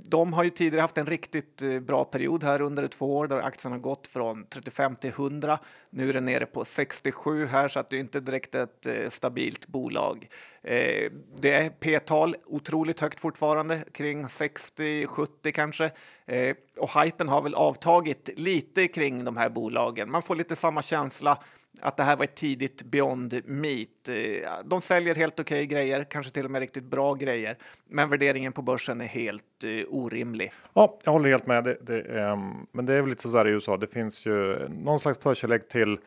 De 0.09 0.33
har 0.33 0.45
ju 0.45 0.51
tidigare 0.51 0.81
haft 0.81 0.99
en 0.99 1.07
riktigt 1.07 1.63
bra 1.83 2.05
period 2.05 2.45
här 2.45 2.61
under 2.61 2.87
två 2.87 3.17
år 3.17 3.27
där 3.27 3.41
aktien 3.41 3.73
har 3.73 3.79
gått 3.79 4.07
från 4.07 4.47
35 4.47 4.97
till 4.97 5.11
100. 5.11 5.59
Nu 5.91 6.09
är 6.09 6.13
den 6.13 6.25
nere 6.25 6.47
på 6.47 6.65
67 6.65 7.47
här 7.47 7.69
så 7.69 7.81
att 7.81 7.89
det 7.89 7.97
är 7.97 8.01
inte 8.01 8.21
direkt 8.21 8.55
ett 8.55 8.87
stabilt 9.09 9.67
bolag. 9.67 10.29
Eh, 10.63 11.11
det 11.41 11.53
är 11.53 11.71
p-tal 11.71 12.37
otroligt 12.47 13.01
högt 13.01 13.21
fortfarande, 13.21 13.85
kring 13.93 14.25
60-70 14.25 15.53
kanske. 15.53 15.91
Eh, 16.27 16.57
och 16.77 17.03
hypen 17.03 17.29
har 17.29 17.43
väl 17.43 17.55
avtagit 17.55 18.29
lite 18.37 18.89
kring 18.89 19.25
de 19.25 19.37
här 19.37 19.49
bolagen. 19.49 20.11
Man 20.11 20.23
får 20.23 20.37
lite 20.37 20.57
samma 20.57 20.83
känsla 20.83 21.39
att 21.81 21.97
det 21.97 22.03
här 22.03 22.17
var 22.17 22.25
ett 22.25 22.35
tidigt 22.35 22.83
Beyond 22.83 23.41
Meat. 23.45 24.09
Eh, 24.09 24.51
de 24.65 24.81
säljer 24.81 25.15
helt 25.15 25.41
okej 25.41 25.65
okay 25.65 25.67
grejer, 25.67 26.05
kanske 26.05 26.33
till 26.33 26.45
och 26.45 26.51
med 26.51 26.61
riktigt 26.61 26.85
bra 26.85 27.15
grejer, 27.15 27.57
men 27.89 28.09
värderingen 28.09 28.53
på 28.53 28.63
börsen 28.63 29.01
är 29.01 29.07
helt 29.07 29.65
eh, 29.65 29.85
orimlig. 29.89 30.53
Ja, 30.75 30.99
jag 31.05 31.13
håller 31.13 31.31
helt 31.31 31.47
med. 31.47 31.65
Det, 31.65 31.79
det, 31.83 32.21
ehm, 32.21 32.67
men 32.73 32.87
det 32.87 32.95
är 32.95 33.01
väl 33.01 33.11
lite 33.11 33.29
så 33.29 33.39
här 33.39 33.49
i 33.49 33.51
USA. 33.51 33.77
Det 33.77 33.87
finns 33.87 34.27
ju 34.27 34.69
någon 34.69 35.01
slags 35.01 35.19
förkärlek 35.19 35.69
till 35.69 35.99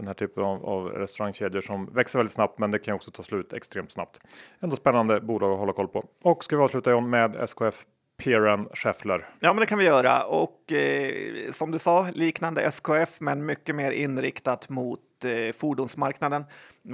den 0.00 0.06
här 0.06 0.14
typen 0.14 0.44
av, 0.44 0.66
av 0.66 0.88
restaurangkedjor 0.88 1.60
som 1.60 1.94
växer 1.94 2.18
väldigt 2.18 2.32
snabbt, 2.32 2.58
men 2.58 2.70
det 2.70 2.78
kan 2.78 2.94
också 2.94 3.10
ta 3.10 3.22
slut 3.22 3.52
extremt 3.52 3.92
snabbt. 3.92 4.20
Ändå 4.60 4.76
spännande 4.76 5.20
bolag 5.20 5.52
att 5.52 5.58
hålla 5.58 5.72
koll 5.72 5.88
på. 5.88 6.04
Och 6.24 6.44
ska 6.44 6.56
vi 6.56 6.62
avsluta 6.62 6.90
John 6.90 7.10
med 7.10 7.36
SKF 7.36 7.84
Piran 8.20 8.68
Scheffler. 8.74 9.28
Ja, 9.40 9.52
men 9.52 9.60
det 9.60 9.66
kan 9.66 9.78
vi 9.78 9.84
göra. 9.84 10.22
Och 10.24 10.72
eh, 10.72 11.50
som 11.50 11.70
du 11.70 11.78
sa, 11.78 12.10
liknande 12.14 12.62
SKF, 12.62 13.20
men 13.20 13.46
mycket 13.46 13.74
mer 13.74 13.92
inriktat 13.92 14.68
mot 14.68 15.00
eh, 15.24 15.52
fordonsmarknaden. 15.52 16.44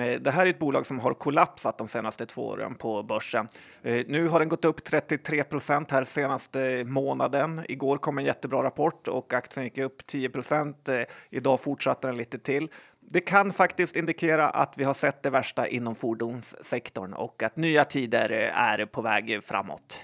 Eh, 0.00 0.20
det 0.20 0.30
här 0.30 0.46
är 0.46 0.50
ett 0.50 0.58
bolag 0.58 0.86
som 0.86 1.00
har 1.00 1.14
kollapsat 1.14 1.78
de 1.78 1.88
senaste 1.88 2.26
två 2.26 2.46
åren 2.46 2.74
på 2.74 3.02
börsen. 3.02 3.46
Eh, 3.82 4.04
nu 4.08 4.28
har 4.28 4.38
den 4.38 4.48
gått 4.48 4.64
upp 4.64 4.84
33 4.84 5.44
procent 5.44 5.90
här 5.90 6.04
senaste 6.04 6.84
månaden. 6.84 7.62
Igår 7.68 7.96
kom 7.96 8.18
en 8.18 8.24
jättebra 8.24 8.62
rapport 8.62 9.08
och 9.08 9.32
aktien 9.32 9.64
gick 9.64 9.78
upp 9.78 10.06
10 10.06 10.28
procent. 10.28 10.88
Eh, 10.88 11.00
idag 11.30 11.60
fortsatte 11.60 12.06
den 12.06 12.16
lite 12.16 12.38
till. 12.38 12.68
Det 13.08 13.20
kan 13.20 13.52
faktiskt 13.52 13.96
indikera 13.96 14.48
att 14.48 14.74
vi 14.78 14.84
har 14.84 14.94
sett 14.94 15.22
det 15.22 15.30
värsta 15.30 15.68
inom 15.68 15.94
fordonssektorn 15.94 17.12
och 17.12 17.42
att 17.42 17.56
nya 17.56 17.84
tider 17.84 18.30
är 18.54 18.86
på 18.86 19.02
väg 19.02 19.44
framåt. 19.44 20.00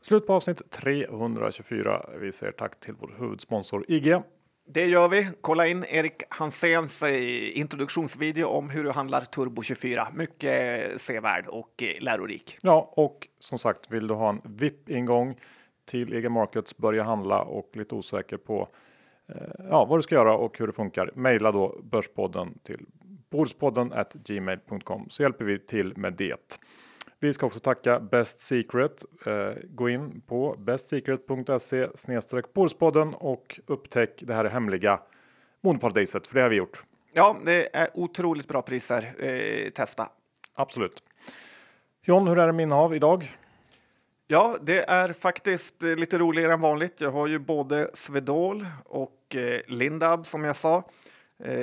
Slut 0.00 0.26
på 0.26 0.32
avsnitt 0.32 0.70
324. 0.70 2.06
Vi 2.20 2.32
säger 2.32 2.52
tack 2.52 2.80
till 2.80 2.94
vår 3.00 3.14
huvudsponsor 3.18 3.84
IG. 3.88 4.16
Det 4.68 4.86
gör 4.86 5.08
vi. 5.08 5.28
Kolla 5.40 5.66
in 5.66 5.84
Erik 5.88 6.22
Hanséns 6.28 7.02
eh, 7.02 7.58
introduktionsvideo 7.58 8.46
om 8.46 8.70
hur 8.70 8.84
du 8.84 8.90
handlar 8.90 9.20
Turbo 9.20 9.62
24. 9.62 10.08
Mycket 10.14 11.00
sevärd 11.00 11.46
och 11.46 11.82
eh, 11.82 12.02
lärorik. 12.02 12.56
Ja, 12.62 12.92
och 12.96 13.28
som 13.38 13.58
sagt, 13.58 13.90
vill 13.90 14.06
du 14.06 14.14
ha 14.14 14.28
en 14.28 14.40
VIP-ingång 14.44 15.36
till 15.90 16.14
EG 16.14 16.30
Markets, 16.30 16.76
börja 16.76 17.02
handla 17.02 17.42
och 17.42 17.70
lite 17.72 17.94
osäker 17.94 18.36
på 18.36 18.68
eh, 19.28 19.36
ja, 19.70 19.84
vad 19.84 19.98
du 19.98 20.02
ska 20.02 20.14
göra 20.14 20.36
och 20.36 20.58
hur 20.58 20.66
det 20.66 20.72
funkar. 20.72 21.10
Maila 21.14 21.52
då 21.52 21.80
Börspodden 21.82 22.58
till 22.62 22.86
Bordspodden 23.30 23.92
gmail.com 24.24 25.06
så 25.08 25.22
hjälper 25.22 25.44
vi 25.44 25.58
till 25.58 25.96
med 25.96 26.12
det. 26.12 26.58
Vi 27.18 27.32
ska 27.32 27.46
också 27.46 27.60
tacka 27.60 28.00
Best 28.00 28.40
Secret. 28.40 29.04
Eh, 29.26 29.50
gå 29.64 29.88
in 29.88 30.20
på 30.20 30.54
bestsecret.se 30.58 31.88
snedstreck 31.94 32.52
Bordspodden 32.52 33.14
och 33.14 33.60
upptäck 33.66 34.22
det 34.26 34.34
här 34.34 34.44
hemliga 34.44 35.00
Monoparadiset, 35.60 36.26
för 36.26 36.34
det 36.34 36.42
har 36.42 36.48
vi 36.48 36.56
gjort. 36.56 36.82
Ja, 37.12 37.36
det 37.44 37.76
är 37.76 37.88
otroligt 37.94 38.48
bra 38.48 38.62
priser. 38.62 39.12
Eh, 39.18 39.70
testa. 39.70 40.08
Absolut. 40.54 41.02
John, 42.02 42.28
hur 42.28 42.38
är 42.38 42.46
det 42.46 42.52
med 42.52 42.62
innehav 42.62 42.94
idag? 42.94 43.36
Ja, 44.32 44.56
det 44.60 44.90
är 44.90 45.12
faktiskt 45.12 45.82
eh, 45.82 45.96
lite 45.96 46.18
roligare 46.18 46.52
än 46.52 46.60
vanligt. 46.60 47.00
Jag 47.00 47.10
har 47.10 47.26
ju 47.26 47.38
både 47.38 47.90
Svedol 47.94 48.66
och 48.84 49.36
eh, 49.36 49.60
Lindab 49.66 50.26
som 50.26 50.44
jag 50.44 50.56
sa. 50.56 50.76
Eh, 51.44 51.54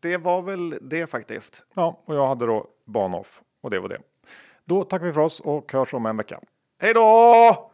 det 0.00 0.16
var 0.16 0.42
väl 0.42 0.78
det 0.80 1.06
faktiskt. 1.06 1.66
Ja, 1.74 2.02
och 2.04 2.14
jag 2.14 2.26
hade 2.26 2.46
då 2.46 2.66
Bahnhof 2.86 3.42
och 3.62 3.70
det 3.70 3.80
var 3.80 3.88
det. 3.88 3.98
Då 4.64 4.84
tackar 4.84 5.06
vi 5.06 5.12
för 5.12 5.20
oss 5.20 5.40
och 5.40 5.72
hörs 5.72 5.94
om 5.94 6.06
en 6.06 6.16
vecka. 6.16 6.38
Hej 6.80 6.94
då! 6.94 7.70